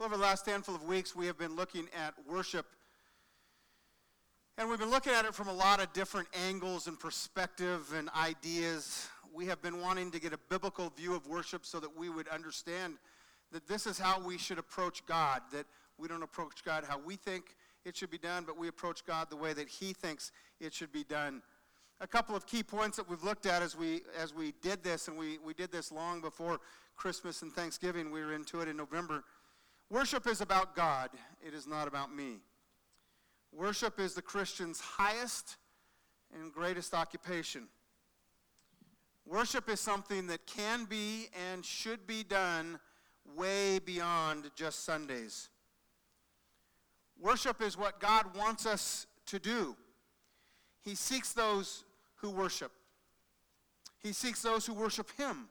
Over 0.00 0.16
the 0.16 0.22
last 0.22 0.46
handful 0.46 0.74
of 0.74 0.84
weeks, 0.84 1.14
we 1.14 1.26
have 1.26 1.36
been 1.36 1.54
looking 1.54 1.86
at 1.94 2.14
worship. 2.26 2.64
And 4.56 4.66
we've 4.70 4.78
been 4.78 4.90
looking 4.90 5.12
at 5.12 5.26
it 5.26 5.34
from 5.34 5.48
a 5.48 5.52
lot 5.52 5.78
of 5.78 5.92
different 5.92 6.26
angles 6.48 6.86
and 6.86 6.98
perspective 6.98 7.92
and 7.94 8.08
ideas. 8.18 9.06
We 9.30 9.44
have 9.44 9.60
been 9.60 9.78
wanting 9.82 10.10
to 10.12 10.18
get 10.18 10.32
a 10.32 10.38
biblical 10.48 10.88
view 10.88 11.14
of 11.14 11.26
worship 11.26 11.66
so 11.66 11.80
that 11.80 11.94
we 11.94 12.08
would 12.08 12.28
understand 12.28 12.94
that 13.52 13.68
this 13.68 13.86
is 13.86 13.98
how 13.98 14.18
we 14.18 14.38
should 14.38 14.58
approach 14.58 15.04
God, 15.04 15.42
that 15.52 15.66
we 15.98 16.08
don't 16.08 16.22
approach 16.22 16.64
God 16.64 16.84
how 16.88 16.98
we 16.98 17.16
think 17.16 17.54
it 17.84 17.94
should 17.94 18.10
be 18.10 18.16
done, 18.16 18.44
but 18.46 18.56
we 18.56 18.68
approach 18.68 19.04
God 19.04 19.28
the 19.28 19.36
way 19.36 19.52
that 19.52 19.68
He 19.68 19.92
thinks 19.92 20.32
it 20.60 20.72
should 20.72 20.92
be 20.92 21.04
done. 21.04 21.42
A 22.00 22.06
couple 22.06 22.34
of 22.34 22.46
key 22.46 22.62
points 22.62 22.96
that 22.96 23.06
we've 23.06 23.22
looked 23.22 23.44
at 23.44 23.60
as 23.60 23.76
we 23.76 24.00
as 24.18 24.32
we 24.32 24.54
did 24.62 24.82
this, 24.82 25.08
and 25.08 25.18
we, 25.18 25.36
we 25.44 25.52
did 25.52 25.70
this 25.70 25.92
long 25.92 26.22
before 26.22 26.58
Christmas 26.96 27.42
and 27.42 27.52
Thanksgiving. 27.52 28.10
We 28.10 28.24
were 28.24 28.32
into 28.32 28.60
it 28.60 28.68
in 28.68 28.78
November. 28.78 29.24
Worship 29.90 30.28
is 30.28 30.40
about 30.40 30.76
God, 30.76 31.10
it 31.44 31.52
is 31.52 31.66
not 31.66 31.88
about 31.88 32.14
me. 32.14 32.38
Worship 33.52 33.98
is 33.98 34.14
the 34.14 34.22
Christian's 34.22 34.80
highest 34.80 35.56
and 36.32 36.52
greatest 36.52 36.94
occupation. 36.94 37.66
Worship 39.26 39.68
is 39.68 39.80
something 39.80 40.28
that 40.28 40.46
can 40.46 40.84
be 40.84 41.28
and 41.50 41.64
should 41.64 42.06
be 42.06 42.22
done 42.22 42.78
way 43.36 43.80
beyond 43.80 44.50
just 44.54 44.84
Sundays. 44.84 45.48
Worship 47.20 47.60
is 47.60 47.76
what 47.76 48.00
God 48.00 48.36
wants 48.36 48.66
us 48.66 49.06
to 49.26 49.38
do. 49.38 49.76
He 50.82 50.94
seeks 50.94 51.32
those 51.32 51.84
who 52.16 52.30
worship. 52.30 52.72
He 53.98 54.12
seeks 54.12 54.40
those 54.40 54.66
who 54.66 54.72
worship 54.72 55.10
Him. 55.16 55.48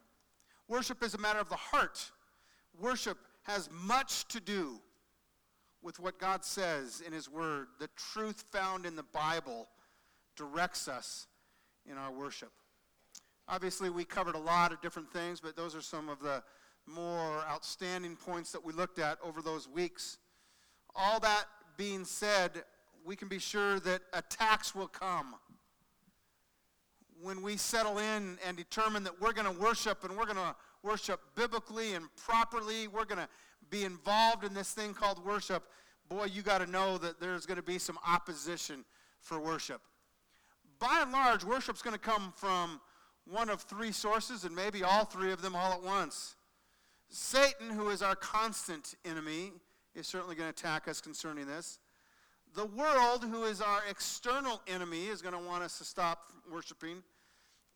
Worship 0.68 1.04
is 1.04 1.14
a 1.14 1.18
matter 1.18 1.40
of 1.40 1.50
the 1.50 1.56
heart. 1.56 2.12
Worship 2.80 3.18
has 3.44 3.70
much 3.72 4.28
to 4.30 4.40
do 4.40 4.80
with 5.82 6.00
what 6.00 6.20
God 6.20 6.44
says 6.44 7.02
in 7.06 7.14
His 7.14 7.30
Word. 7.30 7.68
The 7.80 7.90
truth 7.96 8.44
found 8.52 8.86
in 8.86 8.96
the 8.96 9.04
Bible 9.04 9.68
directs 10.36 10.88
us 10.88 11.28
in 11.90 11.98
our 11.98 12.12
worship. 12.12 12.52
Obviously, 13.48 13.90
we 13.90 14.06
covered 14.06 14.36
a 14.36 14.40
lot 14.40 14.72
of 14.72 14.82
different 14.82 15.12
things, 15.12 15.40
but 15.40 15.56
those 15.56 15.76
are 15.76 15.82
some 15.82 16.08
of 16.08 16.20
the 16.20 16.44
more 16.86 17.44
outstanding 17.50 18.16
points 18.16 18.52
that 18.52 18.64
we 18.64 18.74
looked 18.74 19.00
at 19.00 19.18
over 19.24 19.42
those 19.42 19.68
weeks. 19.68 20.18
All 20.96 21.20
that 21.22 21.46
being 21.78 22.06
said, 22.06 22.64
we 23.06 23.16
can 23.16 23.28
be 23.28 23.40
sure 23.40 23.80
that 23.80 24.02
attacks 24.14 24.76
will 24.76 24.88
come. 24.88 25.36
When 27.22 27.42
we 27.42 27.58
settle 27.58 27.98
in 27.98 28.38
and 28.46 28.56
determine 28.56 29.04
that 29.04 29.20
we're 29.20 29.34
going 29.34 29.54
to 29.54 29.62
worship 29.62 30.04
and 30.04 30.18
we're 30.18 30.26
going 30.26 30.38
to 30.38 30.56
worship 30.84 31.20
biblically 31.36 31.94
and 31.94 32.06
properly, 32.16 32.88
we're 32.88 33.06
going 33.06 33.20
to 33.20 33.30
be 33.70 33.84
involved 33.84 34.44
in 34.44 34.54
this 34.54 34.72
thing 34.72 34.94
called 34.94 35.24
worship, 35.26 35.64
boy, 36.10 36.26
you 36.26 36.42
got 36.42 36.60
to 36.60 36.68
know 36.68 36.98
that 36.98 37.20
there's 37.20 37.46
going 37.46 37.58
to 37.58 37.64
be 37.64 37.78
some 37.78 38.00
opposition 38.08 38.84
for 39.20 39.40
worship. 39.40 39.82
By 40.80 41.02
and 41.02 41.12
large, 41.12 41.44
worship's 41.44 41.82
going 41.82 41.94
to 41.94 42.00
come 42.00 42.34
from 42.36 42.80
one 43.26 43.50
of 43.50 43.62
three 43.62 43.92
sources, 43.92 44.44
and 44.44 44.56
maybe 44.56 44.84
all 44.84 45.06
three 45.06 45.32
of 45.32 45.42
them 45.42 45.56
all 45.56 45.74
at 45.74 45.84
once. 45.84 46.36
Satan, 47.10 47.70
who 47.70 47.90
is 47.90 48.02
our 48.02 48.16
constant 48.16 48.96
enemy, 49.06 49.52
is 49.94 50.08
certainly 50.08 50.36
going 50.36 50.52
to 50.52 50.62
attack 50.62 50.88
us 50.88 51.02
concerning 51.02 51.46
this. 51.46 51.80
The 52.56 52.66
world, 52.66 53.24
who 53.24 53.44
is 53.44 53.62
our 53.62 53.82
external 53.90 54.62
enemy, 54.68 55.08
is 55.08 55.22
going 55.22 55.36
to 55.36 55.48
want 55.48 55.64
us 55.64 55.78
to 55.78 55.84
stop 55.84 56.24
worshiping. 56.52 57.04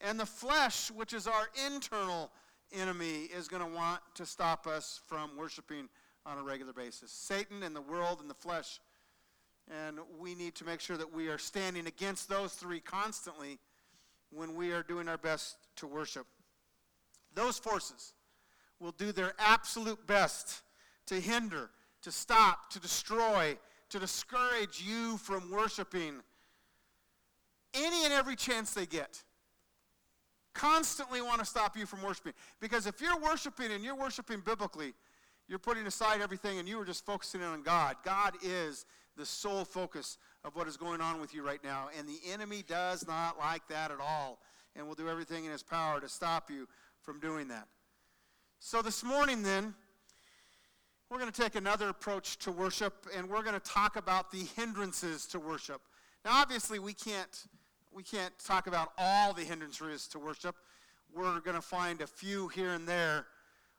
And 0.01 0.19
the 0.19 0.25
flesh, 0.25 0.89
which 0.89 1.13
is 1.13 1.27
our 1.27 1.47
internal 1.67 2.31
enemy, 2.73 3.29
is 3.35 3.47
going 3.47 3.63
to 3.63 3.75
want 3.75 4.01
to 4.15 4.25
stop 4.25 4.67
us 4.67 5.01
from 5.07 5.37
worshiping 5.37 5.89
on 6.25 6.37
a 6.37 6.43
regular 6.43 6.73
basis. 6.73 7.11
Satan 7.11 7.63
and 7.63 7.75
the 7.75 7.81
world 7.81 8.19
and 8.21 8.29
the 8.29 8.35
flesh. 8.35 8.79
And 9.87 9.99
we 10.19 10.35
need 10.35 10.55
to 10.55 10.65
make 10.65 10.81
sure 10.81 10.97
that 10.97 11.13
we 11.13 11.29
are 11.29 11.37
standing 11.37 11.87
against 11.87 12.27
those 12.27 12.53
three 12.53 12.79
constantly 12.79 13.59
when 14.31 14.55
we 14.55 14.71
are 14.71 14.83
doing 14.83 15.07
our 15.07 15.17
best 15.17 15.57
to 15.77 15.87
worship. 15.87 16.25
Those 17.33 17.57
forces 17.57 18.13
will 18.79 18.91
do 18.91 19.11
their 19.11 19.33
absolute 19.39 20.05
best 20.05 20.61
to 21.07 21.15
hinder, 21.15 21.69
to 22.01 22.11
stop, 22.11 22.69
to 22.71 22.79
destroy, 22.79 23.57
to 23.89 23.99
discourage 23.99 24.81
you 24.81 25.17
from 25.17 25.51
worshiping 25.51 26.15
any 27.73 28.03
and 28.05 28.13
every 28.13 28.35
chance 28.35 28.73
they 28.73 28.85
get. 28.85 29.23
Constantly 30.53 31.21
want 31.21 31.39
to 31.39 31.45
stop 31.45 31.77
you 31.77 31.85
from 31.85 32.01
worshiping. 32.01 32.33
Because 32.59 32.85
if 32.87 33.01
you're 33.01 33.19
worshiping 33.19 33.71
and 33.71 33.83
you're 33.83 33.95
worshiping 33.95 34.41
biblically, 34.45 34.93
you're 35.47 35.59
putting 35.59 35.85
aside 35.87 36.21
everything 36.21 36.59
and 36.59 36.67
you 36.67 36.79
are 36.79 36.85
just 36.85 37.05
focusing 37.05 37.41
on 37.41 37.63
God. 37.63 37.95
God 38.03 38.33
is 38.43 38.85
the 39.17 39.25
sole 39.25 39.65
focus 39.65 40.17
of 40.43 40.55
what 40.55 40.67
is 40.67 40.77
going 40.77 41.01
on 41.01 41.19
with 41.19 41.33
you 41.33 41.45
right 41.45 41.63
now. 41.63 41.89
And 41.97 42.07
the 42.07 42.19
enemy 42.31 42.63
does 42.67 43.07
not 43.07 43.37
like 43.37 43.67
that 43.67 43.91
at 43.91 43.99
all 43.99 44.39
and 44.75 44.87
will 44.87 44.95
do 44.95 45.09
everything 45.09 45.45
in 45.45 45.51
his 45.51 45.63
power 45.63 45.99
to 45.99 46.09
stop 46.09 46.49
you 46.49 46.67
from 47.01 47.19
doing 47.19 47.47
that. 47.49 47.67
So 48.59 48.81
this 48.81 49.03
morning, 49.03 49.43
then, 49.43 49.73
we're 51.09 51.19
going 51.19 51.31
to 51.31 51.41
take 51.41 51.53
another 51.53 51.89
approach 51.89 52.37
to 52.39 52.51
worship 52.51 53.07
and 53.15 53.29
we're 53.29 53.43
going 53.43 53.53
to 53.53 53.59
talk 53.59 53.97
about 53.97 54.31
the 54.31 54.45
hindrances 54.55 55.27
to 55.27 55.39
worship. 55.39 55.81
Now, 56.25 56.31
obviously, 56.33 56.79
we 56.79 56.93
can't, 56.93 57.45
we 57.95 58.03
can't 58.03 58.33
talk 58.39 58.67
about 58.67 58.91
all 58.97 59.33
the 59.33 59.43
hindrances 59.43 60.07
to 60.07 60.19
worship. 60.19 60.55
We're 61.15 61.39
going 61.39 61.55
to 61.55 61.61
find 61.61 62.01
a 62.01 62.07
few 62.07 62.47
here 62.47 62.71
and 62.71 62.87
there. 62.87 63.25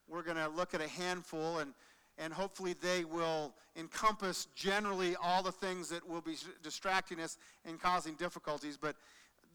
We're 0.09 0.23
going 0.23 0.37
to 0.37 0.49
look 0.49 0.75
at 0.75 0.81
a 0.81 0.89
handful 0.89 1.59
and 1.59 1.75
and 2.17 2.33
hopefully 2.33 2.75
they 2.81 3.05
will 3.05 3.55
encompass 3.77 4.47
generally 4.55 5.17
all 5.21 5.43
the 5.43 5.51
things 5.51 5.89
that 5.89 6.09
will 6.09 6.21
be 6.21 6.37
distracting 6.63 7.19
us 7.19 7.39
and 7.65 7.81
causing 7.81 8.15
difficulties. 8.15 8.79
But 8.81 8.95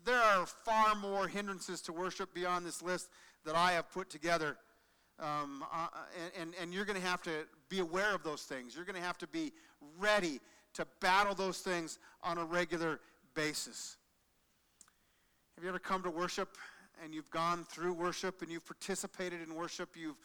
there 0.04 0.20
are 0.20 0.46
far 0.46 0.96
more 0.96 1.28
hindrances 1.28 1.82
to 1.84 1.94
worship 1.94 2.34
beyond 2.34 2.66
this 2.66 2.82
list 2.82 3.10
that 3.46 3.56
I 3.56 3.72
have 3.72 3.90
put 3.92 4.10
together. 4.10 4.58
Um, 5.20 5.64
uh, 5.74 5.88
and, 6.40 6.54
and 6.62 6.74
you're 6.74 6.84
going 6.86 7.00
to 7.00 7.08
have 7.08 7.22
to 7.24 7.46
be 7.70 7.80
aware 7.80 8.14
of 8.14 8.24
those 8.24 8.44
things. 8.44 8.76
You're 8.76 8.86
going 8.86 8.96
to 8.96 9.08
have 9.08 9.18
to 9.20 9.28
be 9.28 9.54
ready 9.98 10.42
to 10.74 10.86
battle 11.00 11.36
those 11.36 11.60
things 11.60 11.98
on 12.24 12.38
a 12.38 12.44
regular 12.44 13.00
basis. 13.36 13.98
Have 15.60 15.66
you 15.66 15.70
ever 15.72 15.80
come 15.80 16.02
to 16.04 16.10
worship 16.10 16.56
and 17.04 17.14
you've 17.14 17.30
gone 17.32 17.66
through 17.66 17.92
worship 17.92 18.42
and 18.42 18.50
you've 18.50 18.66
participated 18.66 19.42
in 19.46 19.54
worship? 19.54 19.90
You've 19.94 20.16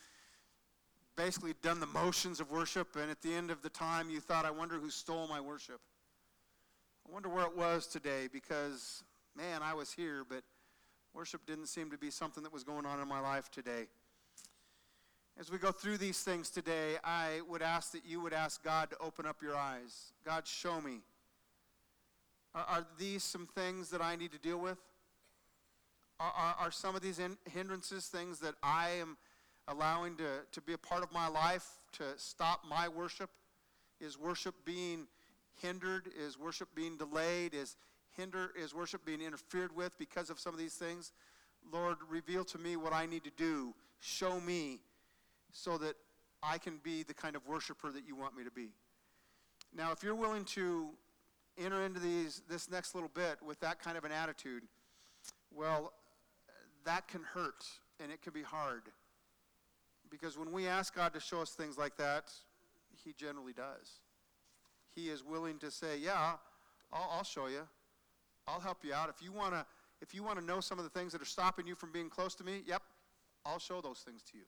basically 1.16 1.54
done 1.60 1.80
the 1.80 1.88
motions 1.88 2.38
of 2.38 2.52
worship, 2.52 2.94
and 2.94 3.10
at 3.10 3.20
the 3.20 3.34
end 3.34 3.50
of 3.50 3.60
the 3.60 3.68
time, 3.68 4.10
you 4.10 4.20
thought, 4.20 4.44
I 4.44 4.52
wonder 4.52 4.76
who 4.76 4.90
stole 4.90 5.26
my 5.26 5.40
worship. 5.40 5.80
I 7.04 7.12
wonder 7.12 7.28
where 7.28 7.44
it 7.46 7.56
was 7.56 7.88
today 7.88 8.28
because, 8.32 9.02
man, 9.36 9.60
I 9.60 9.74
was 9.74 9.90
here, 9.90 10.22
but 10.28 10.44
worship 11.12 11.44
didn't 11.46 11.66
seem 11.66 11.90
to 11.90 11.98
be 11.98 12.10
something 12.10 12.44
that 12.44 12.52
was 12.52 12.62
going 12.62 12.86
on 12.86 13.00
in 13.00 13.08
my 13.08 13.18
life 13.18 13.50
today. 13.50 13.88
As 15.36 15.50
we 15.50 15.58
go 15.58 15.72
through 15.72 15.98
these 15.98 16.20
things 16.20 16.48
today, 16.48 16.94
I 17.02 17.40
would 17.48 17.60
ask 17.60 17.90
that 17.90 18.06
you 18.06 18.20
would 18.20 18.34
ask 18.34 18.62
God 18.62 18.88
to 18.90 18.98
open 19.00 19.26
up 19.26 19.42
your 19.42 19.56
eyes. 19.56 20.12
God, 20.24 20.46
show 20.46 20.80
me. 20.80 21.00
Are, 22.54 22.66
are 22.68 22.86
these 23.00 23.24
some 23.24 23.48
things 23.52 23.90
that 23.90 24.00
I 24.00 24.14
need 24.14 24.30
to 24.30 24.38
deal 24.38 24.58
with? 24.58 24.78
Are, 26.20 26.32
are, 26.36 26.54
are 26.60 26.70
some 26.70 26.94
of 26.94 27.02
these 27.02 27.18
in, 27.18 27.36
hindrances 27.50 28.06
things 28.06 28.38
that 28.40 28.54
I 28.62 28.90
am 29.00 29.16
allowing 29.68 30.16
to, 30.16 30.40
to 30.52 30.60
be 30.60 30.72
a 30.72 30.78
part 30.78 31.02
of 31.02 31.12
my 31.12 31.28
life 31.28 31.66
to 31.92 32.04
stop 32.16 32.60
my 32.68 32.88
worship? 32.88 33.30
Is 34.00 34.18
worship 34.18 34.54
being 34.64 35.06
hindered? 35.60 36.08
Is 36.18 36.38
worship 36.38 36.68
being 36.74 36.96
delayed? 36.96 37.54
Is 37.54 37.76
hinder 38.16 38.50
is 38.56 38.74
worship 38.74 39.04
being 39.04 39.20
interfered 39.20 39.74
with 39.74 39.96
because 39.98 40.30
of 40.30 40.38
some 40.38 40.52
of 40.52 40.58
these 40.58 40.74
things? 40.74 41.12
Lord, 41.72 41.96
reveal 42.08 42.44
to 42.44 42.58
me 42.58 42.76
what 42.76 42.92
I 42.92 43.06
need 43.06 43.24
to 43.24 43.32
do. 43.36 43.74
Show 44.00 44.40
me 44.40 44.80
so 45.52 45.78
that 45.78 45.94
I 46.42 46.58
can 46.58 46.78
be 46.82 47.02
the 47.02 47.14
kind 47.14 47.36
of 47.36 47.46
worshiper 47.46 47.90
that 47.90 48.06
you 48.06 48.14
want 48.14 48.36
me 48.36 48.44
to 48.44 48.50
be. 48.50 48.68
Now, 49.74 49.92
if 49.92 50.02
you're 50.02 50.14
willing 50.14 50.44
to 50.46 50.90
enter 51.58 51.84
into 51.84 52.00
these 52.00 52.42
this 52.48 52.70
next 52.70 52.94
little 52.94 53.10
bit 53.12 53.38
with 53.44 53.60
that 53.60 53.82
kind 53.82 53.96
of 53.96 54.04
an 54.04 54.12
attitude, 54.12 54.64
well, 55.52 55.92
that 56.84 57.08
can 57.08 57.22
hurt 57.22 57.64
and 58.00 58.10
it 58.12 58.22
can 58.22 58.32
be 58.32 58.42
hard. 58.42 58.82
Because 60.10 60.38
when 60.38 60.52
we 60.52 60.66
ask 60.66 60.94
God 60.94 61.12
to 61.14 61.20
show 61.20 61.40
us 61.40 61.50
things 61.50 61.76
like 61.78 61.96
that, 61.96 62.32
He 63.04 63.12
generally 63.12 63.52
does. 63.52 64.00
He 64.94 65.08
is 65.08 65.24
willing 65.24 65.58
to 65.58 65.70
say, 65.70 65.98
Yeah, 65.98 66.34
I'll, 66.92 67.10
I'll 67.18 67.24
show 67.24 67.46
you. 67.46 67.62
I'll 68.46 68.60
help 68.60 68.84
you 68.84 68.92
out. 68.94 69.08
If 69.08 69.22
you 69.22 69.32
want 69.32 69.54
to 69.54 69.66
if 70.00 70.14
you 70.14 70.22
want 70.22 70.38
to 70.38 70.44
know 70.44 70.60
some 70.60 70.78
of 70.78 70.84
the 70.84 70.90
things 70.90 71.12
that 71.12 71.22
are 71.22 71.26
stopping 71.26 71.66
you 71.66 71.74
from 71.74 71.90
being 71.90 72.10
close 72.10 72.34
to 72.34 72.44
me, 72.44 72.62
yep, 72.66 72.82
I'll 73.46 73.58
show 73.58 73.80
those 73.80 74.00
things 74.00 74.22
to 74.32 74.36
you. 74.36 74.44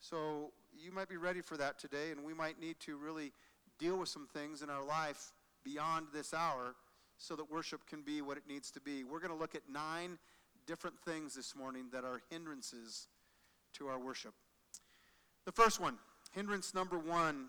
So 0.00 0.52
you 0.76 0.90
might 0.90 1.08
be 1.08 1.16
ready 1.16 1.40
for 1.40 1.56
that 1.56 1.78
today, 1.78 2.10
and 2.10 2.24
we 2.24 2.34
might 2.34 2.60
need 2.60 2.80
to 2.80 2.96
really 2.96 3.32
deal 3.78 3.98
with 3.98 4.08
some 4.08 4.26
things 4.32 4.62
in 4.62 4.70
our 4.70 4.84
life 4.84 5.32
beyond 5.64 6.06
this 6.12 6.34
hour 6.34 6.74
so 7.18 7.36
that 7.36 7.50
worship 7.50 7.86
can 7.86 8.02
be 8.02 8.20
what 8.20 8.36
it 8.36 8.42
needs 8.48 8.70
to 8.72 8.80
be. 8.80 9.04
We're 9.04 9.20
going 9.20 9.32
to 9.32 9.38
look 9.38 9.54
at 9.54 9.62
nine 9.70 10.18
different 10.66 10.98
things 11.00 11.34
this 11.34 11.54
morning 11.56 11.86
that 11.92 12.04
are 12.04 12.20
hindrances 12.30 13.08
to 13.74 13.88
our 13.88 13.98
worship. 13.98 14.34
The 15.44 15.52
first 15.52 15.80
one, 15.80 15.98
hindrance 16.32 16.74
number 16.74 16.98
one, 16.98 17.46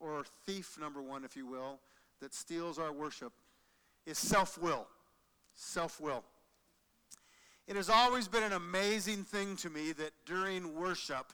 or 0.00 0.24
thief 0.46 0.76
number 0.80 1.02
one, 1.02 1.24
if 1.24 1.36
you 1.36 1.46
will, 1.46 1.80
that 2.20 2.34
steals 2.34 2.78
our 2.78 2.92
worship 2.92 3.32
is 4.06 4.18
self 4.18 4.58
will. 4.58 4.86
Self 5.54 6.00
will. 6.00 6.22
It 7.66 7.76
has 7.76 7.90
always 7.90 8.28
been 8.28 8.42
an 8.42 8.52
amazing 8.52 9.24
thing 9.24 9.56
to 9.56 9.70
me 9.70 9.92
that 9.92 10.12
during 10.24 10.74
worship, 10.74 11.32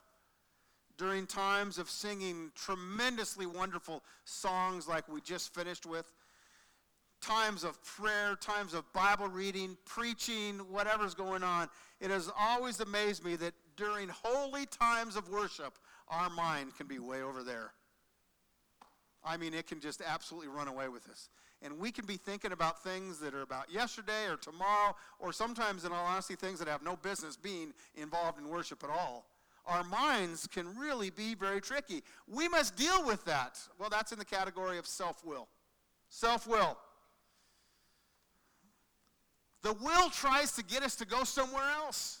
during 0.97 1.27
times 1.27 1.77
of 1.77 1.89
singing 1.89 2.51
tremendously 2.55 3.45
wonderful 3.45 4.03
songs 4.25 4.87
like 4.87 5.07
we 5.07 5.21
just 5.21 5.53
finished 5.53 5.85
with, 5.85 6.11
times 7.21 7.63
of 7.63 7.81
prayer, 7.83 8.35
times 8.35 8.73
of 8.73 8.91
Bible 8.93 9.27
reading, 9.27 9.77
preaching, 9.85 10.59
whatever's 10.69 11.13
going 11.13 11.43
on, 11.43 11.69
it 11.99 12.11
has 12.11 12.31
always 12.39 12.79
amazed 12.79 13.23
me 13.23 13.35
that 13.37 13.53
during 13.75 14.09
holy 14.09 14.65
times 14.65 15.15
of 15.15 15.29
worship, 15.29 15.77
our 16.09 16.29
mind 16.29 16.75
can 16.77 16.87
be 16.87 16.99
way 16.99 17.21
over 17.21 17.43
there. 17.43 17.71
I 19.23 19.37
mean, 19.37 19.53
it 19.53 19.67
can 19.67 19.79
just 19.79 20.01
absolutely 20.05 20.49
run 20.49 20.67
away 20.67 20.87
with 20.87 21.09
us. 21.09 21.29
And 21.61 21.79
we 21.79 21.91
can 21.91 22.05
be 22.05 22.17
thinking 22.17 22.51
about 22.51 22.83
things 22.83 23.19
that 23.19 23.33
are 23.33 23.41
about 23.41 23.71
yesterday 23.71 24.27
or 24.29 24.37
tomorrow, 24.37 24.95
or 25.19 25.33
sometimes, 25.33 25.83
in 25.83 25.91
all 25.91 26.05
honesty, 26.05 26.35
things 26.35 26.59
that 26.59 26.67
have 26.67 26.83
no 26.83 26.95
business 26.95 27.35
being 27.35 27.73
involved 27.95 28.37
in 28.37 28.47
worship 28.47 28.83
at 28.83 28.89
all. 28.89 29.25
Our 29.65 29.83
minds 29.83 30.45
can 30.45 30.77
really 30.77 31.09
be 31.09 31.33
very 31.33 31.59
tricky. 31.59 32.03
We 32.27 32.47
must 32.47 32.75
deal 32.75 33.03
with 33.03 33.25
that. 33.25 33.57
Well, 33.79 33.89
that's 33.89 34.11
in 34.11 34.19
the 34.19 34.25
category 34.25 34.77
of 34.77 34.85
self 34.85 35.25
will. 35.25 35.47
Self 36.07 36.45
will. 36.45 36.77
The 39.65 39.73
will 39.73 40.11
tries 40.11 40.51
to 40.57 40.63
get 40.63 40.83
us 40.83 40.95
to 40.97 41.05
go 41.05 41.23
somewhere 41.23 41.67
else. 41.83 42.19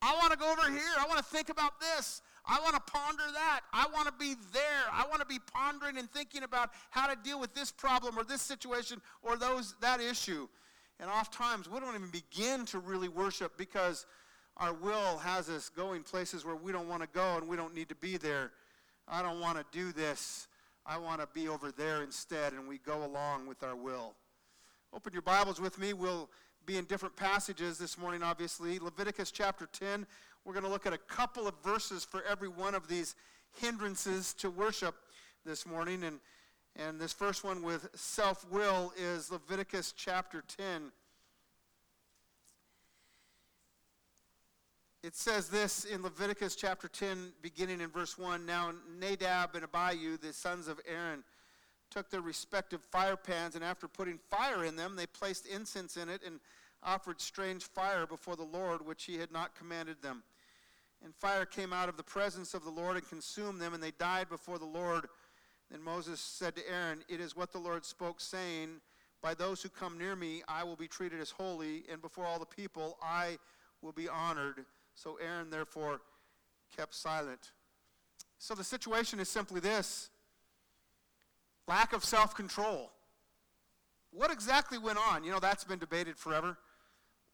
I 0.00 0.14
want 0.14 0.30
to 0.30 0.38
go 0.38 0.52
over 0.52 0.70
here. 0.70 0.94
I 0.96 1.04
want 1.08 1.18
to 1.18 1.24
think 1.24 1.48
about 1.48 1.80
this. 1.80 2.22
I 2.46 2.60
want 2.60 2.76
to 2.76 2.92
ponder 2.92 3.24
that. 3.32 3.62
I 3.72 3.88
want 3.92 4.06
to 4.06 4.12
be 4.12 4.36
there. 4.52 4.84
I 4.92 5.04
want 5.08 5.18
to 5.18 5.26
be 5.26 5.40
pondering 5.52 5.98
and 5.98 6.08
thinking 6.08 6.44
about 6.44 6.70
how 6.90 7.12
to 7.12 7.20
deal 7.24 7.40
with 7.40 7.54
this 7.54 7.72
problem 7.72 8.16
or 8.16 8.22
this 8.22 8.40
situation 8.40 9.02
or 9.24 9.36
those 9.36 9.74
that 9.80 10.00
issue. 10.00 10.46
And 11.00 11.10
oftentimes 11.10 11.68
we 11.68 11.80
don't 11.80 11.96
even 11.96 12.10
begin 12.10 12.66
to 12.66 12.78
really 12.78 13.08
worship 13.08 13.58
because 13.58 14.06
our 14.58 14.74
will 14.74 15.18
has 15.18 15.48
us 15.48 15.70
going 15.70 16.04
places 16.04 16.44
where 16.44 16.54
we 16.54 16.70
don't 16.70 16.88
want 16.88 17.02
to 17.02 17.08
go 17.12 17.36
and 17.36 17.48
we 17.48 17.56
don't 17.56 17.74
need 17.74 17.88
to 17.88 17.96
be 17.96 18.16
there. 18.16 18.52
I 19.08 19.22
don't 19.22 19.40
want 19.40 19.58
to 19.58 19.64
do 19.76 19.90
this. 19.90 20.46
I 20.86 20.98
want 20.98 21.20
to 21.20 21.26
be 21.34 21.48
over 21.48 21.72
there 21.72 22.04
instead, 22.04 22.52
and 22.52 22.68
we 22.68 22.78
go 22.78 23.04
along 23.04 23.48
with 23.48 23.64
our 23.64 23.74
will. 23.74 24.14
Open 24.94 25.14
your 25.14 25.22
Bibles 25.22 25.58
with 25.58 25.78
me. 25.78 25.94
We'll 25.94 26.28
be 26.66 26.76
in 26.76 26.84
different 26.84 27.16
passages 27.16 27.78
this 27.78 27.96
morning, 27.96 28.22
obviously. 28.22 28.78
Leviticus 28.78 29.30
chapter 29.30 29.66
10. 29.72 30.06
We're 30.44 30.52
going 30.52 30.66
to 30.66 30.70
look 30.70 30.84
at 30.84 30.92
a 30.92 30.98
couple 30.98 31.48
of 31.48 31.54
verses 31.64 32.04
for 32.04 32.22
every 32.30 32.48
one 32.48 32.74
of 32.74 32.88
these 32.88 33.14
hindrances 33.58 34.34
to 34.34 34.50
worship 34.50 34.94
this 35.46 35.64
morning. 35.64 36.04
And, 36.04 36.20
and 36.76 37.00
this 37.00 37.14
first 37.14 37.42
one 37.42 37.62
with 37.62 37.88
self 37.94 38.46
will 38.50 38.92
is 38.98 39.32
Leviticus 39.32 39.94
chapter 39.96 40.44
10. 40.58 40.92
It 45.02 45.16
says 45.16 45.48
this 45.48 45.86
in 45.86 46.02
Leviticus 46.02 46.54
chapter 46.54 46.86
10, 46.86 47.32
beginning 47.40 47.80
in 47.80 47.88
verse 47.88 48.18
1 48.18 48.44
Now 48.44 48.72
Nadab 49.00 49.54
and 49.54 49.64
Abihu, 49.64 50.18
the 50.18 50.34
sons 50.34 50.68
of 50.68 50.78
Aaron, 50.86 51.24
took 51.92 52.10
their 52.10 52.22
respective 52.22 52.82
fire 52.82 53.16
pans, 53.16 53.54
and 53.54 53.62
after 53.62 53.86
putting 53.86 54.18
fire 54.30 54.64
in 54.64 54.76
them, 54.76 54.96
they 54.96 55.06
placed 55.06 55.46
incense 55.46 55.96
in 55.96 56.08
it 56.08 56.22
and 56.24 56.40
offered 56.82 57.20
strange 57.20 57.64
fire 57.64 58.06
before 58.06 58.34
the 58.34 58.42
Lord, 58.42 58.84
which 58.84 59.04
he 59.04 59.18
had 59.18 59.30
not 59.30 59.54
commanded 59.54 60.00
them. 60.02 60.22
And 61.04 61.14
fire 61.14 61.44
came 61.44 61.72
out 61.72 61.88
of 61.88 61.96
the 61.96 62.02
presence 62.02 62.54
of 62.54 62.64
the 62.64 62.70
Lord 62.70 62.96
and 62.96 63.08
consumed 63.08 63.60
them, 63.60 63.74
and 63.74 63.82
they 63.82 63.90
died 63.92 64.28
before 64.28 64.58
the 64.58 64.64
Lord. 64.64 65.06
Then 65.70 65.82
Moses 65.82 66.20
said 66.20 66.54
to 66.56 66.68
Aaron, 66.70 67.02
It 67.08 67.20
is 67.20 67.36
what 67.36 67.52
the 67.52 67.58
Lord 67.58 67.84
spoke, 67.84 68.20
saying, 68.20 68.80
By 69.20 69.34
those 69.34 69.62
who 69.62 69.68
come 69.68 69.98
near 69.98 70.16
me, 70.16 70.42
I 70.48 70.64
will 70.64 70.76
be 70.76 70.88
treated 70.88 71.20
as 71.20 71.30
holy, 71.30 71.84
and 71.90 72.00
before 72.00 72.24
all 72.24 72.38
the 72.38 72.46
people, 72.46 72.98
I 73.02 73.38
will 73.82 73.92
be 73.92 74.08
honored. 74.08 74.64
So 74.94 75.18
Aaron, 75.22 75.50
therefore, 75.50 76.00
kept 76.74 76.94
silent. 76.94 77.52
So 78.38 78.54
the 78.54 78.64
situation 78.64 79.20
is 79.20 79.28
simply 79.28 79.60
this 79.60 80.08
lack 81.66 81.92
of 81.92 82.04
self 82.04 82.34
control. 82.34 82.90
What 84.10 84.30
exactly 84.30 84.78
went 84.78 84.98
on? 84.98 85.24
You 85.24 85.30
know, 85.30 85.40
that's 85.40 85.64
been 85.64 85.78
debated 85.78 86.16
forever. 86.16 86.58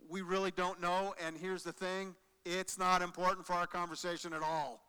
We 0.09 0.23
really 0.23 0.53
don't 0.53 0.81
know, 0.81 1.15
and 1.25 1.37
here's 1.37 1.65
the 1.65 1.73
thing 1.73 2.15
it's 2.45 2.79
not 2.79 3.03
important 3.03 3.47
for 3.47 3.55
our 3.55 3.67
conversation 3.67 4.33
at 4.33 4.43
all. 4.43 4.81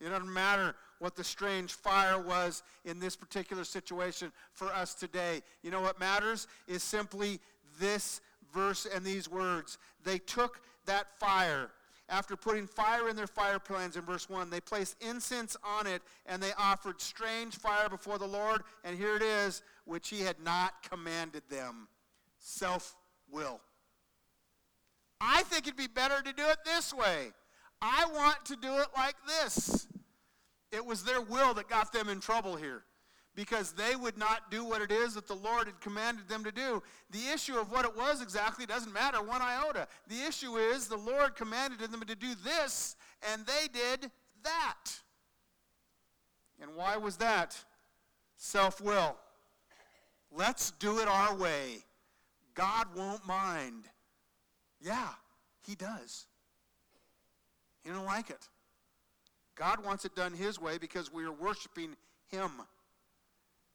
It 0.00 0.10
doesn't 0.10 0.32
matter 0.32 0.74
what 0.98 1.16
the 1.16 1.24
strange 1.24 1.72
fire 1.72 2.20
was 2.20 2.62
in 2.84 2.98
this 2.98 3.16
particular 3.16 3.64
situation 3.64 4.32
for 4.52 4.66
us 4.68 4.94
today. 4.94 5.42
You 5.62 5.70
know 5.70 5.80
what 5.80 5.98
matters 5.98 6.48
is 6.66 6.82
simply 6.82 7.40
this 7.78 8.20
verse 8.52 8.86
and 8.92 9.04
these 9.04 9.28
words. 9.28 9.78
They 10.04 10.18
took 10.18 10.60
that 10.86 11.18
fire. 11.18 11.70
After 12.08 12.36
putting 12.36 12.66
fire 12.66 13.08
in 13.08 13.16
their 13.16 13.26
fire 13.26 13.58
pans 13.58 13.96
in 13.96 14.02
verse 14.02 14.28
1, 14.28 14.48
they 14.48 14.60
placed 14.60 14.96
incense 15.00 15.56
on 15.64 15.86
it 15.86 16.02
and 16.24 16.40
they 16.40 16.52
offered 16.56 17.00
strange 17.00 17.56
fire 17.56 17.88
before 17.88 18.18
the 18.18 18.26
Lord. 18.26 18.62
And 18.84 18.96
here 18.96 19.16
it 19.16 19.22
is, 19.22 19.62
which 19.84 20.08
he 20.08 20.20
had 20.20 20.38
not 20.40 20.88
commanded 20.88 21.42
them 21.50 21.88
self 22.38 22.94
will. 23.30 23.60
I 25.20 25.42
think 25.44 25.66
it'd 25.66 25.76
be 25.76 25.88
better 25.88 26.22
to 26.22 26.32
do 26.32 26.44
it 26.48 26.58
this 26.64 26.94
way. 26.94 27.32
I 27.82 28.06
want 28.12 28.44
to 28.46 28.56
do 28.56 28.72
it 28.78 28.88
like 28.96 29.16
this. 29.26 29.88
It 30.70 30.84
was 30.84 31.02
their 31.02 31.20
will 31.20 31.54
that 31.54 31.68
got 31.68 31.92
them 31.92 32.08
in 32.08 32.20
trouble 32.20 32.54
here 32.56 32.84
because 33.36 33.72
they 33.72 33.94
would 33.94 34.16
not 34.16 34.50
do 34.50 34.64
what 34.64 34.80
it 34.80 34.90
is 34.90 35.14
that 35.14 35.28
the 35.28 35.34
Lord 35.34 35.66
had 35.66 35.78
commanded 35.80 36.26
them 36.26 36.42
to 36.42 36.50
do. 36.50 36.82
The 37.10 37.28
issue 37.32 37.58
of 37.58 37.70
what 37.70 37.84
it 37.84 37.94
was 37.94 38.22
exactly 38.22 38.64
doesn't 38.64 38.92
matter 38.92 39.22
one 39.22 39.42
iota. 39.42 39.86
The 40.08 40.22
issue 40.26 40.56
is 40.56 40.88
the 40.88 40.96
Lord 40.96 41.36
commanded 41.36 41.78
them 41.78 42.00
to 42.00 42.16
do 42.16 42.34
this, 42.42 42.96
and 43.30 43.44
they 43.46 43.68
did 43.72 44.10
that. 44.42 45.00
And 46.60 46.74
why 46.74 46.96
was 46.96 47.18
that? 47.18 47.62
Self 48.38 48.80
will. 48.80 49.16
Let's 50.32 50.70
do 50.72 50.98
it 50.98 51.06
our 51.06 51.36
way. 51.36 51.84
God 52.54 52.86
won't 52.96 53.26
mind. 53.26 53.84
Yeah, 54.80 55.08
he 55.66 55.74
does. 55.74 56.24
He 57.84 57.90
don't 57.90 58.06
like 58.06 58.30
it. 58.30 58.48
God 59.54 59.84
wants 59.84 60.06
it 60.06 60.16
done 60.16 60.32
his 60.32 60.58
way 60.58 60.78
because 60.78 61.12
we 61.12 61.24
are 61.24 61.32
worshiping 61.32 61.96
him. 62.28 62.50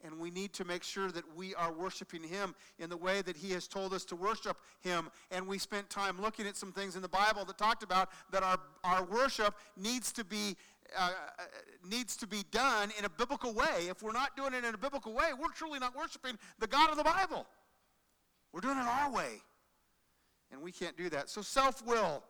And 0.04 0.20
we 0.20 0.32
need 0.32 0.54
to 0.54 0.66
make 0.66 0.84
sure 0.84 1.12
that 1.12 1.24
we 1.36 1.54
are 1.56 1.72
worshiping 1.72 2.24
him 2.24 2.56
in 2.80 2.90
the 2.90 2.98
way 2.98 3.22
that 3.22 3.38
he 3.38 3.52
has 3.52 3.68
told 3.68 3.94
us 3.94 4.04
to 4.06 4.16
worship 4.16 4.58
him. 4.82 5.10
And 5.30 5.48
we 5.48 5.58
spent 5.58 5.90
time 5.90 6.20
looking 6.22 6.48
at 6.48 6.58
some 6.58 6.72
things 6.72 6.96
in 6.96 7.02
the 7.02 7.10
Bible 7.10 7.46
that 7.46 7.58
talked 7.58 7.84
about 7.84 8.10
that 8.32 8.44
our, 8.44 8.58
our 8.84 9.04
worship 9.04 9.56
needs 9.78 10.12
to 10.14 10.24
be 10.24 10.56
uh, 10.98 11.12
needs 11.90 12.18
to 12.18 12.28
be 12.28 12.44
done 12.52 12.92
in 13.00 13.06
a 13.06 13.10
biblical 13.10 13.54
way. 13.54 13.88
If 13.88 14.04
we're 14.04 14.12
not 14.12 14.36
doing 14.36 14.54
it 14.54 14.66
in 14.66 14.74
a 14.74 14.78
biblical 14.78 15.14
way, 15.14 15.32
we're 15.40 15.48
truly 15.50 15.80
not 15.80 15.96
worshiping 15.96 16.38
the 16.60 16.68
God 16.68 16.90
of 16.90 16.98
the 16.98 17.04
Bible. 17.04 17.48
We're 18.52 18.62
doing 18.62 18.78
it 18.78 18.82
our 18.82 19.10
way. 19.10 19.42
And 20.52 20.62
we 20.62 20.72
can't 20.72 20.98
do 20.98 21.10
that. 21.10 21.30
So, 21.30 21.42
self 21.42 21.86
will, 21.86 22.24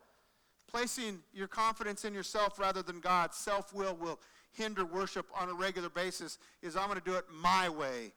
placing 0.67 1.19
your 1.33 1.47
confidence 1.47 2.05
in 2.05 2.13
yourself 2.13 2.59
rather 2.59 2.83
than 2.83 2.99
God, 2.99 3.33
self 3.33 3.73
will 3.73 3.95
will 3.95 4.19
hinder 4.51 4.85
worship 4.85 5.25
on 5.39 5.49
a 5.49 5.53
regular 5.53 5.89
basis, 5.89 6.37
is 6.61 6.75
I'm 6.75 6.87
going 6.87 6.99
to 6.99 7.05
do 7.05 7.15
it 7.15 7.25
my 7.31 7.69
way. 7.69 8.13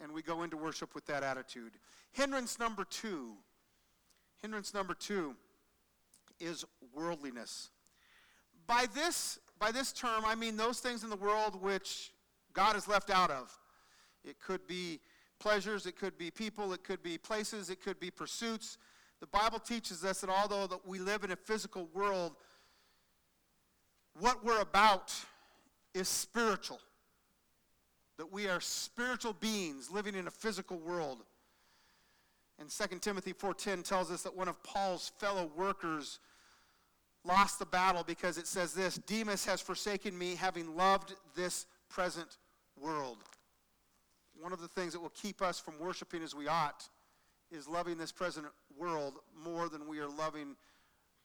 And 0.00 0.12
we 0.12 0.22
go 0.22 0.42
into 0.42 0.56
worship 0.56 0.94
with 0.94 1.06
that 1.06 1.22
attitude. 1.22 1.72
Hindrance 2.12 2.58
number 2.58 2.84
two. 2.84 3.34
Hindrance 4.40 4.74
number 4.74 4.94
two 4.94 5.34
is 6.40 6.64
worldliness. 6.94 7.70
By 8.66 8.86
this, 8.94 9.38
by 9.58 9.70
this 9.70 9.92
term, 9.92 10.24
I 10.26 10.34
mean 10.34 10.56
those 10.56 10.80
things 10.80 11.04
in 11.04 11.10
the 11.10 11.16
world 11.16 11.60
which 11.60 12.12
God 12.52 12.76
is 12.76 12.88
left 12.88 13.10
out 13.10 13.30
of. 13.30 13.56
It 14.24 14.40
could 14.40 14.66
be 14.66 15.00
pleasures, 15.38 15.86
it 15.86 15.96
could 15.96 16.16
be 16.18 16.30
people, 16.30 16.72
it 16.72 16.84
could 16.84 17.02
be 17.02 17.18
places, 17.18 17.70
it 17.70 17.82
could 17.82 17.98
be 17.98 18.10
pursuits, 18.10 18.78
the 19.22 19.28
Bible 19.28 19.60
teaches 19.60 20.04
us 20.04 20.20
that 20.22 20.30
although 20.30 20.66
that 20.66 20.84
we 20.84 20.98
live 20.98 21.22
in 21.22 21.30
a 21.30 21.36
physical 21.36 21.88
world, 21.94 22.32
what 24.18 24.44
we're 24.44 24.60
about 24.60 25.14
is 25.94 26.08
spiritual. 26.08 26.80
That 28.18 28.32
we 28.32 28.48
are 28.48 28.60
spiritual 28.60 29.32
beings 29.32 29.90
living 29.90 30.14
in 30.14 30.26
a 30.26 30.30
physical 30.30 30.78
world. 30.78 31.24
And 32.58 32.70
2 32.70 33.00
Timothy 33.00 33.32
4:10 33.32 33.82
tells 33.82 34.10
us 34.10 34.22
that 34.22 34.36
one 34.36 34.48
of 34.48 34.62
Paul's 34.62 35.10
fellow 35.18 35.50
workers 35.56 36.18
lost 37.24 37.58
the 37.58 37.66
battle 37.66 38.04
because 38.04 38.38
it 38.38 38.46
says 38.46 38.74
this, 38.74 38.96
Demas 38.96 39.44
has 39.44 39.60
forsaken 39.60 40.16
me 40.16 40.34
having 40.34 40.76
loved 40.76 41.14
this 41.34 41.66
present 41.88 42.38
world. 42.76 43.18
One 44.40 44.52
of 44.52 44.60
the 44.60 44.68
things 44.68 44.92
that 44.92 45.00
will 45.00 45.10
keep 45.10 45.40
us 45.40 45.60
from 45.60 45.78
worshiping 45.78 46.22
as 46.22 46.34
we 46.34 46.48
ought 46.48 46.88
is 47.50 47.68
loving 47.68 47.98
this 47.98 48.12
present 48.12 48.46
world 48.76 49.14
more 49.36 49.68
than 49.68 49.86
we 49.86 50.00
are 50.00 50.08
loving 50.08 50.56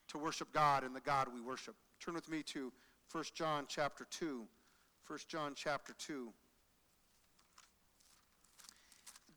to 0.10 0.18
worship 0.18 0.52
God 0.54 0.84
and 0.84 0.96
the 0.96 1.02
God 1.02 1.28
we 1.34 1.42
worship. 1.42 1.76
Turn 2.00 2.14
with 2.14 2.30
me 2.30 2.44
to 2.44 2.72
1 3.12 3.24
John 3.34 3.66
chapter 3.68 4.06
2. 4.06 4.48
1 5.08 5.20
John 5.30 5.54
chapter 5.56 5.94
2. 6.00 6.28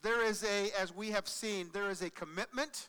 There 0.02 0.24
is 0.24 0.42
a, 0.42 0.70
as 0.80 0.94
we 0.94 1.10
have 1.10 1.28
seen, 1.28 1.68
there 1.72 1.90
is 1.90 2.02
a 2.02 2.10
commitment, 2.10 2.88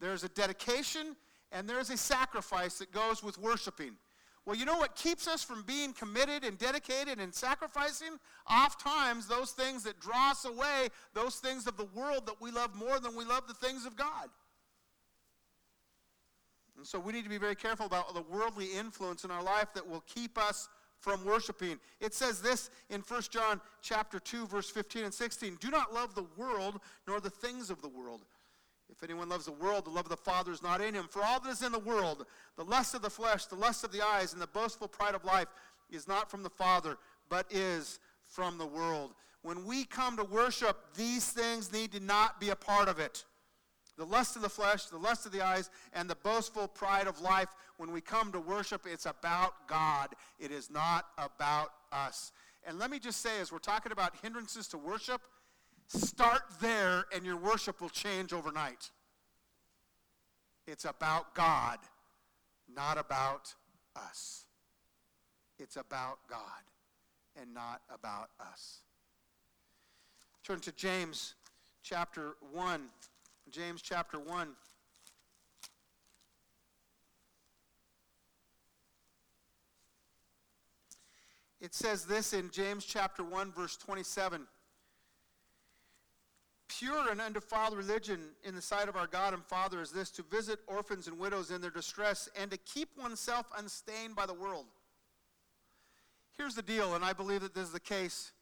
there 0.00 0.12
is 0.12 0.24
a 0.24 0.28
dedication, 0.30 1.14
and 1.52 1.68
there 1.68 1.78
is 1.78 1.90
a 1.90 1.96
sacrifice 1.96 2.78
that 2.78 2.90
goes 2.90 3.22
with 3.22 3.38
worshiping. 3.38 3.92
Well, 4.44 4.56
you 4.56 4.64
know 4.64 4.78
what 4.78 4.96
keeps 4.96 5.28
us 5.28 5.44
from 5.44 5.62
being 5.62 5.92
committed 5.92 6.42
and 6.42 6.58
dedicated 6.58 7.20
and 7.20 7.32
sacrificing? 7.32 8.18
Oft 8.48 8.80
times, 8.80 9.28
those 9.28 9.52
things 9.52 9.84
that 9.84 10.00
draw 10.00 10.32
us 10.32 10.44
away, 10.44 10.88
those 11.14 11.36
things 11.36 11.68
of 11.68 11.76
the 11.76 11.86
world 11.94 12.26
that 12.26 12.40
we 12.40 12.50
love 12.50 12.74
more 12.74 12.98
than 12.98 13.14
we 13.14 13.24
love 13.24 13.46
the 13.46 13.54
things 13.54 13.86
of 13.86 13.94
God. 13.94 14.28
And 16.76 16.84
so 16.84 16.98
we 16.98 17.12
need 17.12 17.22
to 17.22 17.30
be 17.30 17.38
very 17.38 17.54
careful 17.54 17.86
about 17.86 18.12
the 18.12 18.22
worldly 18.22 18.66
influence 18.76 19.22
in 19.22 19.30
our 19.30 19.42
life 19.42 19.68
that 19.74 19.88
will 19.88 20.02
keep 20.12 20.36
us 20.36 20.68
from 21.02 21.24
worshiping. 21.24 21.80
It 22.00 22.14
says 22.14 22.40
this 22.40 22.70
in 22.88 23.02
1 23.02 23.22
John 23.30 23.60
chapter 23.82 24.20
2 24.20 24.46
verse 24.46 24.70
15 24.70 25.04
and 25.04 25.12
16, 25.12 25.56
"Do 25.56 25.68
not 25.68 25.92
love 25.92 26.14
the 26.14 26.22
world 26.36 26.80
nor 27.08 27.20
the 27.20 27.28
things 27.28 27.70
of 27.70 27.82
the 27.82 27.88
world. 27.88 28.24
If 28.88 29.02
anyone 29.02 29.28
loves 29.28 29.46
the 29.46 29.52
world, 29.52 29.84
the 29.84 29.90
love 29.90 30.06
of 30.06 30.10
the 30.10 30.16
Father 30.16 30.52
is 30.52 30.62
not 30.62 30.80
in 30.80 30.94
him. 30.94 31.08
For 31.08 31.22
all 31.24 31.40
that 31.40 31.50
is 31.50 31.62
in 31.62 31.72
the 31.72 31.78
world, 31.78 32.24
the 32.56 32.64
lust 32.64 32.94
of 32.94 33.02
the 33.02 33.10
flesh, 33.10 33.46
the 33.46 33.56
lust 33.56 33.82
of 33.82 33.90
the 33.90 34.00
eyes, 34.00 34.32
and 34.32 34.40
the 34.40 34.46
boastful 34.46 34.86
pride 34.86 35.16
of 35.16 35.24
life 35.24 35.48
is 35.90 36.06
not 36.06 36.30
from 36.30 36.44
the 36.44 36.50
Father, 36.50 36.96
but 37.28 37.50
is 37.50 37.98
from 38.22 38.58
the 38.58 38.66
world." 38.66 39.14
When 39.40 39.64
we 39.64 39.84
come 39.84 40.16
to 40.18 40.24
worship, 40.24 40.94
these 40.94 41.32
things 41.32 41.72
need 41.72 41.90
to 41.92 42.00
not 42.00 42.38
be 42.38 42.50
a 42.50 42.56
part 42.56 42.88
of 42.88 43.00
it 43.00 43.24
the 43.96 44.06
lust 44.06 44.36
of 44.36 44.42
the 44.42 44.48
flesh, 44.48 44.86
the 44.86 44.98
lust 44.98 45.26
of 45.26 45.32
the 45.32 45.42
eyes, 45.42 45.70
and 45.92 46.08
the 46.08 46.16
boastful 46.16 46.68
pride 46.68 47.06
of 47.06 47.20
life. 47.20 47.48
When 47.76 47.92
we 47.92 48.00
come 48.00 48.32
to 48.32 48.40
worship, 48.40 48.86
it's 48.86 49.06
about 49.06 49.66
God. 49.68 50.08
It 50.38 50.50
is 50.50 50.70
not 50.70 51.06
about 51.18 51.72
us. 51.92 52.32
And 52.66 52.78
let 52.78 52.90
me 52.90 52.98
just 52.98 53.20
say, 53.20 53.40
as 53.40 53.52
we're 53.52 53.58
talking 53.58 53.92
about 53.92 54.14
hindrances 54.22 54.68
to 54.68 54.78
worship, 54.78 55.20
start 55.88 56.42
there 56.60 57.04
and 57.14 57.24
your 57.24 57.36
worship 57.36 57.80
will 57.80 57.90
change 57.90 58.32
overnight. 58.32 58.90
It's 60.66 60.84
about 60.84 61.34
God, 61.34 61.78
not 62.72 62.98
about 62.98 63.52
us. 63.96 64.44
It's 65.58 65.76
about 65.76 66.18
God 66.28 66.40
and 67.40 67.52
not 67.52 67.82
about 67.92 68.30
us. 68.40 68.78
Turn 70.44 70.60
to 70.60 70.72
James 70.72 71.34
chapter 71.82 72.36
1. 72.52 72.80
James 73.50 73.82
chapter 73.82 74.18
1. 74.18 74.48
It 81.60 81.74
says 81.74 82.04
this 82.04 82.32
in 82.32 82.50
James 82.50 82.84
chapter 82.84 83.22
1, 83.22 83.52
verse 83.52 83.76
27. 83.76 84.46
Pure 86.66 87.10
and 87.10 87.20
undefiled 87.20 87.76
religion 87.76 88.20
in 88.42 88.56
the 88.56 88.62
sight 88.62 88.88
of 88.88 88.96
our 88.96 89.06
God 89.06 89.32
and 89.32 89.44
Father 89.44 89.80
is 89.80 89.92
this 89.92 90.10
to 90.12 90.22
visit 90.24 90.58
orphans 90.66 91.06
and 91.06 91.18
widows 91.18 91.50
in 91.52 91.60
their 91.60 91.70
distress 91.70 92.28
and 92.40 92.50
to 92.50 92.56
keep 92.56 92.88
oneself 93.00 93.46
unstained 93.56 94.16
by 94.16 94.26
the 94.26 94.34
world. 94.34 94.66
Here's 96.36 96.54
the 96.54 96.62
deal, 96.62 96.94
and 96.96 97.04
I 97.04 97.12
believe 97.12 97.42
that 97.42 97.54
this 97.54 97.66
is 97.66 97.72
the 97.72 97.78
case 97.78 98.32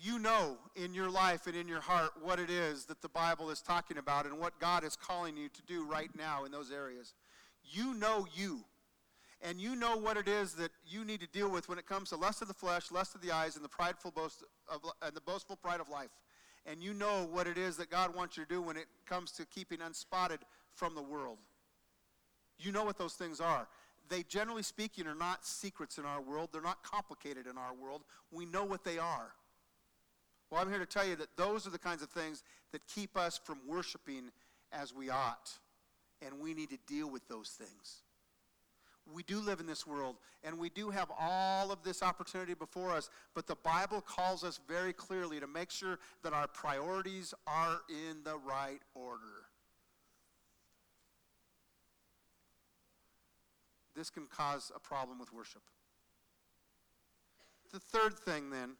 you 0.00 0.18
know 0.18 0.56
in 0.76 0.94
your 0.94 1.10
life 1.10 1.46
and 1.46 1.56
in 1.56 1.68
your 1.68 1.80
heart 1.80 2.10
what 2.22 2.38
it 2.38 2.50
is 2.50 2.84
that 2.86 3.02
the 3.02 3.08
Bible 3.08 3.50
is 3.50 3.60
talking 3.60 3.98
about 3.98 4.26
and 4.26 4.38
what 4.38 4.58
God 4.60 4.84
is 4.84 4.96
calling 4.96 5.36
you 5.36 5.48
to 5.48 5.62
do 5.62 5.84
right 5.84 6.10
now 6.16 6.44
in 6.44 6.52
those 6.52 6.70
areas. 6.70 7.14
You 7.70 7.94
know 7.94 8.26
you. 8.34 8.60
And 9.40 9.60
you 9.60 9.76
know 9.76 9.96
what 9.96 10.16
it 10.16 10.26
is 10.26 10.54
that 10.54 10.70
you 10.86 11.04
need 11.04 11.20
to 11.20 11.28
deal 11.28 11.48
with 11.48 11.68
when 11.68 11.78
it 11.78 11.86
comes 11.86 12.08
to 12.08 12.16
lust 12.16 12.42
of 12.42 12.48
the 12.48 12.54
flesh, 12.54 12.90
lust 12.90 13.14
of 13.14 13.20
the 13.20 13.30
eyes, 13.30 13.54
and 13.54 13.64
the 13.64 13.68
prideful 13.68 14.10
boast 14.10 14.42
of, 14.68 14.80
and 15.00 15.14
the 15.14 15.20
boastful 15.20 15.56
pride 15.56 15.80
of 15.80 15.88
life. 15.88 16.10
And 16.66 16.82
you 16.82 16.92
know 16.92 17.28
what 17.30 17.46
it 17.46 17.56
is 17.56 17.76
that 17.76 17.88
God 17.88 18.14
wants 18.14 18.36
you 18.36 18.44
to 18.44 18.48
do 18.48 18.60
when 18.60 18.76
it 18.76 18.86
comes 19.06 19.30
to 19.32 19.46
keeping 19.46 19.78
unspotted 19.80 20.40
from 20.74 20.94
the 20.94 21.02
world. 21.02 21.38
You 22.58 22.72
know 22.72 22.84
what 22.84 22.98
those 22.98 23.14
things 23.14 23.40
are. 23.40 23.68
They, 24.08 24.24
generally 24.24 24.62
speaking, 24.62 25.06
are 25.06 25.14
not 25.14 25.46
secrets 25.46 25.98
in 25.98 26.04
our 26.04 26.20
world. 26.20 26.48
They're 26.52 26.60
not 26.60 26.82
complicated 26.82 27.46
in 27.46 27.56
our 27.56 27.74
world. 27.74 28.02
We 28.32 28.44
know 28.44 28.64
what 28.64 28.82
they 28.82 28.98
are. 28.98 29.32
Well, 30.50 30.62
I'm 30.62 30.70
here 30.70 30.78
to 30.78 30.86
tell 30.86 31.06
you 31.06 31.16
that 31.16 31.36
those 31.36 31.66
are 31.66 31.70
the 31.70 31.78
kinds 31.78 32.02
of 32.02 32.08
things 32.08 32.42
that 32.72 32.82
keep 32.86 33.16
us 33.16 33.38
from 33.42 33.58
worshiping 33.66 34.30
as 34.72 34.94
we 34.94 35.10
ought. 35.10 35.50
And 36.24 36.40
we 36.40 36.54
need 36.54 36.70
to 36.70 36.78
deal 36.86 37.10
with 37.10 37.26
those 37.28 37.50
things. 37.50 38.02
We 39.12 39.22
do 39.22 39.40
live 39.40 39.60
in 39.60 39.66
this 39.66 39.86
world, 39.86 40.16
and 40.44 40.58
we 40.58 40.68
do 40.68 40.90
have 40.90 41.10
all 41.18 41.72
of 41.72 41.82
this 41.82 42.02
opportunity 42.02 42.52
before 42.52 42.92
us, 42.92 43.08
but 43.34 43.46
the 43.46 43.56
Bible 43.56 44.02
calls 44.02 44.44
us 44.44 44.60
very 44.68 44.92
clearly 44.92 45.40
to 45.40 45.46
make 45.46 45.70
sure 45.70 45.98
that 46.22 46.34
our 46.34 46.46
priorities 46.46 47.32
are 47.46 47.80
in 47.88 48.22
the 48.22 48.36
right 48.36 48.80
order. 48.94 49.46
This 53.96 54.10
can 54.10 54.26
cause 54.26 54.70
a 54.76 54.78
problem 54.78 55.18
with 55.18 55.32
worship. 55.32 55.62
The 57.72 57.80
third 57.80 58.18
thing, 58.18 58.50
then, 58.50 58.72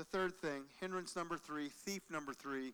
the 0.00 0.04
third 0.04 0.34
thing, 0.40 0.62
hindrance 0.80 1.14
number 1.14 1.36
three, 1.36 1.68
thief 1.68 2.00
number 2.10 2.32
three, 2.32 2.72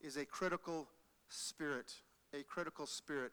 is 0.00 0.16
a 0.16 0.24
critical 0.24 0.88
spirit. 1.28 1.94
A 2.34 2.42
critical 2.42 2.84
spirit. 2.84 3.30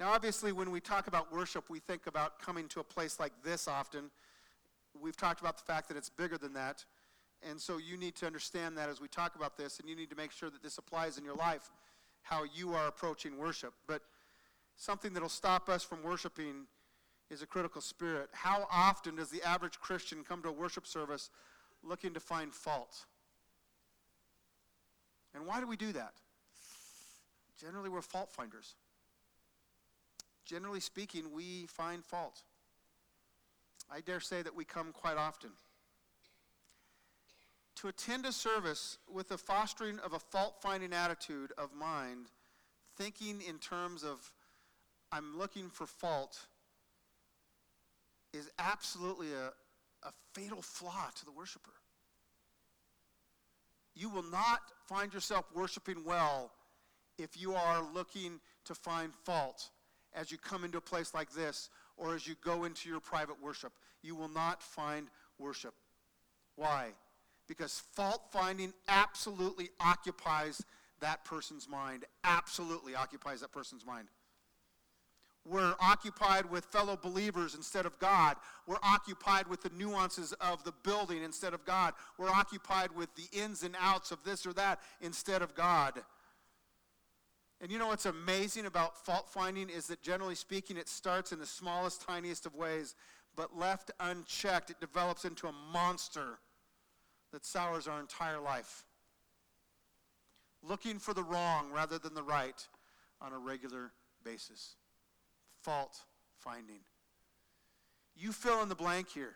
Now, 0.00 0.08
obviously, 0.12 0.50
when 0.50 0.70
we 0.70 0.80
talk 0.80 1.08
about 1.08 1.30
worship, 1.30 1.68
we 1.68 1.80
think 1.80 2.06
about 2.06 2.38
coming 2.38 2.68
to 2.68 2.80
a 2.80 2.84
place 2.84 3.20
like 3.20 3.32
this 3.44 3.68
often. 3.68 4.04
We've 4.98 5.16
talked 5.16 5.42
about 5.42 5.58
the 5.58 5.64
fact 5.64 5.88
that 5.88 5.98
it's 5.98 6.08
bigger 6.08 6.38
than 6.38 6.54
that. 6.54 6.86
And 7.46 7.60
so 7.60 7.76
you 7.76 7.98
need 7.98 8.16
to 8.16 8.26
understand 8.26 8.78
that 8.78 8.88
as 8.88 9.02
we 9.02 9.08
talk 9.08 9.36
about 9.36 9.58
this, 9.58 9.78
and 9.78 9.86
you 9.86 9.94
need 9.94 10.08
to 10.08 10.16
make 10.16 10.32
sure 10.32 10.48
that 10.48 10.62
this 10.62 10.78
applies 10.78 11.18
in 11.18 11.24
your 11.24 11.36
life, 11.36 11.70
how 12.22 12.44
you 12.56 12.72
are 12.72 12.86
approaching 12.86 13.36
worship. 13.36 13.74
But 13.86 14.00
something 14.76 15.12
that'll 15.12 15.28
stop 15.28 15.68
us 15.68 15.84
from 15.84 16.02
worshiping 16.02 16.64
is 17.30 17.42
a 17.42 17.46
critical 17.46 17.82
spirit. 17.82 18.30
How 18.32 18.66
often 18.72 19.16
does 19.16 19.28
the 19.28 19.42
average 19.42 19.78
Christian 19.80 20.24
come 20.26 20.40
to 20.44 20.48
a 20.48 20.52
worship 20.52 20.86
service 20.86 21.28
looking 21.86 22.14
to 22.14 22.20
find 22.20 22.52
fault. 22.52 23.06
And 25.34 25.46
why 25.46 25.60
do 25.60 25.66
we 25.66 25.76
do 25.76 25.92
that? 25.92 26.12
Generally, 27.60 27.88
we're 27.88 28.02
fault 28.02 28.30
finders. 28.32 28.74
Generally 30.44 30.80
speaking, 30.80 31.32
we 31.32 31.66
find 31.66 32.04
fault. 32.04 32.42
I 33.90 34.00
dare 34.00 34.20
say 34.20 34.42
that 34.42 34.54
we 34.54 34.64
come 34.64 34.92
quite 34.92 35.16
often. 35.16 35.50
To 37.76 37.88
attend 37.88 38.24
a 38.24 38.32
service 38.32 38.98
with 39.12 39.28
the 39.28 39.38
fostering 39.38 39.98
of 39.98 40.12
a 40.12 40.18
fault 40.18 40.56
finding 40.60 40.92
attitude 40.92 41.52
of 41.58 41.74
mind, 41.74 42.26
thinking 42.96 43.40
in 43.46 43.58
terms 43.58 44.04
of, 44.04 44.32
I'm 45.12 45.36
looking 45.36 45.68
for 45.68 45.86
fault, 45.86 46.46
is 48.32 48.50
absolutely 48.58 49.32
a, 49.32 49.52
a 50.04 50.10
fatal 50.32 50.62
flaw 50.62 51.10
to 51.14 51.24
the 51.24 51.32
worshiper. 51.32 51.70
You 53.94 54.10
will 54.10 54.24
not 54.24 54.60
find 54.86 55.12
yourself 55.14 55.46
worshiping 55.54 56.04
well 56.04 56.50
if 57.18 57.40
you 57.40 57.54
are 57.54 57.82
looking 57.94 58.40
to 58.64 58.74
find 58.74 59.14
fault 59.14 59.70
as 60.14 60.30
you 60.32 60.38
come 60.38 60.64
into 60.64 60.78
a 60.78 60.82
place 60.82 61.14
like 61.14 61.32
this 61.32 61.70
or 61.96 62.14
as 62.14 62.26
you 62.26 62.34
go 62.44 62.64
into 62.64 62.88
your 62.88 63.00
private 63.00 63.40
worship. 63.42 63.72
You 64.02 64.16
will 64.16 64.28
not 64.28 64.62
find 64.62 65.08
worship. 65.38 65.74
Why? 66.56 66.88
Because 67.46 67.82
fault 67.92 68.22
finding 68.30 68.72
absolutely 68.88 69.70
occupies 69.80 70.64
that 71.00 71.24
person's 71.24 71.68
mind. 71.68 72.04
Absolutely 72.24 72.94
occupies 72.94 73.40
that 73.40 73.52
person's 73.52 73.84
mind. 73.84 74.08
We're 75.46 75.74
occupied 75.78 76.50
with 76.50 76.64
fellow 76.64 76.96
believers 76.96 77.54
instead 77.54 77.84
of 77.84 77.98
God. 77.98 78.36
We're 78.66 78.78
occupied 78.82 79.46
with 79.46 79.62
the 79.62 79.70
nuances 79.76 80.32
of 80.40 80.64
the 80.64 80.72
building 80.82 81.22
instead 81.22 81.52
of 81.52 81.66
God. 81.66 81.92
We're 82.16 82.30
occupied 82.30 82.92
with 82.96 83.14
the 83.14 83.28
ins 83.38 83.62
and 83.62 83.76
outs 83.78 84.10
of 84.10 84.24
this 84.24 84.46
or 84.46 84.54
that 84.54 84.80
instead 85.02 85.42
of 85.42 85.54
God. 85.54 86.00
And 87.60 87.70
you 87.70 87.78
know 87.78 87.88
what's 87.88 88.06
amazing 88.06 88.64
about 88.64 89.04
fault 89.04 89.28
finding 89.28 89.68
is 89.68 89.86
that 89.88 90.02
generally 90.02 90.34
speaking, 90.34 90.78
it 90.78 90.88
starts 90.88 91.30
in 91.30 91.38
the 91.38 91.46
smallest, 91.46 92.02
tiniest 92.02 92.46
of 92.46 92.54
ways, 92.54 92.94
but 93.36 93.56
left 93.56 93.90
unchecked, 94.00 94.70
it 94.70 94.80
develops 94.80 95.26
into 95.26 95.46
a 95.46 95.52
monster 95.72 96.38
that 97.32 97.44
sours 97.44 97.86
our 97.86 98.00
entire 98.00 98.40
life. 98.40 98.84
Looking 100.62 100.98
for 100.98 101.12
the 101.12 101.22
wrong 101.22 101.70
rather 101.70 101.98
than 101.98 102.14
the 102.14 102.22
right 102.22 102.66
on 103.20 103.32
a 103.34 103.38
regular 103.38 103.92
basis 104.24 104.76
fault 105.64 105.98
finding. 106.38 106.80
You 108.14 108.32
fill 108.32 108.62
in 108.62 108.68
the 108.68 108.74
blank 108.74 109.08
here 109.08 109.34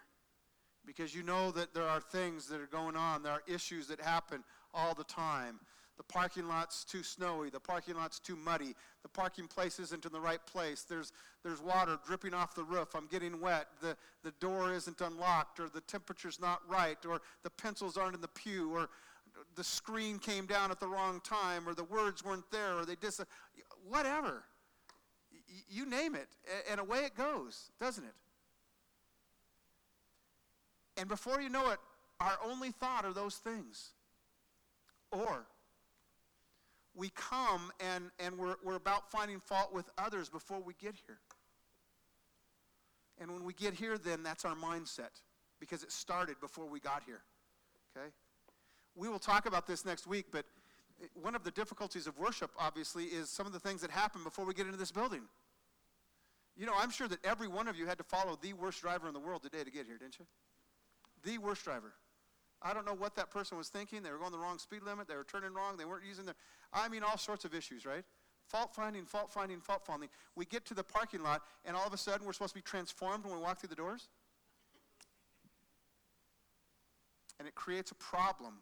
because 0.87 1.15
you 1.15 1.23
know 1.23 1.51
that 1.53 1.75
there 1.75 1.89
are 1.89 2.01
things 2.01 2.47
that 2.49 2.61
are 2.61 2.67
going 2.67 2.97
on, 2.97 3.23
there 3.23 3.33
are 3.33 3.43
issues 3.47 3.89
that 3.89 4.01
happen 4.01 4.45
all 4.73 4.95
the 4.95 5.05
time. 5.05 5.59
The 5.97 6.05
parking 6.05 6.47
lot's 6.47 6.85
too 6.85 7.03
snowy. 7.03 7.51
The 7.51 7.59
parking 7.59 7.97
lot's 7.97 8.21
too 8.21 8.37
muddy. 8.37 8.75
The 9.03 9.09
parking 9.09 9.49
place 9.49 9.81
isn't 9.81 10.07
in 10.07 10.13
the 10.13 10.21
right 10.21 10.39
place. 10.47 10.85
There's, 10.89 11.13
there's 11.43 11.61
water 11.61 11.99
dripping 12.07 12.35
off 12.35 12.55
the 12.55 12.63
roof. 12.63 12.95
I'm 12.95 13.09
getting 13.09 13.41
wet. 13.41 13.67
The, 13.83 13.97
the 14.23 14.31
door 14.39 14.73
isn't 14.73 15.01
unlocked, 15.01 15.59
or 15.59 15.69
the 15.69 15.81
temperature's 15.83 16.41
not 16.41 16.61
right, 16.69 16.99
or 17.05 17.21
the 17.43 17.51
pencils 17.51 17.97
aren't 17.97 18.15
in 18.15 18.21
the 18.21 18.29
pew, 18.29 18.73
or 18.73 18.89
the 19.57 19.65
screen 19.65 20.21
came 20.21 20.47
down 20.47 20.71
at 20.71 20.79
the 20.79 20.87
wrong 20.87 21.21
time, 21.25 21.69
or 21.69 21.75
the 21.75 21.85
words 21.85 22.25
weren't 22.25 22.49
there, 22.53 22.79
or 22.79 22.87
they 22.87 22.95
dis. 22.95 23.21
Whatever. 23.89 24.45
You 25.69 25.87
name 25.87 26.14
it. 26.14 26.28
And 26.71 26.81
away 26.81 27.00
it 27.00 27.14
goes, 27.14 27.71
doesn't 27.81 28.05
it? 28.05 28.14
And 30.97 31.09
before 31.09 31.40
you 31.40 31.49
know 31.49 31.71
it, 31.71 31.78
our 32.21 32.37
only 32.45 32.73
thought 32.73 33.05
are 33.05 33.12
those 33.12 33.37
things. 33.37 33.90
Or 35.12 35.47
we 36.95 37.11
come 37.11 37.71
and, 37.81 38.11
and 38.19 38.37
we're, 38.37 38.57
we're 38.64 38.75
about 38.75 39.11
finding 39.11 39.38
fault 39.38 39.73
with 39.73 39.88
others 39.97 40.28
before 40.28 40.61
we 40.61 40.75
get 40.81 40.95
here. 41.07 41.19
And 43.21 43.33
when 43.33 43.45
we 43.45 43.52
get 43.52 43.75
here, 43.75 43.97
then 43.99 44.23
that's 44.23 44.45
our 44.45 44.55
mindset 44.55 45.21
because 45.61 45.83
it 45.83 45.93
started 45.93 46.37
before 46.40 46.67
we 46.67 46.81
got 46.81 47.02
here. 47.05 47.23
Okay? 47.97 48.09
We 48.95 49.09
will 49.09 49.19
talk 49.19 49.47
about 49.47 49.67
this 49.67 49.85
next 49.85 50.07
week, 50.07 50.26
but 50.33 50.45
one 51.14 51.35
of 51.35 51.45
the 51.45 51.50
difficulties 51.50 52.07
of 52.07 52.19
worship, 52.19 52.50
obviously, 52.59 53.05
is 53.05 53.31
some 53.31 53.47
of 53.47 53.52
the 53.52 53.61
things 53.61 53.81
that 53.83 53.90
happen 53.90 54.25
before 54.25 54.45
we 54.45 54.55
get 54.55 54.67
into 54.67 54.78
this 54.78 54.93
building. 54.93 55.23
You 56.57 56.67
know, 56.67 56.75
I'm 56.76 56.90
sure 56.90 57.07
that 57.09 57.25
every 57.25 57.47
one 57.47 57.69
of 57.69 57.78
you 57.78 57.87
had 57.87 57.99
to 57.99 58.05
follow 58.05 58.37
the 58.40 58.52
worst 58.52 58.83
driver 58.83 59.07
in 59.07 59.14
the 59.14 59.21
world 59.21 59.43
today 59.43 59.62
to 59.62 59.71
get 59.71 59.87
here, 59.87 59.97
didn't 59.97 60.19
you? 60.19 60.26
The 61.25 61.38
worst 61.38 61.64
driver. 61.64 61.93
I 62.61 62.75
don't 62.75 62.85
know 62.85 62.95
what 62.95 63.14
that 63.14 63.31
person 63.31 63.57
was 63.57 63.69
thinking. 63.69 64.02
They 64.02 64.11
were 64.11 64.19
going 64.19 64.33
the 64.33 64.38
wrong 64.38 64.59
speed 64.59 64.83
limit. 64.83 65.07
They 65.07 65.14
were 65.14 65.25
turning 65.25 65.55
wrong. 65.55 65.76
They 65.76 65.85
weren't 65.85 66.05
using 66.05 66.25
their. 66.25 66.35
I 66.73 66.88
mean, 66.88 67.05
all 67.05 67.17
sorts 67.17 67.45
of 67.45 67.55
issues, 67.55 67.87
right? 67.87 68.02
Fault 68.49 68.75
finding, 68.75 69.05
fault 69.05 69.31
finding, 69.31 69.61
fault 69.61 69.83
finding. 69.87 70.09
We 70.35 70.47
get 70.47 70.64
to 70.67 70.75
the 70.75 70.83
parking 70.83 71.23
lot, 71.23 71.43
and 71.64 71.76
all 71.76 71.87
of 71.87 71.93
a 71.93 71.97
sudden, 71.97 72.26
we're 72.26 72.33
supposed 72.33 72.55
to 72.55 72.59
be 72.59 72.62
transformed 72.62 73.25
when 73.25 73.35
we 73.35 73.40
walk 73.40 73.61
through 73.61 73.69
the 73.69 73.76
doors. 73.76 74.09
And 77.38 77.47
it 77.47 77.55
creates 77.55 77.93
a 77.93 77.95
problem 77.95 78.55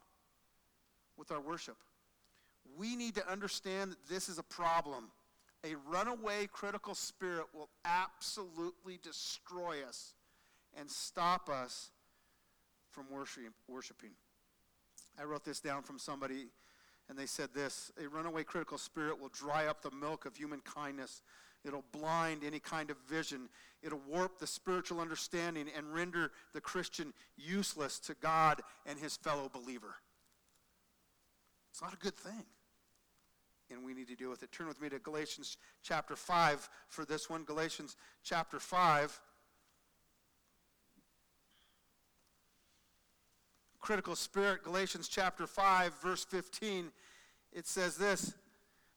with 1.16 1.32
our 1.32 1.40
worship. 1.40 1.76
We 2.78 2.96
need 2.96 3.14
to 3.16 3.30
understand 3.30 3.92
that 3.92 4.08
this 4.08 4.28
is 4.28 4.38
a 4.38 4.42
problem. 4.42 5.10
A 5.64 5.74
runaway 5.88 6.46
critical 6.52 6.94
spirit 6.94 7.46
will 7.52 7.70
absolutely 7.84 8.98
destroy 9.02 9.82
us 9.86 10.14
and 10.78 10.90
stop 10.90 11.48
us 11.48 11.90
from 12.90 13.06
worshiping. 13.68 14.10
I 15.18 15.24
wrote 15.24 15.44
this 15.44 15.60
down 15.60 15.82
from 15.82 15.98
somebody, 15.98 16.48
and 17.08 17.18
they 17.18 17.26
said 17.26 17.50
this 17.54 17.90
A 18.02 18.08
runaway 18.08 18.44
critical 18.44 18.78
spirit 18.78 19.20
will 19.20 19.30
dry 19.30 19.66
up 19.66 19.82
the 19.82 19.90
milk 19.90 20.26
of 20.26 20.36
human 20.36 20.60
kindness. 20.60 21.22
It'll 21.64 21.84
blind 21.90 22.44
any 22.44 22.60
kind 22.60 22.90
of 22.90 22.96
vision. 23.08 23.48
It'll 23.82 24.02
warp 24.06 24.38
the 24.38 24.46
spiritual 24.46 25.00
understanding 25.00 25.66
and 25.76 25.92
render 25.92 26.30
the 26.52 26.60
Christian 26.60 27.12
useless 27.36 27.98
to 28.00 28.14
God 28.14 28.62
and 28.84 28.98
his 28.98 29.16
fellow 29.16 29.50
believer. 29.52 29.96
It's 31.72 31.82
not 31.82 31.92
a 31.92 31.98
good 31.98 32.16
thing. 32.16 32.44
And 33.70 33.84
we 33.84 33.94
need 33.94 34.08
to 34.08 34.14
deal 34.14 34.30
with 34.30 34.42
it. 34.42 34.52
Turn 34.52 34.68
with 34.68 34.80
me 34.80 34.88
to 34.90 34.98
Galatians 34.98 35.56
chapter 35.82 36.14
5 36.14 36.68
for 36.88 37.04
this 37.04 37.28
one. 37.28 37.44
Galatians 37.44 37.96
chapter 38.22 38.60
5. 38.60 39.20
critical 43.86 44.16
spirit, 44.16 44.64
Galatians 44.64 45.06
chapter 45.06 45.46
5, 45.46 45.92
verse 46.02 46.24
15, 46.24 46.90
it 47.52 47.68
says 47.68 47.96
this 47.96 48.34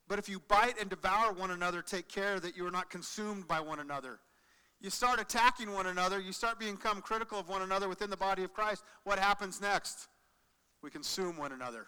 But 0.08 0.18
if 0.18 0.28
you 0.28 0.42
bite 0.48 0.80
and 0.82 0.90
devour 0.90 1.32
one 1.32 1.52
another, 1.52 1.84
take 1.84 2.08
care 2.08 2.40
that 2.40 2.58
you 2.58 2.66
are 2.66 2.72
not 2.72 2.90
consumed 2.90 3.48
by 3.48 3.60
one 3.60 3.80
another. 3.80 4.20
You 4.82 4.90
start 4.90 5.22
attacking 5.22 5.72
one 5.72 5.86
another, 5.86 6.20
you 6.20 6.32
start 6.34 6.58
becoming 6.60 7.04
critical 7.04 7.38
of 7.38 7.48
one 7.48 7.62
another 7.62 7.88
within 7.88 8.10
the 8.10 8.18
body 8.18 8.44
of 8.44 8.52
Christ. 8.52 8.84
What 9.04 9.20
happens 9.20 9.62
next? 9.62 10.08
We 10.82 10.90
consume 10.90 11.38
one 11.38 11.52
another. 11.52 11.86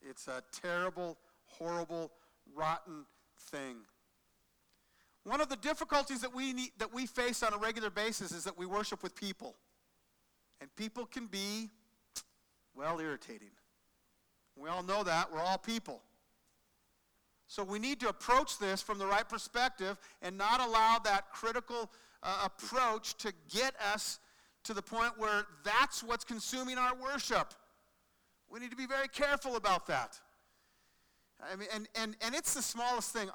It's 0.00 0.28
a 0.28 0.44
terrible, 0.52 1.18
horrible, 1.58 2.12
rotten 2.54 3.04
thing. 3.50 3.76
One 5.24 5.40
of 5.40 5.48
the 5.48 5.56
difficulties 5.56 6.20
that 6.20 6.34
we, 6.34 6.52
need, 6.52 6.70
that 6.78 6.92
we 6.92 7.06
face 7.06 7.42
on 7.42 7.54
a 7.54 7.56
regular 7.56 7.90
basis 7.90 8.32
is 8.32 8.44
that 8.44 8.58
we 8.58 8.66
worship 8.66 9.02
with 9.02 9.14
people. 9.14 9.56
And 10.60 10.74
people 10.76 11.06
can 11.06 11.26
be, 11.26 11.70
well, 12.74 13.00
irritating. 13.00 13.50
We 14.56 14.68
all 14.68 14.82
know 14.82 15.02
that. 15.02 15.32
We're 15.32 15.40
all 15.40 15.58
people. 15.58 16.02
So 17.46 17.62
we 17.64 17.78
need 17.78 18.00
to 18.00 18.08
approach 18.08 18.58
this 18.58 18.82
from 18.82 18.98
the 18.98 19.06
right 19.06 19.28
perspective 19.28 19.98
and 20.22 20.36
not 20.36 20.60
allow 20.60 20.98
that 21.04 21.30
critical 21.32 21.90
uh, 22.22 22.46
approach 22.46 23.16
to 23.18 23.32
get 23.52 23.74
us 23.92 24.18
to 24.64 24.74
the 24.74 24.82
point 24.82 25.12
where 25.18 25.44
that's 25.62 26.02
what's 26.02 26.24
consuming 26.24 26.78
our 26.78 26.94
worship. 26.94 27.54
We 28.50 28.60
need 28.60 28.70
to 28.70 28.76
be 28.76 28.86
very 28.86 29.08
careful 29.08 29.56
about 29.56 29.86
that. 29.88 30.18
I 31.42 31.56
mean, 31.56 31.68
and, 31.74 31.88
and, 31.94 32.16
and 32.20 32.34
it's 32.34 32.54
the 32.54 32.62
smallest 32.62 33.12
thing. 33.12 33.28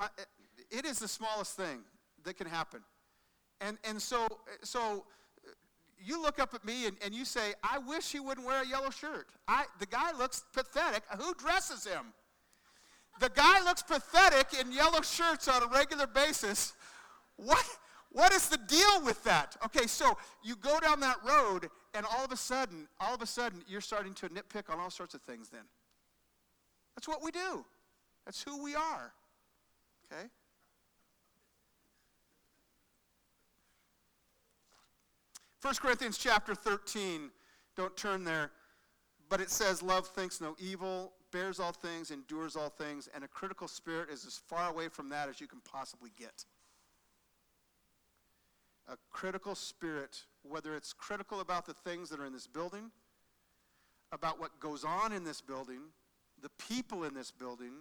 It 0.72 0.86
is 0.86 1.00
the 1.00 1.08
smallest 1.08 1.56
thing 1.56 1.80
that 2.24 2.38
can 2.38 2.48
happen. 2.48 2.82
And, 3.62 3.78
and 3.84 4.02
so, 4.02 4.28
so 4.64 5.06
you 6.02 6.22
look 6.22 6.40
up 6.40 6.54
at 6.54 6.64
me 6.64 6.86
and, 6.86 6.96
and 7.04 7.14
you 7.14 7.26
say, 7.26 7.54
I 7.64 7.78
wish 7.80 8.12
he 8.12 8.20
wouldn't 8.20 8.46
wear 8.46 8.64
a 8.64 8.68
yellow 8.68 8.90
shirt. 8.90 9.28
I, 9.48 9.66
the 9.80 9.86
guy 9.86 10.18
looks 10.18 10.44
pathetic. 10.54 11.04
Who 11.18 11.34
dresses 11.36 11.86
him? 11.86 12.14
The 13.20 13.30
guy 13.30 13.62
looks 13.64 13.84
pathetic 13.84 14.48
in 14.60 14.72
yellow 14.72 15.02
shirts 15.02 15.48
on 15.48 15.62
a 15.62 15.68
regular 15.68 16.08
basis. 16.08 16.74
What, 17.36 17.66
what 18.12 18.32
is 18.32 18.48
the 18.48 18.58
deal 18.58 19.04
with 19.04 19.22
that? 19.26 19.58
Okay, 19.66 19.88
so 19.88 20.18
you 20.42 20.56
go 20.56 20.80
down 20.80 21.02
that 21.02 21.18
road, 21.28 21.70
and 21.94 22.06
all 22.06 22.24
of 22.24 22.32
a 22.32 22.38
sudden, 22.38 22.88
all 23.00 23.14
of 23.14 23.22
a 23.22 23.26
sudden, 23.26 23.62
you're 23.68 23.82
starting 23.82 24.14
to 24.16 24.30
nitpick 24.30 24.72
on 24.72 24.80
all 24.80 24.90
sorts 24.90 25.16
of 25.16 25.22
things 25.22 25.50
then. 25.50 25.64
That's 26.96 27.08
what 27.08 27.22
we 27.24 27.32
do. 27.32 27.66
That's 28.30 28.44
who 28.44 28.62
we 28.62 28.76
are. 28.76 29.12
Okay? 30.06 30.30
1 35.64 35.74
Corinthians 35.78 36.16
chapter 36.16 36.54
13, 36.54 37.32
don't 37.76 37.98
turn 37.98 38.24
there, 38.24 38.52
but 39.30 39.42
it 39.42 39.50
says, 39.50 39.82
Love 39.82 40.06
thinks 40.06 40.42
no 40.42 40.56
evil, 40.60 41.14
bears 41.32 41.60
all 41.60 41.72
things, 41.72 42.12
endures 42.12 42.56
all 42.56 42.70
things, 42.70 43.10
and 43.16 43.24
a 43.24 43.28
critical 43.28 43.68
spirit 43.68 44.12
is 44.12 44.28
as 44.28 44.38
far 44.38 44.70
away 44.70 44.90
from 44.90 45.10
that 45.10 45.28
as 45.28 45.42
you 45.42 45.48
can 45.48 45.62
possibly 45.62 46.12
get. 46.16 46.46
A 48.88 48.98
critical 49.10 49.56
spirit, 49.56 50.26
whether 50.44 50.76
it's 50.76 50.94
critical 50.94 51.40
about 51.40 51.66
the 51.66 51.74
things 51.74 52.12
that 52.12 52.20
are 52.20 52.28
in 52.28 52.34
this 52.34 52.46
building, 52.46 52.92
about 54.12 54.40
what 54.40 54.60
goes 54.60 54.84
on 54.84 55.14
in 55.14 55.24
this 55.24 55.42
building, 55.42 55.80
the 56.44 56.52
people 56.60 57.06
in 57.06 57.16
this 57.16 57.32
building, 57.32 57.72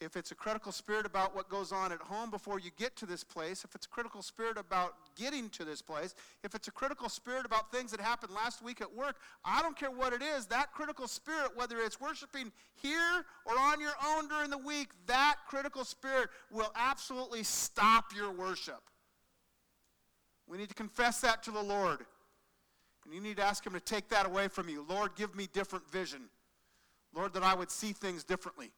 if 0.00 0.16
it's 0.16 0.32
a 0.32 0.34
critical 0.34 0.72
spirit 0.72 1.06
about 1.06 1.34
what 1.34 1.48
goes 1.48 1.70
on 1.70 1.92
at 1.92 2.00
home 2.00 2.30
before 2.30 2.58
you 2.58 2.70
get 2.76 2.96
to 2.96 3.06
this 3.06 3.22
place, 3.22 3.64
if 3.64 3.74
it's 3.74 3.86
a 3.86 3.88
critical 3.88 4.22
spirit 4.22 4.58
about 4.58 4.94
getting 5.16 5.48
to 5.50 5.64
this 5.64 5.80
place, 5.80 6.14
if 6.42 6.54
it's 6.54 6.68
a 6.68 6.72
critical 6.72 7.08
spirit 7.08 7.46
about 7.46 7.70
things 7.70 7.90
that 7.92 8.00
happened 8.00 8.32
last 8.34 8.62
week 8.62 8.80
at 8.80 8.92
work, 8.92 9.16
I 9.44 9.62
don't 9.62 9.76
care 9.76 9.90
what 9.90 10.12
it 10.12 10.22
is, 10.22 10.46
that 10.46 10.72
critical 10.72 11.06
spirit, 11.06 11.52
whether 11.54 11.78
it's 11.78 12.00
worshiping 12.00 12.50
here 12.74 13.24
or 13.44 13.58
on 13.58 13.80
your 13.80 13.94
own 14.06 14.28
during 14.28 14.50
the 14.50 14.58
week, 14.58 14.88
that 15.06 15.36
critical 15.46 15.84
spirit 15.84 16.30
will 16.50 16.72
absolutely 16.74 17.44
stop 17.44 18.06
your 18.14 18.32
worship. 18.32 18.82
We 20.48 20.58
need 20.58 20.68
to 20.68 20.74
confess 20.74 21.20
that 21.20 21.42
to 21.44 21.50
the 21.50 21.62
Lord. 21.62 22.00
And 23.04 23.14
you 23.14 23.20
need 23.20 23.36
to 23.36 23.42
ask 23.42 23.66
Him 23.66 23.72
to 23.72 23.80
take 23.80 24.08
that 24.10 24.26
away 24.26 24.48
from 24.48 24.68
you. 24.68 24.84
Lord, 24.88 25.12
give 25.16 25.34
me 25.34 25.48
different 25.52 25.90
vision. 25.90 26.22
Lord, 27.14 27.34
that 27.34 27.42
I 27.42 27.54
would 27.54 27.70
see 27.70 27.92
things 27.92 28.24
differently 28.24 28.70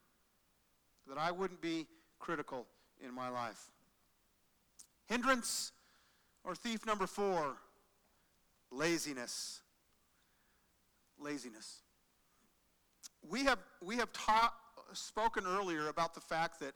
that 1.08 1.18
I 1.18 1.30
wouldn't 1.30 1.60
be 1.60 1.86
critical 2.18 2.66
in 3.04 3.14
my 3.14 3.28
life. 3.28 3.70
Hindrance 5.06 5.72
or 6.44 6.54
thief 6.54 6.86
number 6.86 7.06
four 7.06 7.56
laziness. 8.70 9.60
Laziness. 11.18 11.80
We 13.28 13.44
have, 13.44 13.58
we 13.82 13.96
have 13.96 14.12
taught, 14.12 14.54
spoken 14.92 15.44
earlier 15.46 15.88
about 15.88 16.14
the 16.14 16.20
fact 16.20 16.60
that 16.60 16.74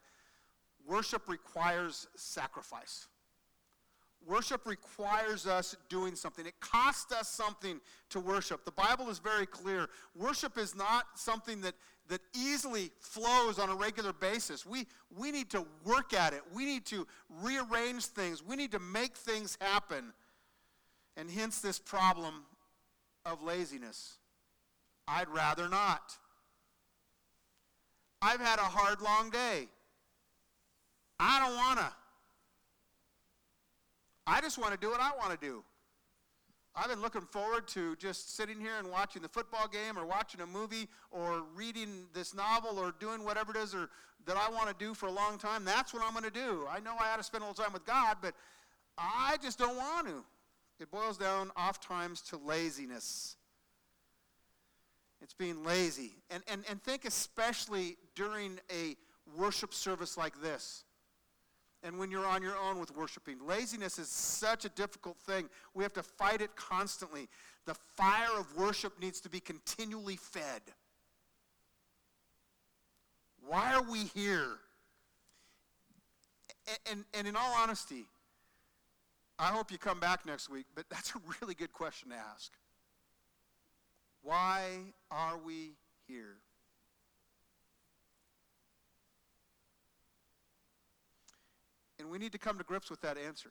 worship 0.87 1.29
requires 1.29 2.07
sacrifice. 2.17 3.07
Worship 4.29 4.67
requires 4.67 5.47
us 5.47 5.75
doing 5.89 6.15
something. 6.15 6.45
It 6.45 6.61
costs 6.61 7.13
us 7.13 7.29
something 7.29 7.81
to 8.11 8.21
worship. 8.21 8.67
The 8.67 8.73
Bible 8.73 9.09
is 9.09 9.19
very 9.19 9.47
clear. 9.47 9.89
Worship 10.15 10.59
is 10.59 10.77
not 10.77 11.07
something 11.15 11.63
that, 11.63 11.75
that 12.09 12.21
easily 12.37 12.91
flows 13.01 13.59
on 13.59 13.71
a 13.71 13.75
regular 13.75 14.13
basis. 14.13 14.67
We, 14.67 14.87
we 15.17 15.33
need 15.33 15.49
to 15.51 15.65
work 15.83 16.13
at 16.13 16.35
it. 16.35 16.43
We 16.53 16.67
need 16.67 16.85
to 16.87 17.07
rearrange 17.43 18.05
things. 18.05 18.45
We 18.45 18.55
need 18.55 18.73
to 18.73 18.79
make 18.79 19.17
things 19.17 19.57
happen. 19.63 20.13
And 21.17 21.31
hence 21.31 21.63
this 21.63 21.79
problem 21.79 22.45
of 23.25 23.43
laziness. 23.43 24.19
I'd 25.09 25.31
rather 25.31 25.71
not. 25.71 26.15
I've 28.21 28.41
had 28.41 28.59
a 28.59 28.63
hard, 28.63 29.01
long 29.01 29.31
day. 29.31 29.69
I 31.19 31.41
don't 31.41 31.57
want 31.57 31.79
to. 31.79 31.98
I 34.29 34.43
just 34.43 34.59
want 34.59 34.75
to 34.75 34.79
do 34.79 34.91
what 34.91 35.01
I 35.01 35.11
want 35.17 35.39
to 35.41 35.47
do. 35.47 35.65
I've 36.77 36.91
been 36.91 37.01
looking 37.01 37.23
forward 37.23 37.67
to 37.69 37.97
just 37.97 38.37
sitting 38.37 38.61
here 38.61 38.79
and 38.79 38.91
watching 38.91 39.23
the 39.23 39.29
football 39.29 39.67
game 39.67 39.99
or 39.99 40.05
watching 40.05 40.43
a 40.43 40.47
movie 40.47 40.87
or 41.11 41.43
reading 41.55 42.07
this 42.13 42.35
novel 42.35 42.79
or 42.79 42.93
doing 43.01 43.25
whatever 43.25 43.53
it 43.53 43.57
is 43.57 43.75
or 43.75 43.89
that 44.27 44.37
I 44.37 44.51
want 44.51 44.69
to 44.69 44.75
do 44.79 44.93
for 44.93 45.07
a 45.07 45.11
long 45.11 45.39
time. 45.39 45.65
That's 45.65 45.95
what 45.95 46.03
I'm 46.05 46.13
going 46.13 46.25
to 46.25 46.31
do. 46.31 46.67
I 46.71 46.79
know 46.81 46.95
I 47.01 47.11
ought 47.11 47.17
to 47.17 47.23
spend 47.23 47.43
a 47.43 47.49
little 47.49 47.65
time 47.65 47.73
with 47.73 47.87
God, 47.87 48.19
but 48.21 48.35
I 48.99 49.39
just 49.43 49.59
don't 49.59 49.77
want 49.77 50.07
to. 50.09 50.23
It 50.79 50.91
boils 50.91 51.17
down 51.17 51.51
oftentimes 51.57 52.21
to 52.23 52.37
laziness. 52.37 53.37
It's 55.23 55.35
being 55.35 55.65
lazy. 55.65 56.13
And, 56.31 56.43
and, 56.47 56.65
and 56.69 56.83
think 56.83 57.07
especially 57.07 57.97
during 58.15 58.61
a 58.71 58.95
worship 59.37 59.73
service 59.73 60.19
like 60.19 60.41
this 60.43 60.85
and 61.83 61.99
when 61.99 62.11
you're 62.11 62.27
on 62.27 62.43
your 62.43 62.57
own 62.57 62.81
with 62.81 62.95
worshiping. 62.97 63.39
Laziness 63.47 63.99
is 63.99 64.09
such 64.09 64.65
a 64.65 64.69
difficult 64.71 65.17
thing. 65.19 65.49
We 65.75 65.85
have 65.85 65.93
to 65.95 66.03
fight 66.03 66.41
it 66.41 66.55
constantly. 66.57 67.29
The 67.67 67.75
fire 67.75 68.39
of 68.39 68.57
worship 68.57 69.01
needs 69.01 69.21
to 69.21 69.29
be 69.29 69.41
continually 69.41 70.17
fed. 70.17 70.63
Why 73.47 73.75
are 73.75 73.83
we 73.83 74.05
here? 74.15 74.59
And, 76.91 77.05
and, 77.15 77.27
in 77.27 77.35
all 77.35 77.55
honesty, 77.57 78.05
I 79.39 79.47
hope 79.47 79.73
you 79.73 79.79
come 79.79 80.01
back 80.01 80.27
next 80.27 80.51
week, 80.51 80.67
but 80.75 80.85
that's 80.91 81.15
a 81.15 81.21
really 81.41 81.55
good 81.55 81.73
question 81.73 82.11
to 82.11 82.17
ask. 82.17 82.53
Why 84.23 84.93
are 85.11 85.39
we 85.39 85.77
here? 86.07 86.37
And 92.09 92.13
we 92.15 92.19
need 92.19 92.33
to 92.33 92.39
come 92.39 92.57
to 92.57 92.65
grips 92.65 92.89
with 92.89 93.03
that 93.03 93.19
answer. 93.19 93.51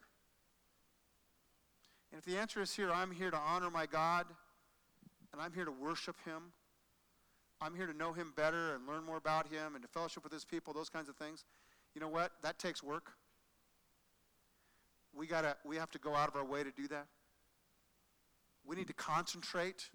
And 2.10 2.18
if 2.18 2.24
the 2.24 2.36
answer 2.36 2.60
is 2.60 2.74
here, 2.74 2.90
I'm 2.90 3.12
here 3.12 3.30
to 3.30 3.36
honor 3.36 3.70
my 3.70 3.86
God, 3.86 4.26
and 5.32 5.40
I'm 5.40 5.52
here 5.52 5.64
to 5.64 5.70
worship 5.70 6.16
Him, 6.24 6.50
I'm 7.60 7.76
here 7.76 7.86
to 7.86 7.96
know 7.96 8.12
Him 8.12 8.32
better 8.34 8.74
and 8.74 8.84
learn 8.84 9.04
more 9.04 9.16
about 9.16 9.46
Him 9.46 9.76
and 9.76 9.82
to 9.82 9.88
fellowship 9.88 10.24
with 10.24 10.32
His 10.32 10.44
people, 10.44 10.72
those 10.72 10.88
kinds 10.88 11.08
of 11.08 11.14
things, 11.14 11.44
you 11.94 12.00
know 12.00 12.08
what? 12.08 12.32
That 12.42 12.58
takes 12.58 12.82
work. 12.82 13.12
We, 15.16 15.28
gotta, 15.28 15.56
we 15.64 15.76
have 15.76 15.92
to 15.92 16.00
go 16.00 16.16
out 16.16 16.26
of 16.26 16.34
our 16.34 16.44
way 16.44 16.64
to 16.64 16.72
do 16.72 16.88
that. 16.88 17.06
We 18.66 18.74
need 18.74 18.88
to 18.88 18.92
concentrate. 18.92 19.88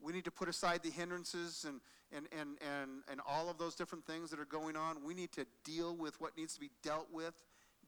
We 0.00 0.14
need 0.14 0.24
to 0.24 0.30
put 0.30 0.48
aside 0.48 0.82
the 0.82 0.90
hindrances 0.90 1.66
and, 1.68 1.82
and, 2.14 2.26
and, 2.38 2.50
and, 2.60 2.90
and 3.10 3.20
all 3.26 3.48
of 3.48 3.58
those 3.58 3.74
different 3.74 4.06
things 4.06 4.30
that 4.30 4.38
are 4.38 4.44
going 4.44 4.76
on. 4.76 4.98
We 5.04 5.14
need 5.14 5.32
to 5.32 5.46
deal 5.64 5.96
with 5.96 6.20
what 6.20 6.36
needs 6.36 6.54
to 6.54 6.60
be 6.60 6.70
dealt 6.82 7.08
with 7.12 7.34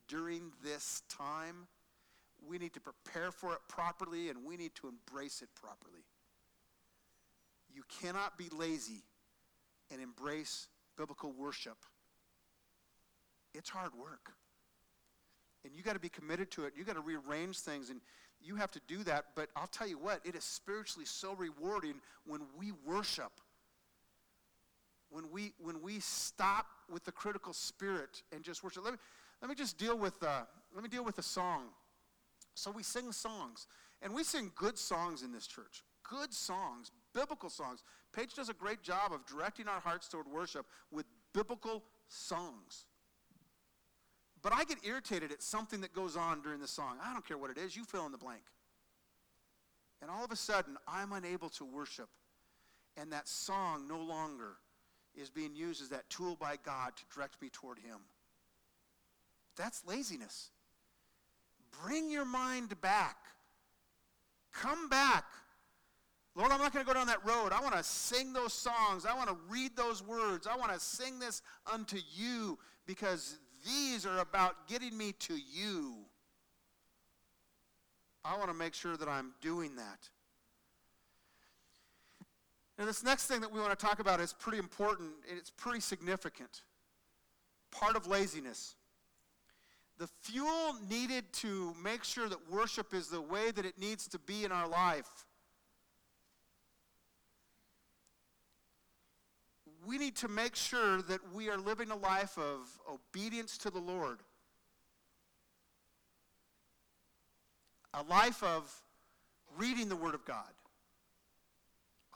during 0.09 0.53
this 0.63 1.03
time. 1.09 1.67
We 2.47 2.59
need 2.59 2.75
to 2.75 2.81
prepare 2.81 3.31
for 3.31 3.53
it 3.53 3.61
properly 3.69 4.29
and 4.29 4.45
we 4.45 4.57
need 4.57 4.75
to 4.77 4.89
embrace 4.89 5.43
it 5.43 5.49
properly. 5.55 6.05
You 7.75 7.83
cannot 8.01 8.39
be 8.39 8.49
lazy 8.57 9.03
and 9.91 10.01
embrace 10.01 10.69
biblical 10.97 11.33
worship. 11.33 11.77
It's 13.55 13.69
hard 13.69 13.93
work. 13.95 14.33
And 15.65 15.75
you 15.75 15.83
got 15.83 15.95
to 15.95 16.01
be 16.01 16.09
committed 16.09 16.51
to 16.53 16.65
it. 16.65 16.75
You 16.77 16.85
got 16.85 16.97
to 16.97 17.01
rearrange 17.01 17.59
things 17.59 17.91
and 17.91 18.01
you 18.43 18.57
have 18.57 18.71
to 18.73 18.81
do 18.87 19.03
that. 19.05 19.27
But 19.35 19.49
I'll 19.57 19.67
tell 19.67 19.87
you 19.87 19.99
what, 19.99 20.21
it 20.25 20.35
is 20.35 20.45
spiritually 20.45 21.07
so 21.07 21.35
rewarding 21.35 21.95
when 22.27 22.43
we 22.59 22.73
worship 22.87 23.33
when 25.15 25.31
we 25.31 25.53
when 25.63 25.81
we 25.81 26.01
stop 26.01 26.67
with 26.93 27.05
the 27.05 27.13
critical 27.13 27.53
spirit 27.53 28.23
and 28.33 28.43
just 28.43 28.65
worship. 28.65 28.85
Let 28.85 28.95
me 28.95 28.99
let 29.41 29.49
me 29.49 29.55
just 29.55 29.79
deal 29.79 29.97
with 29.97 30.21
uh, 30.23 30.43
let 30.75 30.83
me 30.83 30.89
deal 30.89 31.05
with 31.05 31.19
a 31.19 31.23
song. 31.23 31.67
So 32.55 32.73
we 32.73 32.83
sing 32.83 33.13
songs, 33.13 33.69
and 34.03 34.13
we 34.13 34.25
sing 34.25 34.51
good 34.57 34.77
songs 34.77 35.23
in 35.23 35.33
this 35.33 35.47
church. 35.47 35.85
Good 36.03 36.35
songs, 36.35 36.91
biblical 37.15 37.49
songs. 37.49 37.83
Paige 38.13 38.35
does 38.35 38.49
a 38.49 38.55
great 38.55 38.83
job 38.83 39.13
of 39.13 39.25
directing 39.27 39.69
our 39.69 39.81
hearts 39.81 40.09
toward 40.09 40.27
worship 40.27 40.67
with 40.91 41.07
biblical 41.33 41.85
songs. 42.09 42.87
But 44.43 44.53
I 44.53 44.65
get 44.65 44.79
irritated 44.85 45.33
at 45.33 45.43
something 45.43 45.81
that 45.81 45.95
goes 45.95 46.17
on 46.17 46.43
during 46.43 46.61
the 46.61 46.69
song. 46.69 46.99
I 47.03 47.13
don't 47.13 47.27
care 47.27 47.39
what 47.39 47.51
it 47.51 47.57
is, 47.57 47.75
you 47.77 47.85
fill 47.85 48.05
in 48.05 48.13
the 48.13 48.19
blank. 48.19 48.43
And 50.03 50.11
all 50.11 50.25
of 50.25 50.31
a 50.31 50.37
sudden, 50.37 50.77
I'm 50.87 51.13
unable 51.13 51.49
to 51.51 51.65
worship. 51.65 52.09
And 52.97 53.11
that 53.13 53.27
song 53.27 53.89
no 53.89 53.99
longer 53.99 54.57
is 55.17 55.31
being 55.31 55.55
used 55.55 55.83
as 55.83 55.89
that 55.91 56.09
tool 56.11 56.37
by 56.39 56.57
God 56.65 56.97
to 56.97 57.03
direct 57.15 57.41
me 57.41 57.49
toward 57.51 57.79
Him. 57.79 57.99
That's 59.57 59.85
laziness. 59.87 60.51
Bring 61.85 62.11
your 62.11 62.25
mind 62.25 62.81
back. 62.81 63.17
Come 64.53 64.89
back. 64.89 65.25
Lord, 66.37 66.51
I'm 66.51 66.61
not 66.61 66.73
going 66.73 66.85
to 66.85 66.89
go 66.89 66.95
down 66.95 67.07
that 67.07 67.25
road. 67.25 67.53
I 67.53 67.61
want 67.61 67.77
to 67.77 67.85
sing 67.85 68.33
those 68.33 68.53
songs. 68.53 69.07
I 69.07 69.15
want 69.15 69.29
to 69.29 69.37
read 69.49 69.77
those 69.77 70.03
words. 70.03 70.49
I 70.49 70.57
want 70.57 70.73
to 70.73 70.81
sing 70.81 71.19
this 71.21 71.43
unto 71.73 71.99
you 72.13 72.59
because 72.87 73.39
these 73.65 74.05
are 74.05 74.19
about 74.19 74.69
getting 74.69 74.97
me 74.97 75.13
to 75.21 75.35
you. 75.35 75.95
I 78.25 78.37
want 78.37 78.49
to 78.49 78.55
make 78.55 78.75
sure 78.75 78.97
that 78.97 79.09
I'm 79.09 79.33
doing 79.41 79.77
that. 79.77 80.09
Now, 82.79 82.87
this 82.87 83.05
next 83.05 83.27
thing 83.27 83.41
that 83.41 83.53
we 83.53 83.61
want 83.61 83.79
to 83.79 83.87
talk 83.87 84.01
about 84.01 84.21
is 84.21 84.33
pretty 84.33 84.59
important 84.59 85.11
and 85.29 85.39
it's 85.39 85.51
pretty 85.51 85.81
significant. 85.81 86.63
Part 87.71 87.97
of 87.97 88.07
laziness. 88.07 88.75
The 89.99 90.09
fuel 90.23 90.75
needed 90.91 91.33
to 91.35 91.73
make 91.81 92.03
sure 92.03 92.29
that 92.29 92.51
worship 92.51 92.93
is 92.93 93.09
the 93.09 93.21
way 93.21 93.53
that 93.53 93.65
it 93.65 93.79
needs 93.79 94.09
to 94.09 94.19
be 94.19 94.45
in 94.45 94.51
our 94.51 94.67
life. 94.67 95.25
We 99.87 99.99
need 99.99 100.17
to 100.17 100.29
make 100.29 100.57
sure 100.57 101.03
that 101.03 101.21
we 101.33 101.51
are 101.51 101.59
living 101.59 101.91
a 101.93 101.97
life 101.97 102.37
of 102.39 102.69
obedience 102.91 103.57
to 103.59 103.71
the 103.71 103.79
Lord. 103.79 104.19
A 107.93 108.03
life 108.03 108.43
of 108.43 108.73
reading 109.57 109.89
the 109.89 109.95
Word 109.95 110.15
of 110.15 110.25
God 110.25 110.51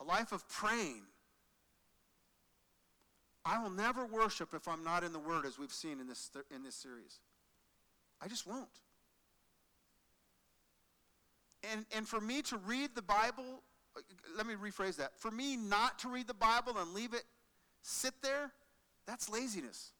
a 0.01 0.05
life 0.05 0.33
of 0.33 0.49
praying. 0.49 1.03
I 3.45 3.63
will 3.63 3.71
never 3.71 4.05
worship 4.05 4.53
if 4.55 4.69
I'm 4.69 4.85
not 4.85 5.05
in 5.05 5.13
the 5.13 5.19
Word, 5.19 5.47
as 5.47 5.59
we've 5.59 5.73
seen 5.73 6.01
in 6.01 6.07
this, 6.07 6.31
in 6.55 6.63
this 6.63 6.75
series. 6.75 7.21
I 8.21 8.29
just 8.29 8.47
won't. 8.47 8.69
And, 11.73 11.87
and 11.97 12.07
for 12.07 12.21
me 12.21 12.43
to 12.43 12.57
read 12.59 12.91
the 12.95 13.03
Bible, 13.03 13.63
uh, 13.97 14.01
let 14.37 14.47
me 14.47 14.55
rephrase 14.55 14.97
that. 14.97 15.19
For 15.19 15.31
me 15.31 15.57
not 15.57 15.99
to 16.01 16.09
read 16.09 16.27
the 16.27 16.35
Bible 16.35 16.77
and 16.79 16.93
leave 16.93 17.15
it 17.15 17.25
sit 17.83 18.15
there, 18.23 18.53
that's 19.07 19.29
laziness. 19.29 19.93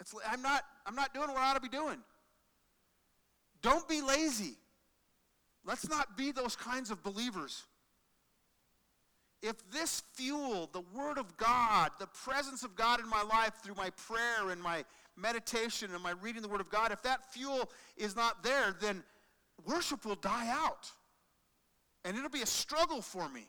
It's, 0.00 0.14
I'm, 0.28 0.42
not, 0.42 0.62
I'm 0.86 0.94
not 0.94 1.12
doing 1.14 1.28
what 1.28 1.38
I 1.38 1.50
ought 1.50 1.54
to 1.54 1.60
be 1.60 1.68
doing. 1.68 1.98
Don't 3.62 3.88
be 3.88 4.00
lazy. 4.00 4.54
Let's 5.64 5.88
not 5.88 6.16
be 6.16 6.32
those 6.32 6.56
kinds 6.56 6.90
of 6.90 7.02
believers 7.02 7.64
if 9.42 9.70
this 9.70 10.02
fuel, 10.14 10.68
the 10.72 10.82
Word 10.94 11.18
of 11.18 11.36
God, 11.36 11.90
the 11.98 12.06
presence 12.06 12.62
of 12.62 12.74
God 12.74 13.00
in 13.00 13.08
my 13.08 13.22
life 13.22 13.52
through 13.62 13.74
my 13.74 13.90
prayer 13.90 14.50
and 14.50 14.60
my 14.60 14.84
meditation 15.16 15.92
and 15.94 16.02
my 16.02 16.12
reading 16.20 16.42
the 16.42 16.48
Word 16.48 16.60
of 16.60 16.70
God, 16.70 16.92
if 16.92 17.02
that 17.02 17.32
fuel 17.32 17.70
is 17.96 18.16
not 18.16 18.42
there, 18.42 18.74
then 18.80 19.02
worship 19.64 20.04
will 20.04 20.16
die 20.16 20.48
out. 20.48 20.90
And 22.04 22.16
it'll 22.16 22.30
be 22.30 22.42
a 22.42 22.46
struggle 22.46 23.02
for 23.02 23.28
me. 23.28 23.48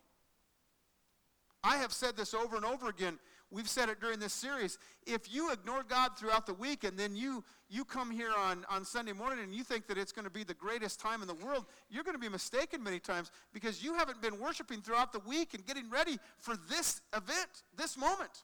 I 1.64 1.78
have 1.78 1.92
said 1.92 2.16
this 2.16 2.34
over 2.34 2.56
and 2.56 2.66
over 2.66 2.90
again 2.90 3.20
We've 3.50 3.70
said 3.70 3.88
it 3.88 4.02
during 4.02 4.20
this 4.20 4.34
series. 4.34 4.78
If 5.06 5.34
you 5.34 5.52
ignore 5.54 5.84
God 5.84 6.18
throughout 6.18 6.46
the 6.46 6.54
week 6.54 6.84
and 6.84 7.00
then 7.00 7.16
you, 7.16 7.46
you 7.70 7.86
come 7.86 8.12
here 8.12 8.32
on, 8.38 8.66
on 8.70 8.84
Sunday 8.84 9.14
morning 9.14 9.40
and 9.42 9.56
you 9.56 9.64
think 9.64 9.88
that 9.88 9.98
it's 9.98 10.12
going 10.12 10.26
to 10.26 10.32
be 10.32 10.44
the 10.44 10.54
greatest 10.54 11.00
time 11.00 11.22
in 11.22 11.30
the 11.30 11.34
world, 11.34 11.66
you're 11.90 12.04
going 12.04 12.16
to 12.16 12.20
be 12.22 12.28
mistaken 12.28 12.84
many 12.84 13.00
times 13.00 13.32
because 13.54 13.82
you 13.82 13.94
haven't 13.94 14.22
been 14.22 14.38
worshiping 14.38 14.82
throughout 14.82 15.14
the 15.14 15.20
week 15.20 15.54
and 15.54 15.66
getting 15.66 15.90
ready 15.90 16.20
for 16.40 16.56
this 16.70 17.02
event, 17.16 17.64
this 17.78 17.98
moment. 17.98 18.44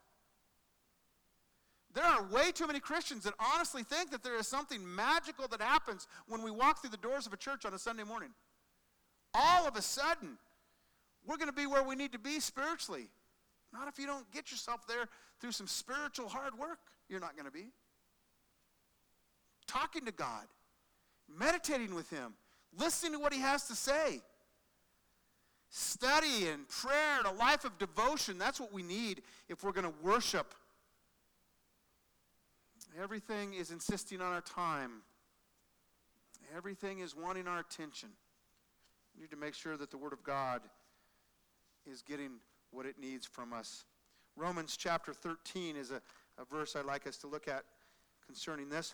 There 1.94 2.06
are 2.06 2.24
way 2.24 2.52
too 2.52 2.66
many 2.66 2.80
Christians 2.80 3.26
that 3.26 3.34
honestly 3.54 3.84
think 3.84 4.10
that 4.12 4.24
there 4.24 4.38
is 4.38 4.48
something 4.48 4.80
magical 4.96 5.48
that 5.50 5.62
happens 5.62 6.08
when 6.28 6.42
we 6.42 6.50
walk 6.50 6.82
through 6.82 6.90
the 6.92 6.98
doors 6.98 7.28
of 7.28 7.34
a 7.34 7.38
church 7.38 7.66
on 7.66 7.74
a 7.74 7.80
Sunday 7.80 8.04
morning. 8.04 8.30
All 9.34 9.68
of 9.68 9.76
a 9.76 9.82
sudden, 9.82 10.38
we're 11.28 11.38
going 11.38 11.50
to 11.50 11.54
be 11.54 11.68
where 11.68 11.84
we 11.84 11.96
need 11.96 12.14
to 12.14 12.20
be 12.20 12.40
spiritually. 12.40 13.10
Not 13.74 13.88
if 13.88 13.98
you 13.98 14.06
don't 14.06 14.30
get 14.32 14.52
yourself 14.52 14.86
there 14.88 15.10
through 15.42 15.52
some 15.52 15.68
spiritual 15.68 16.30
hard 16.30 16.58
work. 16.58 16.80
You're 17.10 17.20
not 17.20 17.36
going 17.36 17.48
to 17.48 17.52
be. 17.52 17.72
Talking 19.66 20.06
to 20.06 20.12
God, 20.12 20.46
meditating 21.28 21.96
with 21.96 22.10
Him, 22.10 22.34
listening 22.78 23.14
to 23.14 23.20
what 23.20 23.34
He 23.34 23.40
has 23.40 23.68
to 23.68 23.76
say, 23.76 24.22
study 25.70 26.48
and 26.48 26.68
prayer 26.70 27.18
and 27.18 27.26
a 27.26 27.32
life 27.32 27.66
of 27.66 27.78
devotion. 27.80 28.38
That's 28.38 28.60
what 28.60 28.72
we 28.72 28.84
need 28.84 29.24
if 29.50 29.64
we're 29.64 29.72
going 29.72 29.92
to 29.92 29.94
worship. 30.04 30.54
Everything 33.02 33.56
is 33.56 33.72
insisting 33.72 34.22
on 34.22 34.32
our 34.32 34.42
time. 34.42 35.02
Everything 36.56 37.00
is 37.00 37.16
wanting 37.16 37.48
our 37.48 37.60
attention. 37.60 38.10
We 39.16 39.22
need 39.22 39.32
to 39.32 39.38
make 39.38 39.56
sure 39.56 39.78
that 39.78 39.90
the 39.90 39.98
Word 39.98 40.14
of 40.14 40.24
God 40.24 40.62
is 41.90 42.04
getting 42.04 42.34
what 42.74 42.86
it 42.86 42.96
needs 43.00 43.26
from 43.26 43.54
us. 43.54 43.86
Romans 44.36 44.76
chapter 44.76 45.14
13 45.14 45.76
is 45.76 45.92
a, 45.92 46.02
a 46.42 46.46
verse 46.46 46.76
I'd 46.76 46.86
like 46.86 47.06
us 47.06 47.18
to 47.18 47.28
look 47.28 47.48
at 47.48 47.64
concerning 48.26 48.70
this. 48.70 48.94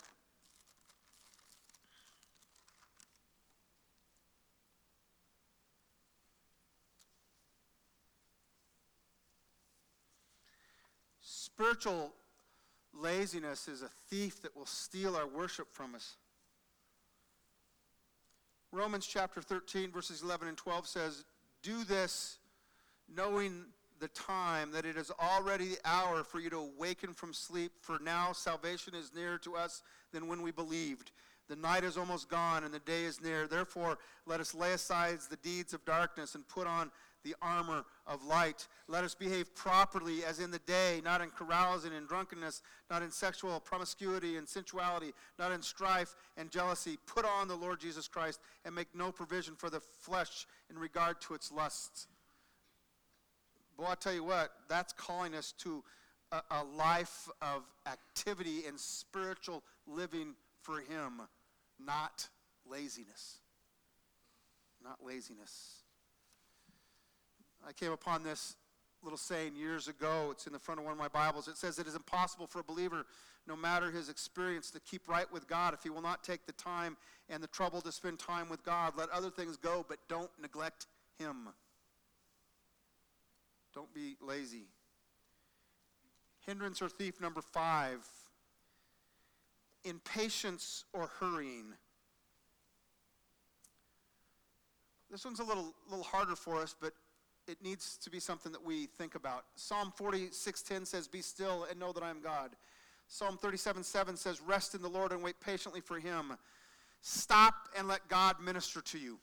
Spiritual 11.22 12.14
laziness 12.94 13.68
is 13.68 13.82
a 13.82 13.90
thief 14.10 14.42
that 14.42 14.56
will 14.56 14.66
steal 14.66 15.16
our 15.16 15.28
worship 15.28 15.68
from 15.72 15.96
us. 15.96 16.16
Romans 18.72 19.06
chapter 19.06 19.42
13, 19.42 19.92
verses 19.92 20.22
11 20.22 20.48
and 20.48 20.58
12 20.58 20.88
says, 20.88 21.24
Do 21.64 21.84
this 21.84 22.39
knowing 23.16 23.66
the 24.00 24.08
time 24.10 24.72
that 24.72 24.86
it 24.86 24.96
is 24.96 25.12
already 25.20 25.70
the 25.70 25.78
hour 25.86 26.24
for 26.24 26.40
you 26.40 26.50
to 26.50 26.58
awaken 26.58 27.14
from 27.14 27.34
sleep, 27.34 27.72
for 27.82 28.00
now 28.00 28.32
salvation 28.32 28.96
is 28.96 29.12
nearer 29.14 29.38
to 29.40 29.56
us 29.56 29.82
than 30.14 30.28
when 30.28 30.42
we 30.42 30.52
believed. 30.52 31.12
The 31.50 31.56
night 31.56 31.84
is 31.84 31.98
almost 31.98 32.30
gone 32.30 32.64
and 32.64 32.74
the 32.74 32.80
day 32.80 33.04
is 33.04 33.22
near. 33.22 33.48
Therefore, 33.48 33.98
let 34.26 34.40
us 34.40 34.54
lay 34.54 34.74
aside 34.74 35.18
the 35.30 35.36
deeds 35.38 35.74
of 35.74 35.84
darkness 35.84 36.36
and 36.36 36.48
put 36.48 36.68
on 36.68 36.92
the 37.24 37.36
armor 37.42 37.84
of 38.08 38.24
light. 38.24 38.68
Let 38.88 39.04
us 39.04 39.16
behave 39.16 39.54
properly 39.56 40.24
as 40.24 40.40
in 40.40 40.52
the 40.52 40.60
day, 40.60 41.02
not 41.04 41.22
in 41.22 41.32
carousing 41.32 41.94
and 41.94 42.08
drunkenness, 42.08 42.62
not 42.90 43.02
in 43.02 43.12
sexual 43.12 43.60
promiscuity 43.60 44.38
and 44.38 44.48
sensuality, 44.48 45.12
not 45.38 45.52
in 45.52 45.62
strife 45.62 46.16
and 46.38 46.50
jealousy. 46.52 46.98
Put 47.06 47.26
on 47.26 47.48
the 47.48 47.56
Lord 47.56 47.80
Jesus 47.80 48.08
Christ 48.08 48.40
and 48.64 48.74
make 48.74 48.88
no 48.94 49.12
provision 49.12 49.56
for 49.56 49.70
the 49.70 49.80
flesh 49.80 50.46
in 50.70 50.78
regard 50.78 51.20
to 51.22 51.34
its 51.34 51.52
lusts. 51.52 52.08
Boy, 53.80 53.86
I 53.92 53.96
tell 53.96 54.14
you 54.14 54.26
what, 54.26 54.52
that's 54.68 54.92
calling 54.92 55.34
us 55.34 55.54
to 55.60 55.82
a, 56.34 56.42
a 56.52 56.64
life 56.76 57.30
of 57.42 57.64
activity 57.88 58.66
and 58.68 58.78
spiritual 58.78 59.64
living 59.88 60.36
for 60.62 60.82
Him, 60.82 61.22
not 61.80 62.28
laziness. 62.70 63.38
Not 64.84 64.98
laziness. 65.02 65.84
I 67.66 67.72
came 67.72 67.94
upon 67.94 68.24
this 68.24 68.58
little 69.02 69.18
saying 69.18 69.56
years 69.56 69.88
ago. 69.88 70.28
It's 70.32 70.46
in 70.46 70.52
the 70.52 70.60
front 70.60 70.82
of 70.82 70.86
one 70.86 70.92
of 70.92 71.00
my 71.00 71.08
Bibles. 71.08 71.48
It 71.48 71.56
says, 71.56 71.80
It 71.80 71.88
is 71.88 71.96
impossible 71.96 72.48
for 72.48 72.60
a 72.60 72.64
believer, 72.64 73.06
no 73.48 73.56
matter 73.56 73.92
his 73.92 74.10
experience, 74.10 74.72
to 74.72 74.82
keep 74.82 75.08
right 75.08 75.32
with 75.32 75.48
God 75.48 75.74
if 75.74 75.84
he 75.84 75.90
will 75.90 76.02
not 76.02 76.22
take 76.22 76.46
the 76.46 76.52
time 76.52 76.98
and 77.30 77.42
the 77.42 77.48
trouble 77.48 77.80
to 77.80 77.94
spend 77.94 78.20
time 78.20 78.50
with 78.50 78.62
God. 78.66 78.94
Let 78.98 79.10
other 79.12 79.30
things 79.30 79.56
go, 79.56 79.86
but 79.88 80.00
don't 80.10 80.32
neglect 80.42 80.88
Him. 81.18 81.48
Don't 83.74 83.94
be 83.94 84.18
lazy. 84.22 84.68
Hindrance 86.46 86.82
or 86.82 86.90
thief 86.90 87.22
number 87.22 87.42
five 87.42 88.08
impatience 89.84 90.86
or 90.94 91.10
hurrying. 91.20 91.74
This 95.10 95.26
one's 95.26 95.40
a 95.40 95.44
little, 95.44 95.74
little 95.90 96.04
harder 96.04 96.36
for 96.36 96.62
us, 96.62 96.76
but 96.80 96.94
it 97.48 97.62
needs 97.64 97.98
to 97.98 98.10
be 98.10 98.20
something 98.20 98.52
that 98.52 98.64
we 98.64 98.86
think 98.86 99.16
about. 99.16 99.46
Psalm 99.56 99.92
46:10 99.92 100.86
says, 100.86 101.08
"Be 101.08 101.22
still 101.22 101.64
and 101.64 101.80
know 101.80 101.92
that 101.92 102.04
I 102.04 102.10
am 102.10 102.22
God." 102.22 102.56
Psalm 103.08 103.38
37:7 103.38 104.16
says, 104.16 104.40
"Rest 104.40 104.76
in 104.76 104.82
the 104.82 104.90
Lord 104.90 105.12
and 105.12 105.24
wait 105.24 105.40
patiently 105.40 105.82
for 105.82 106.00
him." 106.00 106.38
Stop 107.02 107.70
and 107.76 107.88
let 107.88 108.08
God 108.08 108.40
minister 108.40 108.82
to 108.82 109.00
you. 109.00 109.20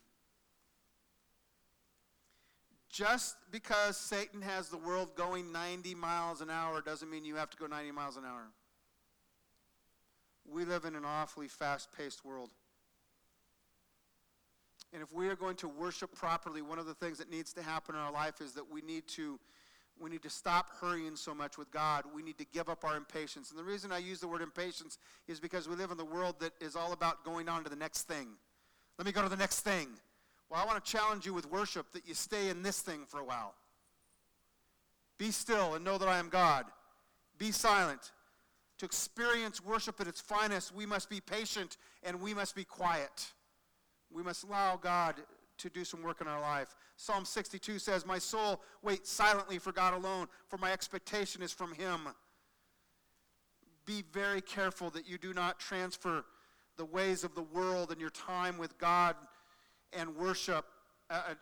Just 2.97 3.37
because 3.51 3.99
Satan 3.99 4.41
has 4.41 4.71
the 4.71 4.79
world 4.79 5.17
going 5.17 5.53
90 5.53 5.95
miles 5.97 6.41
an 6.41 6.49
hour 6.49 6.81
doesn't 6.81 7.11
mean 7.11 7.27
you 7.27 7.37
have 7.37 7.51
to 7.51 7.57
go 7.59 7.67
90 7.67 7.93
miles 7.93 8.17
an 8.17 8.25
hour. 8.25 8.45
We 10.51 10.65
live 10.65 10.87
in 10.87 10.97
an 10.97 11.05
awfully 11.05 11.47
fast 11.47 11.91
paced 11.95 12.25
world. 12.25 12.49
And 14.95 15.03
if 15.03 15.13
we 15.13 15.29
are 15.29 15.37
going 15.37 15.57
to 15.57 15.69
worship 15.69 16.15
properly, 16.15 16.63
one 16.63 16.79
of 16.79 16.87
the 16.87 16.95
things 16.95 17.19
that 17.19 17.31
needs 17.31 17.53
to 17.53 17.63
happen 17.63 17.95
in 17.95 18.01
our 18.01 18.11
life 18.11 18.41
is 18.41 18.53
that 18.53 18.73
we 18.73 18.81
need 18.81 19.07
to 19.09 19.39
we 20.01 20.09
need 20.09 20.23
to 20.23 20.31
stop 20.31 20.71
hurrying 20.81 21.17
so 21.17 21.35
much 21.35 21.59
with 21.59 21.71
God. 21.71 22.05
We 22.15 22.23
need 22.23 22.39
to 22.39 22.47
give 22.47 22.71
up 22.71 22.83
our 22.83 22.97
impatience. 22.97 23.51
And 23.51 23.59
the 23.59 23.65
reason 23.65 23.93
I 23.93 23.99
use 23.99 24.21
the 24.21 24.29
word 24.29 24.41
impatience 24.41 24.99
is 25.29 25.39
because 25.39 25.69
we 25.69 25.77
live 25.77 25.91
in 25.91 25.99
the 25.99 26.05
world 26.05 26.37
that 26.41 26.53
is 26.61 26.77
all 26.77 26.93
about 26.95 27.25
going 27.25 27.49
on 27.49 27.63
to 27.65 27.71
the 27.71 27.77
next 27.77 28.03
thing. 28.03 28.29
Let 28.99 29.07
me 29.07 29.13
go 29.13 29.23
to 29.23 29.29
the 29.29 29.37
next 29.37 29.61
thing. 29.61 29.89
Well, 30.51 30.61
I 30.63 30.67
want 30.67 30.85
to 30.85 30.91
challenge 30.91 31.27
you 31.27 31.35
with 31.35 31.51
worship 31.51 31.93
that 31.93 32.07
you 32.07 32.15
stay 32.15 32.49
in 32.49 32.63
this 32.63 32.81
thing 32.81 33.05
for 33.07 33.21
a 33.21 33.25
while. 33.25 33.55
Be 35.19 35.31
still 35.31 35.75
and 35.75 35.85
know 35.85 35.99
that 35.99 36.09
I 36.09 36.19
am 36.19 36.29
God. 36.29 36.67
Be 37.39 37.51
silent. 37.51 38.13
To 38.79 38.85
experience 38.85 39.65
worship 39.65 40.01
at 40.01 40.07
its 40.07 40.21
finest, 40.21 40.75
we 40.75 40.87
must 40.87 41.09
be 41.09 41.21
patient 41.21 41.79
and 42.03 42.21
we 42.21 42.35
must 42.35 42.55
be 42.55 42.65
quiet. 42.65 43.33
We 44.13 44.23
must 44.23 44.45
allow 44.45 44.77
God 44.77 45.17
to 45.59 45.71
do 45.71 45.85
some 45.85 46.03
work 46.03 46.21
in 46.21 46.29
our 46.29 46.41
life. 46.41 46.77
Psalm 46.97 47.25
62 47.25 47.79
says, 47.79 48.07
My 48.07 48.19
soul 48.19 48.61
waits 48.83 49.11
silently 49.11 49.59
for 49.59 49.73
God 49.73 49.95
alone, 49.95 50.29
for 50.49 50.59
my 50.59 50.73
expectation 50.73 51.43
is 51.43 51.53
from 51.53 51.73
Him. 51.75 52.09
Be 53.87 54.03
very 54.13 54.43
careful 54.43 54.91
that 54.91 55.09
you 55.09 55.17
do 55.17 55.33
not 55.33 55.59
transfer 55.59 56.25
the 56.77 56.85
ways 56.85 57.25
of 57.25 57.35
the 57.35 57.43
world 57.43 57.91
and 57.91 58.01
your 58.01 58.11
time 58.11 58.59
with 58.59 58.77
God 58.79 59.17
and 59.97 60.15
worship, 60.17 60.65
uh, 61.11 61.23
uh 61.31 61.35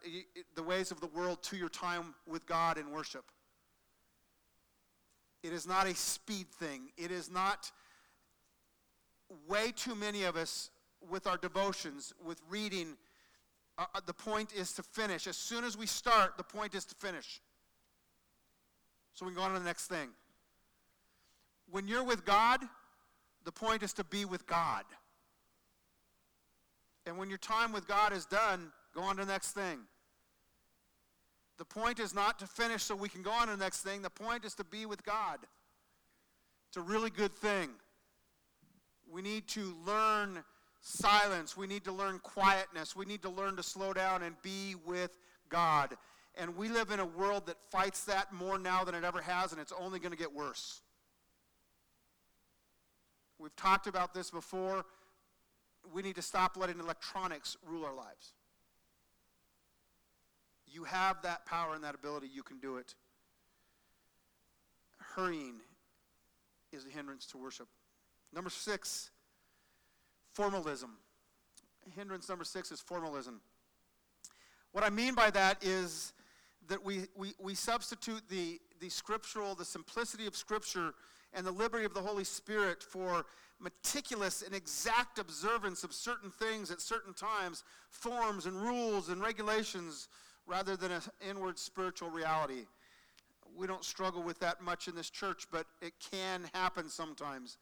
the 0.54 0.62
ways 0.62 0.90
of 0.90 1.00
the 1.00 1.08
world 1.08 1.42
to 1.42 1.56
your 1.56 1.68
time 1.68 2.14
with 2.26 2.46
God 2.46 2.78
in 2.78 2.90
worship. 2.90 3.24
It 5.42 5.52
is 5.52 5.66
not 5.66 5.86
a 5.86 5.94
speed 5.94 6.48
thing. 6.48 6.88
It 6.96 7.10
is 7.10 7.30
not 7.30 7.70
way 9.46 9.72
too 9.74 9.94
many 9.94 10.24
of 10.24 10.36
us 10.36 10.70
with 11.10 11.26
our 11.26 11.36
devotions, 11.36 12.14
with 12.24 12.40
reading, 12.48 12.96
uh, 13.76 13.86
uh, 13.94 14.00
the 14.06 14.14
point 14.14 14.52
is 14.54 14.72
to 14.72 14.82
finish. 14.82 15.26
As 15.26 15.36
soon 15.36 15.64
as 15.64 15.76
we 15.76 15.86
start, 15.86 16.36
the 16.36 16.44
point 16.44 16.74
is 16.74 16.84
to 16.86 16.94
finish. 16.94 17.40
So 19.12 19.26
we 19.26 19.32
can 19.32 19.38
go 19.38 19.42
on 19.42 19.52
to 19.52 19.58
the 19.58 19.64
next 19.64 19.86
thing. 19.88 20.08
When 21.70 21.88
you're 21.88 22.04
with 22.04 22.24
God, 22.24 22.60
the 23.44 23.52
point 23.52 23.82
is 23.82 23.92
to 23.94 24.04
be 24.04 24.24
with 24.24 24.46
God. 24.46 24.84
And 27.06 27.18
when 27.18 27.28
your 27.28 27.38
time 27.38 27.72
with 27.72 27.86
God 27.86 28.12
is 28.12 28.24
done, 28.26 28.72
go 28.94 29.02
on 29.02 29.16
to 29.16 29.24
the 29.24 29.32
next 29.32 29.52
thing. 29.52 29.80
The 31.58 31.64
point 31.64 32.00
is 32.00 32.14
not 32.14 32.38
to 32.40 32.46
finish 32.46 32.82
so 32.82 32.96
we 32.96 33.08
can 33.08 33.22
go 33.22 33.30
on 33.30 33.46
to 33.46 33.52
the 33.52 33.62
next 33.62 33.82
thing. 33.82 34.02
The 34.02 34.10
point 34.10 34.44
is 34.44 34.54
to 34.54 34.64
be 34.64 34.86
with 34.86 35.04
God. 35.04 35.38
It's 36.68 36.76
a 36.76 36.80
really 36.80 37.10
good 37.10 37.32
thing. 37.32 37.68
We 39.10 39.22
need 39.22 39.46
to 39.48 39.74
learn 39.86 40.42
silence. 40.80 41.56
We 41.56 41.66
need 41.66 41.84
to 41.84 41.92
learn 41.92 42.18
quietness. 42.18 42.96
We 42.96 43.04
need 43.04 43.22
to 43.22 43.30
learn 43.30 43.56
to 43.56 43.62
slow 43.62 43.92
down 43.92 44.22
and 44.22 44.34
be 44.42 44.74
with 44.84 45.16
God. 45.48 45.90
And 46.36 46.56
we 46.56 46.68
live 46.68 46.90
in 46.90 46.98
a 46.98 47.06
world 47.06 47.46
that 47.46 47.56
fights 47.70 48.04
that 48.06 48.32
more 48.32 48.58
now 48.58 48.82
than 48.82 48.94
it 48.94 49.04
ever 49.04 49.22
has, 49.22 49.52
and 49.52 49.60
it's 49.60 49.72
only 49.78 50.00
going 50.00 50.10
to 50.10 50.18
get 50.18 50.34
worse. 50.34 50.80
We've 53.38 53.54
talked 53.54 53.86
about 53.86 54.14
this 54.14 54.30
before. 54.30 54.84
We 55.92 56.02
need 56.02 56.16
to 56.16 56.22
stop 56.22 56.56
letting 56.56 56.80
electronics 56.80 57.56
rule 57.66 57.84
our 57.84 57.94
lives. 57.94 58.32
You 60.66 60.84
have 60.84 61.22
that 61.22 61.46
power 61.46 61.74
and 61.74 61.84
that 61.84 61.94
ability, 61.94 62.28
you 62.32 62.42
can 62.42 62.58
do 62.58 62.76
it. 62.76 62.94
Hurrying 64.98 65.60
is 66.72 66.84
a 66.86 66.90
hindrance 66.90 67.26
to 67.26 67.38
worship. 67.38 67.68
Number 68.32 68.50
six, 68.50 69.10
formalism. 70.32 70.96
Hindrance 71.94 72.28
number 72.28 72.44
six 72.44 72.72
is 72.72 72.80
formalism. 72.80 73.40
What 74.72 74.82
I 74.82 74.90
mean 74.90 75.14
by 75.14 75.30
that 75.30 75.62
is 75.62 76.12
that 76.68 76.84
we, 76.84 77.06
we, 77.14 77.34
we 77.38 77.54
substitute 77.54 78.22
the, 78.28 78.60
the 78.80 78.88
scriptural, 78.88 79.54
the 79.54 79.64
simplicity 79.64 80.26
of 80.26 80.34
Scripture 80.34 80.94
and 81.32 81.46
the 81.46 81.52
liberty 81.52 81.84
of 81.84 81.94
the 81.94 82.00
Holy 82.00 82.24
Spirit 82.24 82.82
for 82.82 83.26
meticulous 83.60 84.42
and 84.42 84.54
exact 84.54 85.18
observance 85.18 85.84
of 85.84 85.92
certain 85.92 86.30
things 86.30 86.70
at 86.70 86.80
certain 86.80 87.14
times, 87.14 87.64
forms 87.90 88.46
and 88.46 88.60
rules 88.60 89.08
and 89.08 89.20
regulations, 89.20 90.08
rather 90.46 90.76
than 90.76 90.92
an 90.92 91.02
inward 91.28 91.58
spiritual 91.58 92.10
reality. 92.10 92.66
We 93.56 93.66
don't 93.66 93.84
struggle 93.84 94.22
with 94.22 94.40
that 94.40 94.60
much 94.60 94.88
in 94.88 94.94
this 94.94 95.10
church, 95.10 95.46
but 95.50 95.66
it 95.80 95.94
can 96.10 96.42
happen 96.52 96.88
sometimes. 96.88 97.58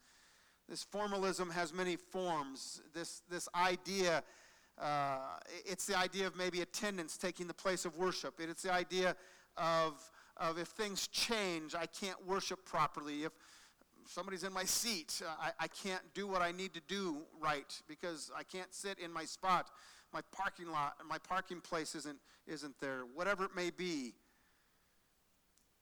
This 0.69 0.83
formalism 0.83 1.51
has 1.51 1.73
many 1.73 1.97
forms. 1.97 2.81
This, 2.95 3.23
this 3.29 3.49
idea 3.55 4.23
uh, 4.81 5.19
it's 5.67 5.87
the 5.87 5.97
idea 5.97 6.27
of 6.27 6.37
maybe 6.37 6.63
attendance 6.63 7.17
taking 7.17 7.47
the 7.47 7.55
place 7.55 7.85
of 7.85 7.97
worship. 7.97 8.35
It's 8.41 8.63
the 8.63 8.73
idea 8.73 9.17
of, 9.57 10.11
of 10.37 10.59
if 10.59 10.69
things 10.69 11.09
change, 11.09 11.75
I 11.75 11.87
can't 11.87 12.27
worship 12.27 12.65
properly. 12.65 13.25
If 13.25 13.33
somebody's 14.07 14.45
in 14.45 14.53
my 14.53 14.65
seat, 14.65 15.23
uh, 15.25 15.31
I, 15.41 15.65
I 15.65 15.69
can't 15.69 16.03
do 16.15 16.27
what 16.27 16.43
I 16.43 16.53
need 16.53 16.75
to 16.75 16.81
do 16.88 17.19
right 17.41 17.81
because 17.88 18.31
I 18.37 18.43
can't 18.43 18.73
sit 18.75 18.99
in 18.99 19.12
my 19.12 19.25
spot. 19.25 19.71
My 20.12 20.21
parking 20.31 20.71
lot, 20.71 20.95
my 21.09 21.19
parking 21.19 21.61
place 21.61 21.95
isn't, 21.95 22.19
isn't 22.47 22.75
there. 22.81 23.03
Whatever 23.15 23.45
it 23.45 23.57
may 23.57 23.71
be. 23.71 24.15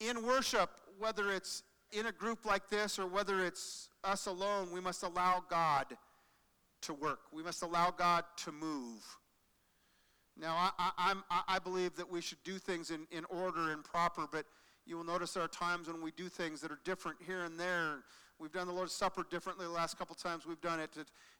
In 0.00 0.24
worship, 0.24 0.70
whether 0.98 1.30
it's 1.30 1.62
in 1.92 2.06
a 2.06 2.12
group 2.12 2.44
like 2.44 2.68
this 2.68 2.98
or 2.98 3.06
whether 3.06 3.44
it's 3.44 3.88
us 4.04 4.26
alone, 4.26 4.70
we 4.72 4.80
must 4.80 5.02
allow 5.02 5.42
God 5.50 5.86
to 6.82 6.94
work. 6.94 7.20
We 7.32 7.42
must 7.42 7.62
allow 7.62 7.90
God 7.90 8.24
to 8.44 8.52
move. 8.52 9.02
Now, 10.38 10.72
I, 10.78 10.90
I, 11.30 11.42
I 11.48 11.58
believe 11.58 11.96
that 11.96 12.10
we 12.10 12.20
should 12.22 12.42
do 12.44 12.58
things 12.58 12.90
in, 12.90 13.06
in 13.10 13.24
order 13.26 13.72
and 13.72 13.84
proper, 13.84 14.26
but 14.30 14.46
you 14.90 14.96
will 14.96 15.04
notice 15.04 15.32
there 15.32 15.44
are 15.44 15.48
times 15.48 15.86
when 15.86 16.02
we 16.02 16.10
do 16.10 16.28
things 16.28 16.60
that 16.60 16.72
are 16.72 16.80
different 16.84 17.16
here 17.24 17.44
and 17.44 17.58
there. 17.58 17.98
We've 18.40 18.50
done 18.50 18.66
the 18.66 18.72
Lord's 18.72 18.92
Supper 18.92 19.24
differently 19.30 19.64
the 19.64 19.72
last 19.72 19.96
couple 19.96 20.16
times 20.16 20.46
we've 20.46 20.60
done 20.60 20.80
it 20.80 20.90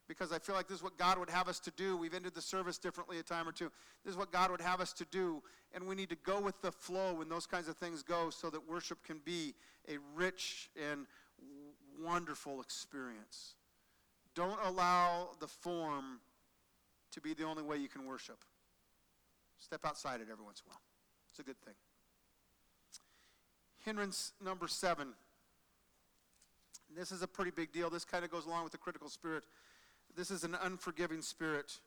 because 0.07 0.33
I 0.33 0.39
feel 0.39 0.55
like 0.55 0.69
this 0.69 0.79
is 0.79 0.85
what 0.85 0.97
God 0.97 1.19
would 1.19 1.29
have 1.29 1.49
us 1.49 1.59
to 1.61 1.73
do. 1.73 1.97
We've 1.97 2.15
ended 2.15 2.35
the 2.35 2.43
service 2.43 2.79
differently 2.79 3.19
a 3.19 3.23
time 3.25 3.49
or 3.49 3.53
two. 3.53 3.73
This 4.05 4.13
is 4.13 4.17
what 4.17 4.31
God 4.31 4.53
would 4.53 4.61
have 4.61 4.81
us 4.81 4.93
to 4.95 5.05
do, 5.11 5.43
and 5.75 5.87
we 5.87 5.97
need 5.97 6.11
to 6.11 6.17
go 6.17 6.41
with 6.41 6.61
the 6.63 6.71
flow 6.71 7.15
when 7.15 7.29
those 7.29 7.47
kinds 7.47 7.69
of 7.69 7.77
things 7.77 8.03
go 8.03 8.31
so 8.31 8.51
that 8.51 8.69
worship 8.69 9.03
can 9.05 9.21
be 9.25 9.55
a 9.89 9.99
rich 10.15 10.71
and 10.91 11.07
wonderful 12.01 12.61
experience. 12.61 13.55
Don't 14.37 14.61
allow 14.65 15.31
the 15.41 15.49
form 15.49 16.21
to 17.11 17.21
be 17.21 17.35
the 17.35 17.45
only 17.45 17.65
way 17.65 17.79
you 17.79 17.89
can 17.89 18.07
worship. 18.07 18.45
Step 19.59 19.81
outside 19.85 20.21
it 20.21 20.29
every 20.31 20.45
once 20.45 20.63
in 20.65 20.71
a 20.71 20.73
while. 20.73 20.81
It's 21.31 21.41
a 21.41 21.43
good 21.43 21.61
thing. 21.65 21.75
Hindrance 23.85 24.33
number 24.45 24.69
seven. 24.69 25.09
This 26.97 27.12
is 27.12 27.23
a 27.23 27.29
pretty 27.29 27.51
big 27.51 27.73
deal. 27.73 27.88
This 27.88 28.05
kind 28.05 28.25
of 28.25 28.31
goes 28.31 28.47
along 28.47 28.64
with 28.64 28.73
the 28.73 28.79
critical 28.79 29.09
spirit. 29.09 29.45
This 30.16 30.31
is 30.31 30.45
an 30.45 30.57
unforgiving 30.62 31.23
spirit. 31.23 31.79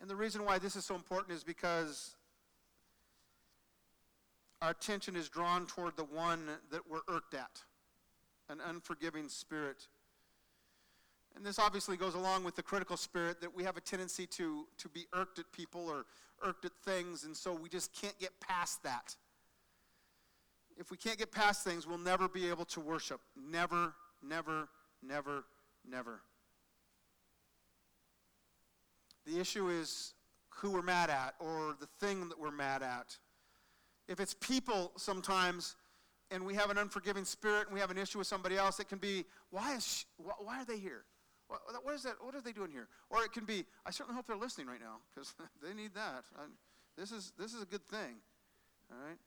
And 0.00 0.10
the 0.10 0.16
reason 0.16 0.44
why 0.44 0.58
this 0.58 0.76
is 0.76 0.84
so 0.84 0.94
important 0.94 1.36
is 1.36 1.44
because 1.44 2.16
our 4.60 4.70
attention 4.70 5.16
is 5.16 5.28
drawn 5.28 5.66
toward 5.66 5.96
the 5.96 6.04
one 6.04 6.46
that 6.70 6.80
we're 6.88 7.00
irked 7.08 7.34
at 7.34 7.62
an 8.48 8.58
unforgiving 8.68 9.28
spirit. 9.28 9.86
And 11.34 11.44
this 11.44 11.58
obviously 11.58 11.96
goes 11.96 12.14
along 12.14 12.44
with 12.44 12.56
the 12.56 12.62
critical 12.62 12.96
spirit 12.96 13.40
that 13.40 13.54
we 13.54 13.62
have 13.64 13.76
a 13.76 13.80
tendency 13.80 14.26
to, 14.28 14.66
to 14.78 14.88
be 14.88 15.06
irked 15.12 15.38
at 15.38 15.50
people 15.52 15.88
or 15.88 16.06
irked 16.42 16.64
at 16.64 16.72
things, 16.84 17.24
and 17.24 17.36
so 17.36 17.52
we 17.52 17.68
just 17.68 17.92
can't 17.92 18.18
get 18.18 18.30
past 18.40 18.82
that. 18.84 19.16
If 20.76 20.90
we 20.90 20.96
can't 20.96 21.18
get 21.18 21.32
past 21.32 21.64
things, 21.64 21.86
we'll 21.86 21.98
never 21.98 22.28
be 22.28 22.48
able 22.48 22.64
to 22.66 22.80
worship. 22.80 23.20
Never, 23.36 23.94
never, 24.22 24.68
never, 25.02 25.44
never. 25.88 26.20
The 29.26 29.40
issue 29.40 29.68
is 29.68 30.14
who 30.50 30.70
we're 30.70 30.82
mad 30.82 31.10
at 31.10 31.34
or 31.40 31.76
the 31.80 31.88
thing 32.00 32.28
that 32.28 32.38
we're 32.38 32.50
mad 32.50 32.82
at. 32.82 33.16
If 34.08 34.20
it's 34.20 34.34
people 34.34 34.92
sometimes, 34.96 35.76
and 36.30 36.44
we 36.44 36.54
have 36.54 36.70
an 36.70 36.78
unforgiving 36.78 37.24
spirit 37.24 37.66
and 37.66 37.74
we 37.74 37.80
have 37.80 37.90
an 37.90 37.98
issue 37.98 38.18
with 38.18 38.26
somebody 38.26 38.56
else, 38.56 38.80
it 38.80 38.88
can 38.88 38.98
be, 38.98 39.24
why, 39.50 39.74
is 39.74 39.86
she, 39.86 40.04
why 40.18 40.60
are 40.60 40.64
they 40.64 40.78
here? 40.78 41.04
What, 41.48 41.60
what 41.82 41.94
is 41.94 42.02
that? 42.02 42.14
What 42.20 42.34
are 42.34 42.40
they 42.40 42.52
doing 42.52 42.70
here? 42.70 42.88
Or 43.10 43.22
it 43.22 43.32
can 43.32 43.44
be, 43.44 43.64
I 43.84 43.90
certainly 43.90 44.16
hope 44.16 44.26
they're 44.26 44.36
listening 44.36 44.66
right 44.66 44.80
now 44.80 44.96
because 45.14 45.34
they 45.62 45.74
need 45.74 45.94
that. 45.94 46.24
I, 46.36 46.42
this 46.96 47.12
is 47.12 47.32
this 47.38 47.52
is 47.52 47.62
a 47.62 47.66
good 47.66 47.84
thing. 47.86 48.16
All 48.90 49.06
right. 49.06 49.18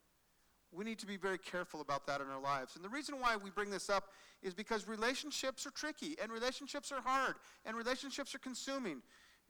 We 0.71 0.85
need 0.85 0.99
to 0.99 1.07
be 1.07 1.17
very 1.17 1.37
careful 1.37 1.81
about 1.81 2.05
that 2.07 2.21
in 2.21 2.27
our 2.27 2.41
lives. 2.41 2.75
And 2.75 2.85
the 2.85 2.89
reason 2.89 3.15
why 3.19 3.35
we 3.37 3.49
bring 3.49 3.69
this 3.69 3.89
up 3.89 4.09
is 4.43 4.53
because 4.53 4.87
relationships 4.87 5.65
are 5.65 5.71
tricky 5.71 6.15
and 6.21 6.31
relationships 6.31 6.91
are 6.91 7.01
hard 7.01 7.35
and 7.65 7.75
relationships 7.75 8.35
are 8.35 8.39
consuming. 8.39 9.01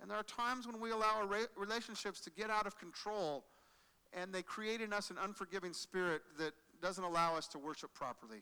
And 0.01 0.09
there 0.09 0.17
are 0.17 0.23
times 0.23 0.65
when 0.65 0.79
we 0.79 0.91
allow 0.91 1.21
our 1.21 1.47
relationships 1.57 2.21
to 2.21 2.29
get 2.29 2.49
out 2.49 2.65
of 2.65 2.77
control 2.77 3.43
and 4.13 4.33
they 4.33 4.41
create 4.41 4.81
in 4.81 4.93
us 4.93 5.09
an 5.09 5.17
unforgiving 5.21 5.73
spirit 5.73 6.21
that 6.37 6.53
doesn't 6.81 7.03
allow 7.03 7.35
us 7.35 7.47
to 7.49 7.59
worship 7.59 7.93
properly. 7.93 8.41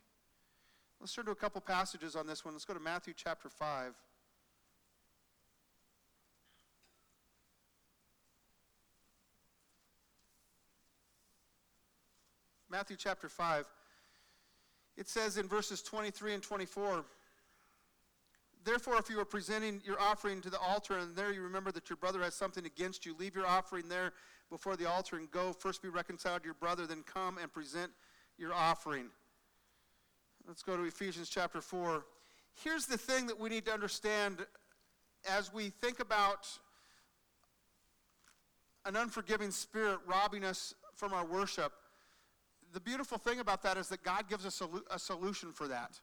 Let's 1.00 1.13
turn 1.13 1.26
to 1.26 1.32
a 1.32 1.36
couple 1.36 1.62
passages 1.62 2.16
on 2.16 2.28
this 2.28 2.46
one. 2.46 2.54
Let's 2.54 2.66
go 2.66 2.74
to 2.74 2.80
Matthew 2.80 3.13
chapter 3.16 3.50
5. 3.50 3.94
Matthew 12.78 12.96
chapter 12.96 13.28
5. 13.28 13.66
It 14.98 15.10
says 15.10 15.40
in 15.40 15.48
verses 15.48 15.82
23 15.82 16.36
and 16.36 16.44
24 16.44 17.04
Therefore, 18.63 19.00
if 19.00 19.10
you 19.10 19.20
are 19.20 19.26
presenting 19.26 19.82
your 19.84 20.00
offering 20.00 20.42
to 20.42 20.52
the 20.52 20.60
altar 20.60 21.00
and 21.00 21.16
there 21.16 21.34
you 21.34 21.42
remember 21.42 21.72
that 21.72 21.90
your 21.90 21.98
brother 21.98 22.22
has 22.22 22.36
something 22.36 22.68
against 22.68 23.04
you, 23.04 23.16
leave 23.18 23.36
your 23.36 23.48
offering 23.48 23.90
there 23.90 24.13
before 24.52 24.76
the 24.76 24.88
altar 24.88 25.16
and 25.16 25.32
go. 25.32 25.54
First 25.54 25.82
be 25.82 25.90
reconciled 25.90 26.44
to 26.44 26.46
your 26.46 26.54
brother, 26.54 26.86
then 26.86 27.02
come 27.02 27.40
and 27.40 27.52
present 27.52 27.92
your 28.38 28.54
offering. 28.54 29.08
Let's 30.48 30.62
go 30.62 30.78
to 30.78 30.84
Ephesians 30.84 31.30
chapter 31.30 31.62
4. 31.62 32.06
Here's 32.63 32.86
the 32.86 33.00
thing 33.00 33.26
that 33.26 33.40
we 33.40 33.50
need 33.50 33.66
to 33.66 33.74
understand 33.74 34.46
as 35.28 35.52
we 35.52 35.70
think 35.70 36.00
about 36.00 36.48
an 38.86 38.96
unforgiving 38.96 39.50
spirit 39.50 39.98
robbing 40.06 40.44
us 40.44 40.76
from 40.96 41.12
our 41.12 41.26
worship 41.26 41.74
the 42.74 42.80
beautiful 42.80 43.18
thing 43.18 43.40
about 43.40 43.64
that 43.64 43.78
is 43.78 43.88
that 43.90 44.04
God 44.04 44.28
gives 44.30 44.46
us 44.46 44.62
a, 44.62 44.94
a 44.94 45.00
solution 45.00 45.52
for 45.52 45.68
that, 45.68 46.00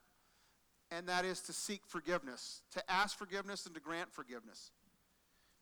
and 0.91 1.07
that 1.09 1.25
is 1.25 1.41
to 1.43 1.53
seek 1.53 1.83
forgiveness, 1.87 2.63
to 2.73 2.91
ask 2.91 3.17
forgiveness, 3.17 3.67
and 3.67 3.75
to 3.75 3.81
grant 3.81 4.13
forgiveness. 4.13 4.71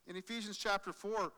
In 0.07 0.17
Ephesians 0.17 0.57
chapter 0.57 0.93
4, 0.93 1.33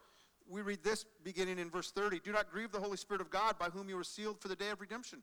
we 0.49 0.63
read 0.63 0.83
this 0.83 1.05
beginning 1.23 1.59
in 1.59 1.71
verse 1.71 1.91
30 1.91 2.21
Do 2.21 2.33
not 2.33 2.51
grieve 2.51 2.73
the 2.73 2.81
Holy 2.81 2.97
Spirit 2.97 3.21
of 3.21 3.31
God, 3.31 3.59
by 3.59 3.67
whom 3.67 3.89
you 3.89 3.97
were 3.97 4.05
sealed 4.05 4.41
for 4.41 4.49
the 4.49 4.57
day 4.57 4.71
of 4.71 4.81
redemption. 4.81 5.23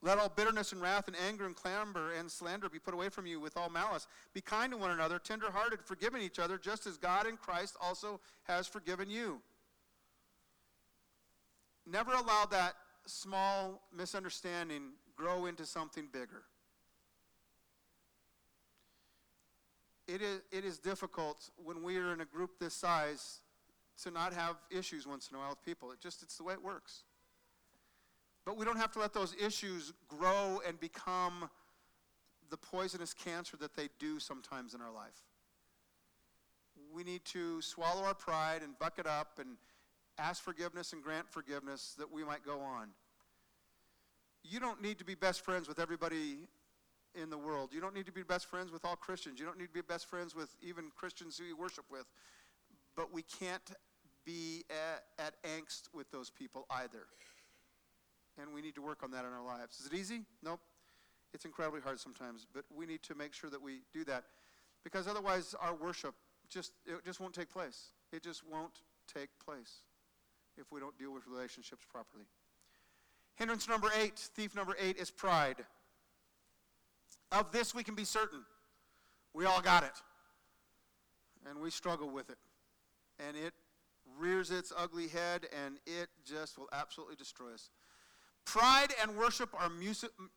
Let 0.00 0.18
all 0.18 0.28
bitterness 0.28 0.70
and 0.70 0.80
wrath 0.80 1.08
and 1.08 1.16
anger 1.26 1.44
and 1.44 1.56
clamor 1.56 2.12
and 2.16 2.30
slander 2.30 2.68
be 2.68 2.78
put 2.78 2.94
away 2.94 3.08
from 3.08 3.26
you 3.26 3.40
with 3.40 3.56
all 3.56 3.68
malice. 3.68 4.06
Be 4.32 4.40
kind 4.40 4.70
to 4.72 4.78
one 4.78 4.92
another, 4.92 5.18
tenderhearted, 5.18 5.80
forgiving 5.84 6.22
each 6.22 6.38
other, 6.38 6.56
just 6.56 6.86
as 6.86 6.96
God 6.96 7.26
in 7.26 7.36
Christ 7.36 7.76
also 7.80 8.20
has 8.44 8.68
forgiven 8.68 9.10
you 9.10 9.40
never 11.90 12.12
allow 12.12 12.44
that 12.50 12.74
small 13.06 13.82
misunderstanding 13.96 14.92
grow 15.16 15.46
into 15.46 15.64
something 15.66 16.08
bigger. 16.12 16.42
It 20.06 20.22
is, 20.22 20.40
it 20.50 20.64
is 20.64 20.78
difficult 20.78 21.50
when 21.62 21.82
we 21.82 21.98
are 21.98 22.12
in 22.12 22.20
a 22.20 22.24
group 22.24 22.58
this 22.58 22.74
size 22.74 23.40
to 24.02 24.10
not 24.10 24.32
have 24.32 24.56
issues 24.70 25.06
once 25.06 25.28
in 25.30 25.36
a 25.36 25.38
while 25.38 25.50
with 25.50 25.62
people. 25.64 25.90
It 25.90 26.00
just, 26.00 26.22
it's 26.22 26.38
the 26.38 26.44
way 26.44 26.54
it 26.54 26.62
works. 26.62 27.02
But 28.44 28.56
we 28.56 28.64
don't 28.64 28.78
have 28.78 28.92
to 28.92 28.98
let 28.98 29.12
those 29.12 29.34
issues 29.34 29.92
grow 30.08 30.62
and 30.66 30.80
become 30.80 31.50
the 32.48 32.56
poisonous 32.56 33.12
cancer 33.12 33.58
that 33.58 33.76
they 33.76 33.88
do 33.98 34.18
sometimes 34.18 34.72
in 34.72 34.80
our 34.80 34.92
life. 34.92 35.20
We 36.94 37.04
need 37.04 37.24
to 37.26 37.60
swallow 37.60 38.04
our 38.04 38.14
pride 38.14 38.62
and 38.62 38.78
buck 38.78 38.98
it 38.98 39.06
up 39.06 39.38
and 39.38 39.56
ask 40.18 40.42
forgiveness 40.42 40.92
and 40.92 41.02
grant 41.02 41.28
forgiveness 41.28 41.94
that 41.98 42.12
we 42.12 42.24
might 42.24 42.44
go 42.44 42.60
on. 42.60 42.88
You 44.42 44.60
don't 44.60 44.82
need 44.82 44.98
to 44.98 45.04
be 45.04 45.14
best 45.14 45.44
friends 45.44 45.68
with 45.68 45.78
everybody 45.78 46.38
in 47.14 47.30
the 47.30 47.38
world. 47.38 47.70
You 47.72 47.80
don't 47.80 47.94
need 47.94 48.06
to 48.06 48.12
be 48.12 48.22
best 48.22 48.46
friends 48.46 48.70
with 48.70 48.84
all 48.84 48.96
Christians. 48.96 49.38
You 49.38 49.46
don't 49.46 49.58
need 49.58 49.66
to 49.66 49.72
be 49.72 49.80
best 49.80 50.06
friends 50.06 50.34
with 50.34 50.54
even 50.62 50.90
Christians 50.96 51.38
who 51.38 51.44
you 51.44 51.56
worship 51.56 51.84
with. 51.90 52.06
But 52.96 53.12
we 53.12 53.22
can't 53.22 53.70
be 54.24 54.64
at, 54.70 55.04
at 55.24 55.34
angst 55.42 55.88
with 55.94 56.10
those 56.10 56.30
people 56.30 56.66
either. 56.70 57.06
And 58.40 58.52
we 58.52 58.60
need 58.60 58.74
to 58.76 58.82
work 58.82 59.02
on 59.02 59.10
that 59.12 59.24
in 59.24 59.32
our 59.32 59.44
lives. 59.44 59.80
Is 59.80 59.86
it 59.86 59.94
easy? 59.94 60.22
Nope. 60.42 60.60
It's 61.34 61.44
incredibly 61.44 61.80
hard 61.80 62.00
sometimes, 62.00 62.46
but 62.54 62.64
we 62.74 62.86
need 62.86 63.02
to 63.02 63.14
make 63.14 63.34
sure 63.34 63.50
that 63.50 63.60
we 63.60 63.80
do 63.92 64.04
that 64.04 64.24
because 64.82 65.06
otherwise 65.06 65.54
our 65.60 65.74
worship 65.74 66.14
just 66.48 66.72
it 66.86 67.04
just 67.04 67.20
won't 67.20 67.34
take 67.34 67.50
place. 67.50 67.90
It 68.12 68.22
just 68.22 68.42
won't 68.50 68.80
take 69.12 69.28
place 69.44 69.82
if 70.58 70.70
we 70.72 70.80
don't 70.80 70.96
deal 70.98 71.12
with 71.12 71.26
relationships 71.26 71.84
properly. 71.90 72.24
Hindrance 73.36 73.68
number 73.68 73.88
eight, 74.00 74.18
thief 74.18 74.54
number 74.54 74.76
eight, 74.80 74.96
is 74.96 75.10
pride. 75.10 75.56
Of 77.30 77.52
this 77.52 77.74
we 77.74 77.82
can 77.82 77.94
be 77.94 78.04
certain. 78.04 78.40
We 79.32 79.44
all 79.44 79.60
got 79.60 79.84
it. 79.84 79.92
And 81.48 81.60
we 81.60 81.70
struggle 81.70 82.10
with 82.10 82.30
it. 82.30 82.38
And 83.24 83.36
it 83.36 83.54
rears 84.18 84.50
its 84.50 84.72
ugly 84.76 85.08
head 85.08 85.46
and 85.64 85.76
it 85.86 86.08
just 86.24 86.58
will 86.58 86.68
absolutely 86.72 87.16
destroy 87.16 87.52
us. 87.54 87.70
Pride 88.44 88.88
and 89.02 89.16
worship 89.16 89.50
are 89.58 89.70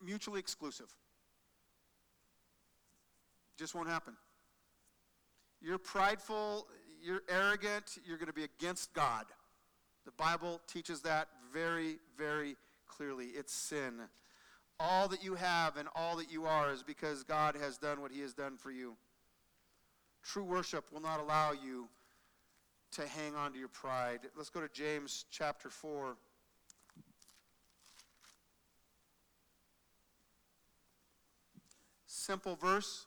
mutually 0.04 0.40
exclusive. 0.40 0.94
Just 3.58 3.74
won't 3.74 3.88
happen. 3.88 4.16
You're 5.62 5.78
prideful, 5.78 6.68
you're 7.02 7.22
arrogant, 7.30 7.98
you're 8.06 8.18
going 8.18 8.28
to 8.28 8.34
be 8.34 8.44
against 8.44 8.94
God. 8.94 9.26
The 10.06 10.12
Bible 10.12 10.62
teaches 10.68 11.02
that 11.02 11.28
very, 11.54 11.98
very 12.18 12.56
clearly. 12.88 13.28
It's 13.28 13.54
sin. 13.54 13.94
All 14.80 15.08
that 15.10 15.24
you 15.24 15.36
have 15.36 15.78
and 15.78 15.88
all 15.96 16.18
that 16.18 16.32
you 16.32 16.46
are 16.46 16.72
is 16.72 16.82
because 16.82 17.24
God 17.24 17.56
has 17.56 17.78
done 17.78 18.02
what 18.02 18.12
he 18.12 18.22
has 18.22 18.34
done 18.34 18.58
for 18.58 18.72
you. 18.72 18.96
True 20.24 20.44
worship 20.44 20.92
will 20.92 21.02
not 21.02 21.20
allow 21.20 21.52
you 21.52 21.88
to 22.94 23.08
hang 23.08 23.36
on 23.36 23.54
to 23.54 23.60
your 23.60 23.68
pride. 23.70 24.22
Let's 24.36 24.50
go 24.50 24.60
to 24.60 24.70
James 24.74 25.26
chapter 25.32 25.70
4. 25.70 26.16
Simple 32.08 32.56
verse, 32.56 33.06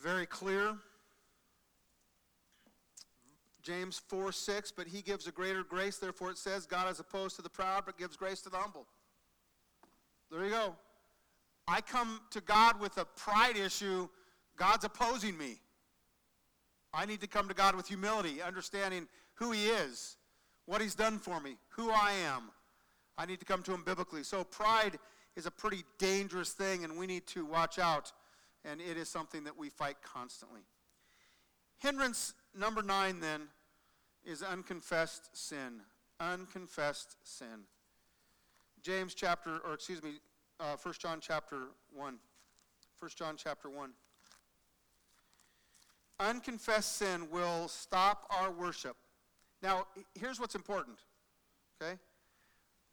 very 0.00 0.26
clear. 0.26 0.76
James 3.62 4.00
4 4.08 4.32
6, 4.32 4.72
but 4.72 4.86
he 4.86 5.02
gives 5.02 5.26
a 5.26 5.32
greater 5.32 5.62
grace. 5.62 5.98
Therefore, 5.98 6.30
it 6.30 6.38
says, 6.38 6.66
God 6.66 6.90
is 6.90 6.98
opposed 7.00 7.36
to 7.36 7.42
the 7.42 7.48
proud, 7.48 7.84
but 7.86 7.96
gives 7.96 8.16
grace 8.16 8.40
to 8.42 8.50
the 8.50 8.56
humble. 8.56 8.86
There 10.30 10.44
you 10.44 10.50
go. 10.50 10.76
I 11.68 11.80
come 11.80 12.20
to 12.30 12.40
God 12.40 12.80
with 12.80 12.98
a 12.98 13.04
pride 13.04 13.56
issue, 13.56 14.08
God's 14.56 14.84
opposing 14.84 15.38
me. 15.38 15.60
I 16.92 17.06
need 17.06 17.20
to 17.20 17.26
come 17.26 17.48
to 17.48 17.54
God 17.54 17.76
with 17.76 17.86
humility, 17.86 18.42
understanding 18.42 19.06
who 19.34 19.52
He 19.52 19.66
is, 19.66 20.16
what 20.66 20.80
He's 20.80 20.94
done 20.94 21.18
for 21.18 21.40
me, 21.40 21.56
who 21.70 21.90
I 21.90 22.12
am. 22.26 22.50
I 23.16 23.26
need 23.26 23.38
to 23.40 23.46
come 23.46 23.62
to 23.62 23.72
Him 23.72 23.82
biblically. 23.84 24.24
So, 24.24 24.42
pride 24.42 24.98
is 25.36 25.46
a 25.46 25.50
pretty 25.50 25.84
dangerous 25.98 26.50
thing, 26.50 26.84
and 26.84 26.98
we 26.98 27.06
need 27.06 27.26
to 27.28 27.46
watch 27.46 27.78
out, 27.78 28.12
and 28.64 28.80
it 28.80 28.96
is 28.96 29.08
something 29.08 29.44
that 29.44 29.56
we 29.56 29.68
fight 29.70 29.96
constantly. 30.02 30.62
Hindrance 31.78 32.34
number 32.58 32.82
nine, 32.82 33.20
then, 33.20 33.42
is 34.24 34.42
unconfessed 34.42 35.36
sin. 35.36 35.80
Unconfessed 36.20 37.16
sin. 37.22 37.66
James 38.82 39.14
chapter, 39.14 39.58
or 39.66 39.74
excuse 39.74 40.02
me, 40.02 40.14
uh, 40.60 40.76
1 40.80 40.94
John 40.98 41.18
chapter 41.20 41.56
1. 41.92 42.18
1 42.98 43.10
John 43.16 43.36
chapter 43.36 43.68
1. 43.68 43.90
Unconfessed 46.20 46.96
sin 46.96 47.28
will 47.30 47.68
stop 47.68 48.26
our 48.30 48.50
worship. 48.50 48.96
Now, 49.62 49.86
here's 50.18 50.38
what's 50.38 50.54
important, 50.54 50.98
okay? 51.80 51.98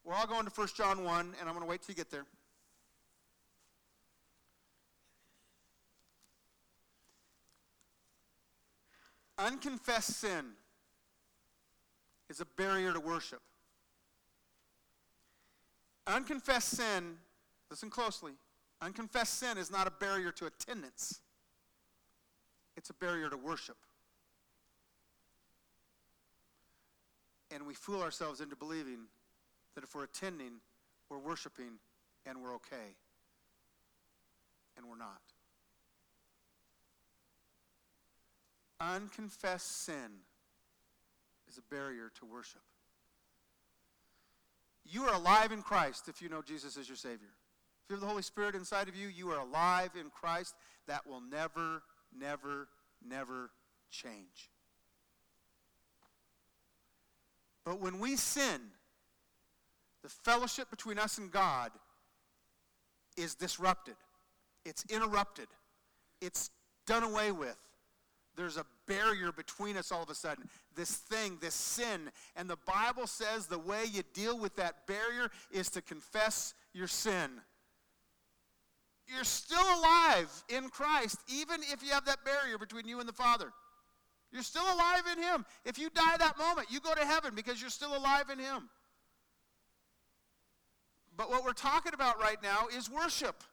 We're 0.04 0.14
all 0.14 0.28
going 0.28 0.46
to 0.46 0.52
1 0.52 0.68
John 0.76 1.04
1, 1.04 1.36
and 1.40 1.50
I'm 1.50 1.56
going 1.56 1.62
to 1.62 1.70
wait 1.70 1.82
till 1.82 1.94
you 1.94 1.98
get 1.98 2.10
there. 2.10 2.26
Unconfessed 9.40 10.20
sin 10.20 10.46
is 12.30 12.42
a 12.42 12.46
barrier 12.58 12.92
to 12.92 13.00
worship. 13.00 13.42
Unconfessed 16.06 16.70
sin, 16.78 17.16
listen 17.70 17.90
closely, 17.90 18.34
unconfessed 18.82 19.40
sin 19.40 19.58
is 19.58 19.72
not 19.72 19.88
a 19.88 19.92
barrier 19.92 20.32
to 20.32 20.46
attendance, 20.46 21.22
it's 22.76 22.90
a 22.90 22.94
barrier 22.94 23.30
to 23.30 23.38
worship. 23.38 23.78
And 27.52 27.66
we 27.66 27.74
fool 27.74 28.02
ourselves 28.02 28.42
into 28.42 28.56
believing 28.56 29.00
that 29.76 29.84
if 29.84 29.96
we're 29.96 30.04
attending, 30.04 30.60
we're 31.10 31.18
worshiping, 31.18 31.80
and 32.26 32.42
we're 32.44 32.54
okay. 32.56 32.96
And 34.78 34.86
we're 34.88 34.98
not. 34.98 35.22
Unconfessed 38.82 39.86
sin 39.86 40.22
is 41.50 41.58
a 41.58 41.74
barrier 41.74 42.12
to 42.20 42.26
worship. 42.26 42.62
You 44.86 45.04
are 45.04 45.14
alive 45.14 45.52
in 45.52 45.62
Christ 45.62 46.08
if 46.08 46.22
you 46.22 46.30
know 46.30 46.42
Jesus 46.42 46.78
as 46.78 46.88
your 46.88 46.96
Savior. 46.96 47.30
If 47.84 47.90
you 47.90 47.96
have 47.96 48.02
the 48.02 48.08
Holy 48.08 48.22
Spirit 48.22 48.56
inside 48.56 48.88
of 48.88 48.96
you, 48.96 49.08
you 49.08 49.30
are 49.32 49.40
alive 49.40 49.92
in 50.00 50.10
Christ. 50.10 50.56
That 50.88 51.06
will 51.06 51.22
never, 51.22 51.84
never, 52.18 52.68
never 53.08 53.52
change. 53.92 54.50
But 57.66 57.80
when 57.80 58.00
we 58.00 58.16
sin, 58.16 58.62
the 60.02 60.10
fellowship 60.10 60.70
between 60.70 60.98
us 60.98 61.18
and 61.18 61.32
God 61.32 61.72
is 63.18 63.36
disrupted. 63.36 63.96
It's 64.66 64.86
interrupted. 64.90 65.48
It's 66.22 66.50
done 66.88 67.04
away 67.04 67.32
with. 67.32 67.58
There's 68.40 68.56
a 68.56 68.66
barrier 68.88 69.34
between 69.34 69.76
us 69.76 69.92
all 69.92 70.02
of 70.02 70.10
a 70.10 70.16
sudden. 70.16 70.48
This 70.74 70.96
thing, 70.96 71.40
this 71.42 71.54
sin. 71.54 72.10
And 72.38 72.50
the 72.50 72.58
Bible 72.66 73.06
says 73.06 73.48
the 73.48 73.60
way 73.60 73.84
you 73.92 74.02
deal 74.14 74.40
with 74.40 74.56
that 74.56 74.88
barrier 74.88 75.30
is 75.52 75.70
to 75.72 75.82
confess 75.82 76.54
your 76.72 76.88
sin. 76.88 77.32
You're 79.14 79.26
still 79.26 79.60
alive 79.60 80.32
in 80.48 80.70
Christ, 80.70 81.20
even 81.28 81.60
if 81.70 81.84
you 81.84 81.90
have 81.90 82.06
that 82.06 82.24
barrier 82.24 82.58
between 82.58 82.88
you 82.88 83.02
and 83.02 83.10
the 83.10 83.14
Father. 83.14 83.52
You're 84.32 84.42
still 84.42 84.74
alive 84.74 85.04
in 85.12 85.22
Him. 85.22 85.46
If 85.66 85.78
you 85.78 85.90
die 85.90 86.16
that 86.18 86.38
moment, 86.38 86.72
you 86.72 86.80
go 86.80 86.96
to 86.96 87.06
heaven 87.06 87.36
because 87.36 87.60
you're 87.60 87.70
still 87.70 87.98
alive 87.98 88.30
in 88.30 88.40
Him. 88.40 88.70
But 91.18 91.30
what 91.30 91.44
we're 91.44 91.52
talking 91.52 91.94
about 91.94 92.22
right 92.22 92.42
now 92.42 92.68
is 92.74 92.90
worship. 92.90 93.44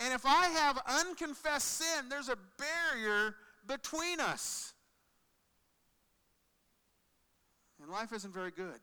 And 0.00 0.14
if 0.14 0.24
I 0.24 0.46
have 0.46 0.82
unconfessed 0.86 1.78
sin, 1.78 2.08
there's 2.08 2.30
a 2.30 2.38
barrier 2.58 3.34
between 3.66 4.18
us. 4.18 4.72
And 7.82 7.90
life 7.90 8.12
isn't 8.12 8.32
very 8.32 8.50
good. 8.50 8.80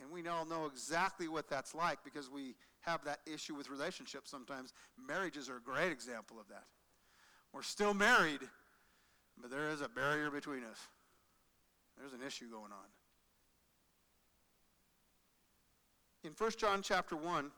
And 0.00 0.10
we 0.10 0.26
all 0.28 0.44
know 0.44 0.66
exactly 0.66 1.26
what 1.26 1.48
that's 1.48 1.74
like 1.74 1.98
because 2.04 2.30
we 2.30 2.54
have 2.80 3.02
that 3.04 3.20
issue 3.26 3.54
with 3.54 3.70
relationships 3.70 4.30
sometimes. 4.30 4.72
Marriages 5.08 5.48
are 5.48 5.56
a 5.56 5.60
great 5.60 5.90
example 5.90 6.38
of 6.38 6.48
that. 6.48 6.64
We're 7.52 7.62
still 7.62 7.94
married, 7.94 8.40
but 9.40 9.50
there 9.50 9.70
is 9.70 9.80
a 9.80 9.88
barrier 9.88 10.30
between 10.30 10.64
us. 10.64 10.78
There's 11.98 12.12
an 12.12 12.20
issue 12.24 12.50
going 12.50 12.72
on. 12.72 12.88
In 16.24 16.32
1 16.36 16.50
John 16.58 16.82
chapter 16.82 17.16
1, 17.16 17.50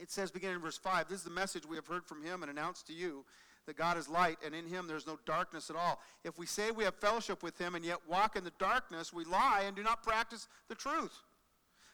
it 0.00 0.10
says, 0.10 0.30
beginning 0.30 0.56
in 0.56 0.62
verse 0.62 0.78
5, 0.78 1.08
this 1.08 1.18
is 1.18 1.24
the 1.24 1.30
message 1.30 1.66
we 1.66 1.76
have 1.76 1.86
heard 1.86 2.04
from 2.04 2.22
him 2.22 2.42
and 2.42 2.50
announced 2.50 2.86
to 2.88 2.92
you 2.92 3.24
that 3.66 3.76
God 3.76 3.96
is 3.96 4.08
light, 4.08 4.38
and 4.44 4.54
in 4.54 4.66
him 4.66 4.86
there's 4.86 5.06
no 5.06 5.18
darkness 5.24 5.70
at 5.70 5.76
all. 5.76 6.00
If 6.22 6.38
we 6.38 6.46
say 6.46 6.70
we 6.70 6.84
have 6.84 6.94
fellowship 6.96 7.42
with 7.42 7.58
him 7.58 7.74
and 7.74 7.84
yet 7.84 7.98
walk 8.08 8.36
in 8.36 8.44
the 8.44 8.52
darkness, 8.58 9.12
we 9.12 9.24
lie 9.24 9.62
and 9.66 9.74
do 9.74 9.82
not 9.82 10.02
practice 10.02 10.48
the 10.68 10.74
truth. 10.74 11.16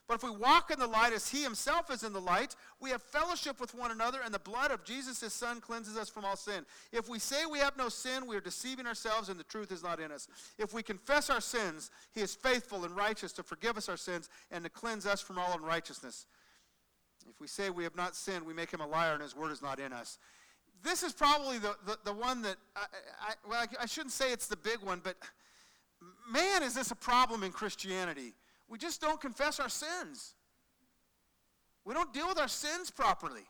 But 0.08 0.16
if 0.16 0.24
we 0.24 0.30
walk 0.30 0.72
in 0.72 0.80
the 0.80 0.88
light 0.88 1.12
as 1.12 1.28
he 1.28 1.44
himself 1.44 1.88
is 1.88 2.02
in 2.02 2.12
the 2.12 2.20
light, 2.20 2.56
we 2.80 2.90
have 2.90 3.00
fellowship 3.00 3.60
with 3.60 3.76
one 3.76 3.92
another, 3.92 4.18
and 4.24 4.34
the 4.34 4.40
blood 4.40 4.72
of 4.72 4.82
Jesus, 4.82 5.20
his 5.20 5.32
son, 5.32 5.60
cleanses 5.60 5.96
us 5.96 6.08
from 6.08 6.24
all 6.24 6.34
sin. 6.34 6.66
If 6.90 7.08
we 7.08 7.20
say 7.20 7.46
we 7.46 7.60
have 7.60 7.76
no 7.76 7.88
sin, 7.88 8.26
we 8.26 8.34
are 8.34 8.40
deceiving 8.40 8.88
ourselves, 8.88 9.28
and 9.28 9.38
the 9.38 9.44
truth 9.44 9.70
is 9.70 9.84
not 9.84 10.00
in 10.00 10.10
us. 10.10 10.26
If 10.58 10.74
we 10.74 10.82
confess 10.82 11.30
our 11.30 11.40
sins, 11.40 11.92
he 12.12 12.22
is 12.22 12.34
faithful 12.34 12.84
and 12.84 12.96
righteous 12.96 13.30
to 13.34 13.44
forgive 13.44 13.76
us 13.76 13.88
our 13.88 13.96
sins 13.96 14.28
and 14.50 14.64
to 14.64 14.70
cleanse 14.70 15.06
us 15.06 15.20
from 15.20 15.38
all 15.38 15.54
unrighteousness. 15.56 16.26
If 17.28 17.40
we 17.40 17.46
say 17.46 17.70
we 17.70 17.84
have 17.84 17.96
not 17.96 18.16
sinned, 18.16 18.46
we 18.46 18.54
make 18.54 18.70
him 18.70 18.80
a 18.80 18.86
liar, 18.86 19.12
and 19.12 19.22
his 19.22 19.36
word 19.36 19.52
is 19.52 19.62
not 19.62 19.78
in 19.78 19.92
us 19.92 20.18
this 20.82 21.02
is 21.02 21.12
probably 21.12 21.58
the, 21.58 21.76
the, 21.86 21.98
the 22.04 22.12
one 22.12 22.42
that, 22.42 22.56
I, 22.74 22.86
I, 23.20 23.32
well, 23.48 23.66
I 23.80 23.86
shouldn't 23.86 24.12
say 24.12 24.32
it's 24.32 24.46
the 24.46 24.56
big 24.56 24.78
one, 24.80 25.00
but 25.02 25.16
man, 26.30 26.62
is 26.62 26.74
this 26.74 26.90
a 26.90 26.96
problem 26.96 27.42
in 27.42 27.52
Christianity. 27.52 28.34
We 28.68 28.78
just 28.78 29.00
don't 29.00 29.20
confess 29.20 29.60
our 29.60 29.68
sins. 29.68 30.34
We 31.84 31.94
don't 31.94 32.12
deal 32.12 32.28
with 32.28 32.38
our 32.38 32.48
sins 32.48 32.90
properly. 32.90 33.42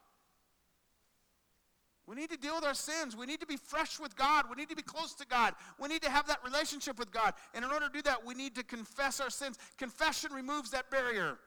We 2.06 2.16
need 2.16 2.30
to 2.30 2.36
deal 2.36 2.56
with 2.56 2.64
our 2.64 2.74
sins. 2.74 3.16
We 3.16 3.26
need 3.26 3.40
to 3.40 3.46
be 3.46 3.56
fresh 3.56 4.00
with 4.00 4.16
God. 4.16 4.46
We 4.50 4.56
need 4.56 4.68
to 4.70 4.76
be 4.76 4.82
close 4.82 5.14
to 5.14 5.26
God. 5.26 5.54
We 5.78 5.88
need 5.88 6.02
to 6.02 6.10
have 6.10 6.26
that 6.26 6.40
relationship 6.44 6.98
with 6.98 7.12
God. 7.12 7.34
And 7.54 7.64
in 7.64 7.70
order 7.70 7.86
to 7.86 7.92
do 7.92 8.02
that, 8.02 8.24
we 8.26 8.34
need 8.34 8.56
to 8.56 8.64
confess 8.64 9.20
our 9.20 9.30
sins. 9.30 9.58
Confession 9.78 10.32
removes 10.32 10.72
that 10.72 10.90
barrier. 10.90 11.38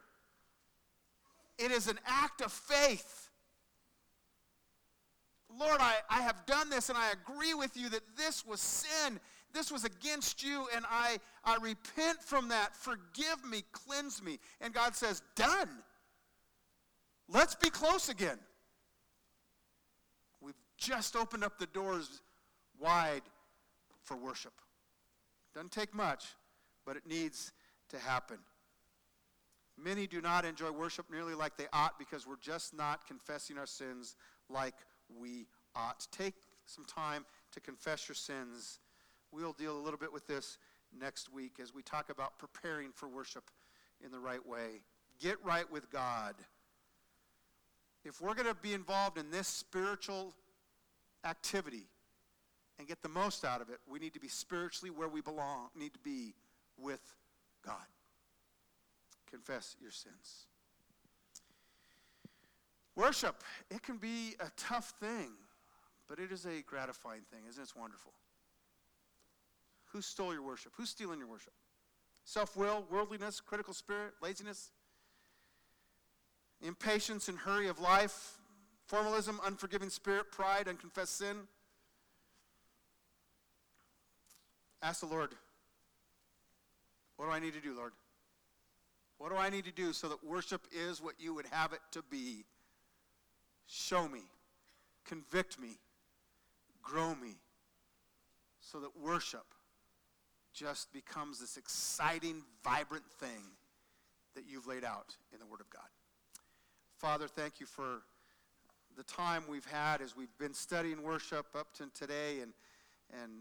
It 1.64 1.72
is 1.72 1.88
an 1.88 1.98
act 2.06 2.42
of 2.42 2.52
faith. 2.52 3.30
Lord, 5.58 5.78
I, 5.80 5.94
I 6.10 6.22
have 6.22 6.46
done 6.46 6.70
this 6.70 6.90
and 6.90 6.98
I 6.98 7.12
agree 7.12 7.54
with 7.54 7.78
you 7.78 7.88
that 7.90 8.02
this 8.18 8.46
was 8.46 8.60
sin. 8.60 9.20
This 9.54 9.72
was 9.72 9.86
against 9.86 10.44
you, 10.44 10.68
and 10.76 10.84
I, 10.90 11.20
I 11.46 11.58
repent 11.58 12.22
from 12.22 12.50
that. 12.50 12.76
Forgive 12.76 13.46
me, 13.48 13.64
cleanse 13.72 14.22
me. 14.22 14.40
And 14.60 14.74
God 14.74 14.96
says, 14.96 15.22
Done. 15.36 15.70
Let's 17.30 17.56
be 17.56 17.70
close 17.70 18.10
again. 18.10 18.40
We've 20.42 20.56
just 20.78 21.16
opened 21.16 21.44
up 21.44 21.60
the 21.60 21.68
doors 21.68 22.22
wide 22.78 23.22
for 24.02 24.18
worship. 24.18 24.54
Doesn't 25.54 25.72
take 25.72 25.94
much, 25.94 26.26
but 26.86 26.98
it 26.98 27.08
needs 27.08 27.54
to 27.90 28.00
happen. 28.00 28.40
Many 29.82 30.08
do 30.08 30.22
not 30.22 30.46
enjoy 30.46 30.72
worship 30.72 31.10
nearly 31.12 31.34
like 31.34 31.58
they 31.58 31.68
ought 31.74 31.98
because 31.98 32.28
we're 32.28 32.36
just 32.42 32.76
not 32.76 33.08
confessing 33.08 33.58
our 33.58 33.66
sins 33.66 34.16
like 34.50 34.76
we 35.20 35.48
ought. 35.76 36.08
Take 36.12 36.36
some 36.66 36.86
time 36.86 37.26
to 37.52 37.60
confess 37.60 38.08
your 38.08 38.16
sins. 38.16 38.80
We'll 39.32 39.54
deal 39.54 39.78
a 39.78 39.82
little 39.82 40.00
bit 40.00 40.14
with 40.14 40.28
this 40.28 40.58
next 40.98 41.34
week 41.34 41.54
as 41.62 41.74
we 41.74 41.82
talk 41.82 42.10
about 42.10 42.38
preparing 42.38 42.92
for 42.94 43.08
worship 43.08 43.50
in 44.04 44.12
the 44.12 44.20
right 44.20 44.46
way. 44.46 44.82
Get 45.20 45.44
right 45.44 45.70
with 45.72 45.90
God. 45.92 46.36
If 48.06 48.22
we're 48.22 48.36
going 48.36 48.48
to 48.48 48.56
be 48.56 48.74
involved 48.74 49.18
in 49.18 49.32
this 49.32 49.48
spiritual 49.48 50.34
activity 51.26 51.88
and 52.78 52.88
get 52.88 53.02
the 53.02 53.10
most 53.10 53.46
out 53.46 53.62
of 53.62 53.70
it, 53.70 53.80
we 53.90 54.00
need 54.00 54.14
to 54.14 54.20
be 54.20 54.28
spiritually 54.28 54.92
where 54.92 55.08
we 55.08 55.22
belong, 55.22 55.70
need 55.76 55.94
to 55.94 56.00
be 56.00 56.34
with 56.78 57.02
God. 57.66 57.76
Confess 59.34 59.76
your 59.82 59.90
sins. 59.90 60.46
Worship, 62.96 63.44
it 63.72 63.82
can 63.82 63.98
be 63.98 64.36
a 64.40 64.52
tough 64.56 64.94
thing, 65.00 65.32
but 66.08 66.20
it 66.20 66.32
is 66.32 66.46
a 66.46 66.62
gratifying 66.68 67.22
thing, 67.32 67.40
isn't 67.50 67.60
it? 67.60 67.64
It's 67.64 67.76
wonderful. 67.76 68.14
Who 69.92 70.04
stole 70.04 70.34
your 70.34 70.44
worship? 70.44 70.74
Who's 70.78 70.90
stealing 70.90 71.18
your 71.18 71.28
worship? 71.28 71.54
Self 72.26 72.56
will, 72.56 72.86
worldliness, 72.92 73.42
critical 73.42 73.74
spirit, 73.74 74.14
laziness, 74.22 74.70
impatience 76.62 77.28
and 77.28 77.40
hurry 77.40 77.68
of 77.68 77.80
life, 77.80 78.38
formalism, 78.86 79.40
unforgiving 79.44 79.90
spirit, 79.90 80.32
pride, 80.32 80.68
unconfessed 80.68 81.18
sin. 81.18 81.38
Ask 84.84 85.00
the 85.00 85.08
Lord, 85.08 85.32
what 87.18 87.26
do 87.26 87.32
I 87.32 87.40
need 87.40 87.54
to 87.54 87.62
do, 87.62 87.76
Lord? 87.76 87.94
What 89.24 89.32
do 89.32 89.38
I 89.38 89.50
need 89.50 89.64
to 89.64 89.72
do 89.72 89.94
so 89.94 90.10
that 90.10 90.22
worship 90.22 90.68
is 90.74 91.02
what 91.02 91.14
you 91.18 91.34
would 91.34 91.46
have 91.50 91.72
it 91.72 91.80
to 91.94 92.04
be? 92.12 92.44
Show 93.68 94.06
me, 94.10 94.20
convict 95.06 95.58
me, 95.58 95.78
grow 96.82 97.16
me, 97.16 97.36
so 98.60 98.82
that 98.82 98.90
worship 99.02 99.46
just 100.54 100.92
becomes 100.92 101.40
this 101.40 101.56
exciting, 101.56 102.44
vibrant 102.66 103.06
thing 103.18 103.56
that 104.36 104.44
you've 104.46 104.68
laid 104.68 104.84
out 104.84 105.16
in 105.32 105.40
the 105.40 105.46
Word 105.46 105.62
of 105.62 105.70
God. 105.70 105.88
Father, 106.98 107.30
thank 107.30 107.62
you 107.62 107.66
for 107.66 108.02
the 108.98 109.04
time 109.04 109.44
we've 109.48 109.64
had 109.64 110.02
as 110.02 110.18
we've 110.18 110.38
been 110.38 110.54
studying 110.54 111.02
worship 111.02 111.46
up 111.58 111.74
to 111.76 111.90
today 111.94 112.42
and, 112.42 112.52
and, 113.22 113.32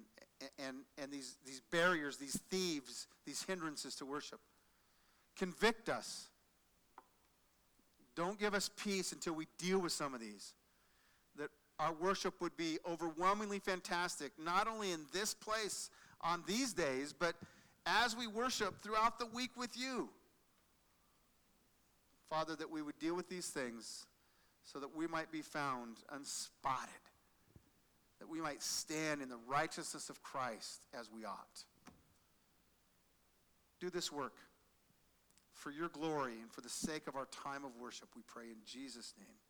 and, 0.65 0.77
and 0.97 1.11
these, 1.11 1.39
these 1.45 1.61
barriers, 1.73 2.19
these 2.19 2.39
thieves, 2.51 3.09
these 3.27 3.43
hindrances 3.43 3.97
to 3.97 4.07
worship. 4.07 4.39
Convict 5.37 5.89
us. 5.89 6.29
Don't 8.15 8.39
give 8.39 8.55
us 8.55 8.71
peace 8.77 9.13
until 9.13 9.33
we 9.33 9.47
deal 9.59 9.79
with 9.79 9.93
some 9.93 10.15
of 10.15 10.21
these. 10.21 10.53
That 11.37 11.51
our 11.79 11.93
worship 11.93 12.41
would 12.41 12.57
be 12.57 12.79
overwhelmingly 12.89 13.59
fantastic, 13.59 14.33
not 14.39 14.69
only 14.69 14.93
in 14.93 15.07
this 15.13 15.35
place 15.35 15.91
on 16.21 16.45
these 16.47 16.73
days, 16.73 17.15
but 17.19 17.35
as 17.87 18.17
we 18.17 18.27
worship 18.27 18.81
throughout 18.83 19.19
the 19.19 19.27
week 19.27 19.51
with 19.57 19.77
you. 19.77 20.11
Father, 22.29 22.55
that 22.57 22.71
we 22.71 22.83
would 22.83 22.99
deal 22.99 23.15
with 23.15 23.29
these 23.29 23.49
things 23.49 24.07
so 24.65 24.79
that 24.79 24.95
we 24.95 25.07
might 25.07 25.31
be 25.33 25.43
found 25.43 25.97
unspotted, 26.15 26.89
that 28.21 28.29
we 28.29 28.41
might 28.41 28.63
stand 28.63 29.21
in 29.21 29.29
the 29.29 29.39
righteousness 29.49 30.09
of 30.09 30.23
Christ 30.23 30.87
as 30.99 31.11
we 31.11 31.25
ought. 31.25 31.65
Do 33.81 33.91
this 33.91 34.13
work 34.13 34.35
for 35.63 35.71
your 35.71 35.89
glory 35.89 36.35
and 36.43 36.51
for 36.51 36.61
the 36.61 36.69
sake 36.69 37.07
of 37.07 37.15
our 37.15 37.27
time 37.27 37.65
of 37.65 37.71
worship, 37.81 38.09
we 38.17 38.23
pray 38.27 38.47
in 38.47 38.59
Jesus' 38.67 39.15
name. 39.17 39.42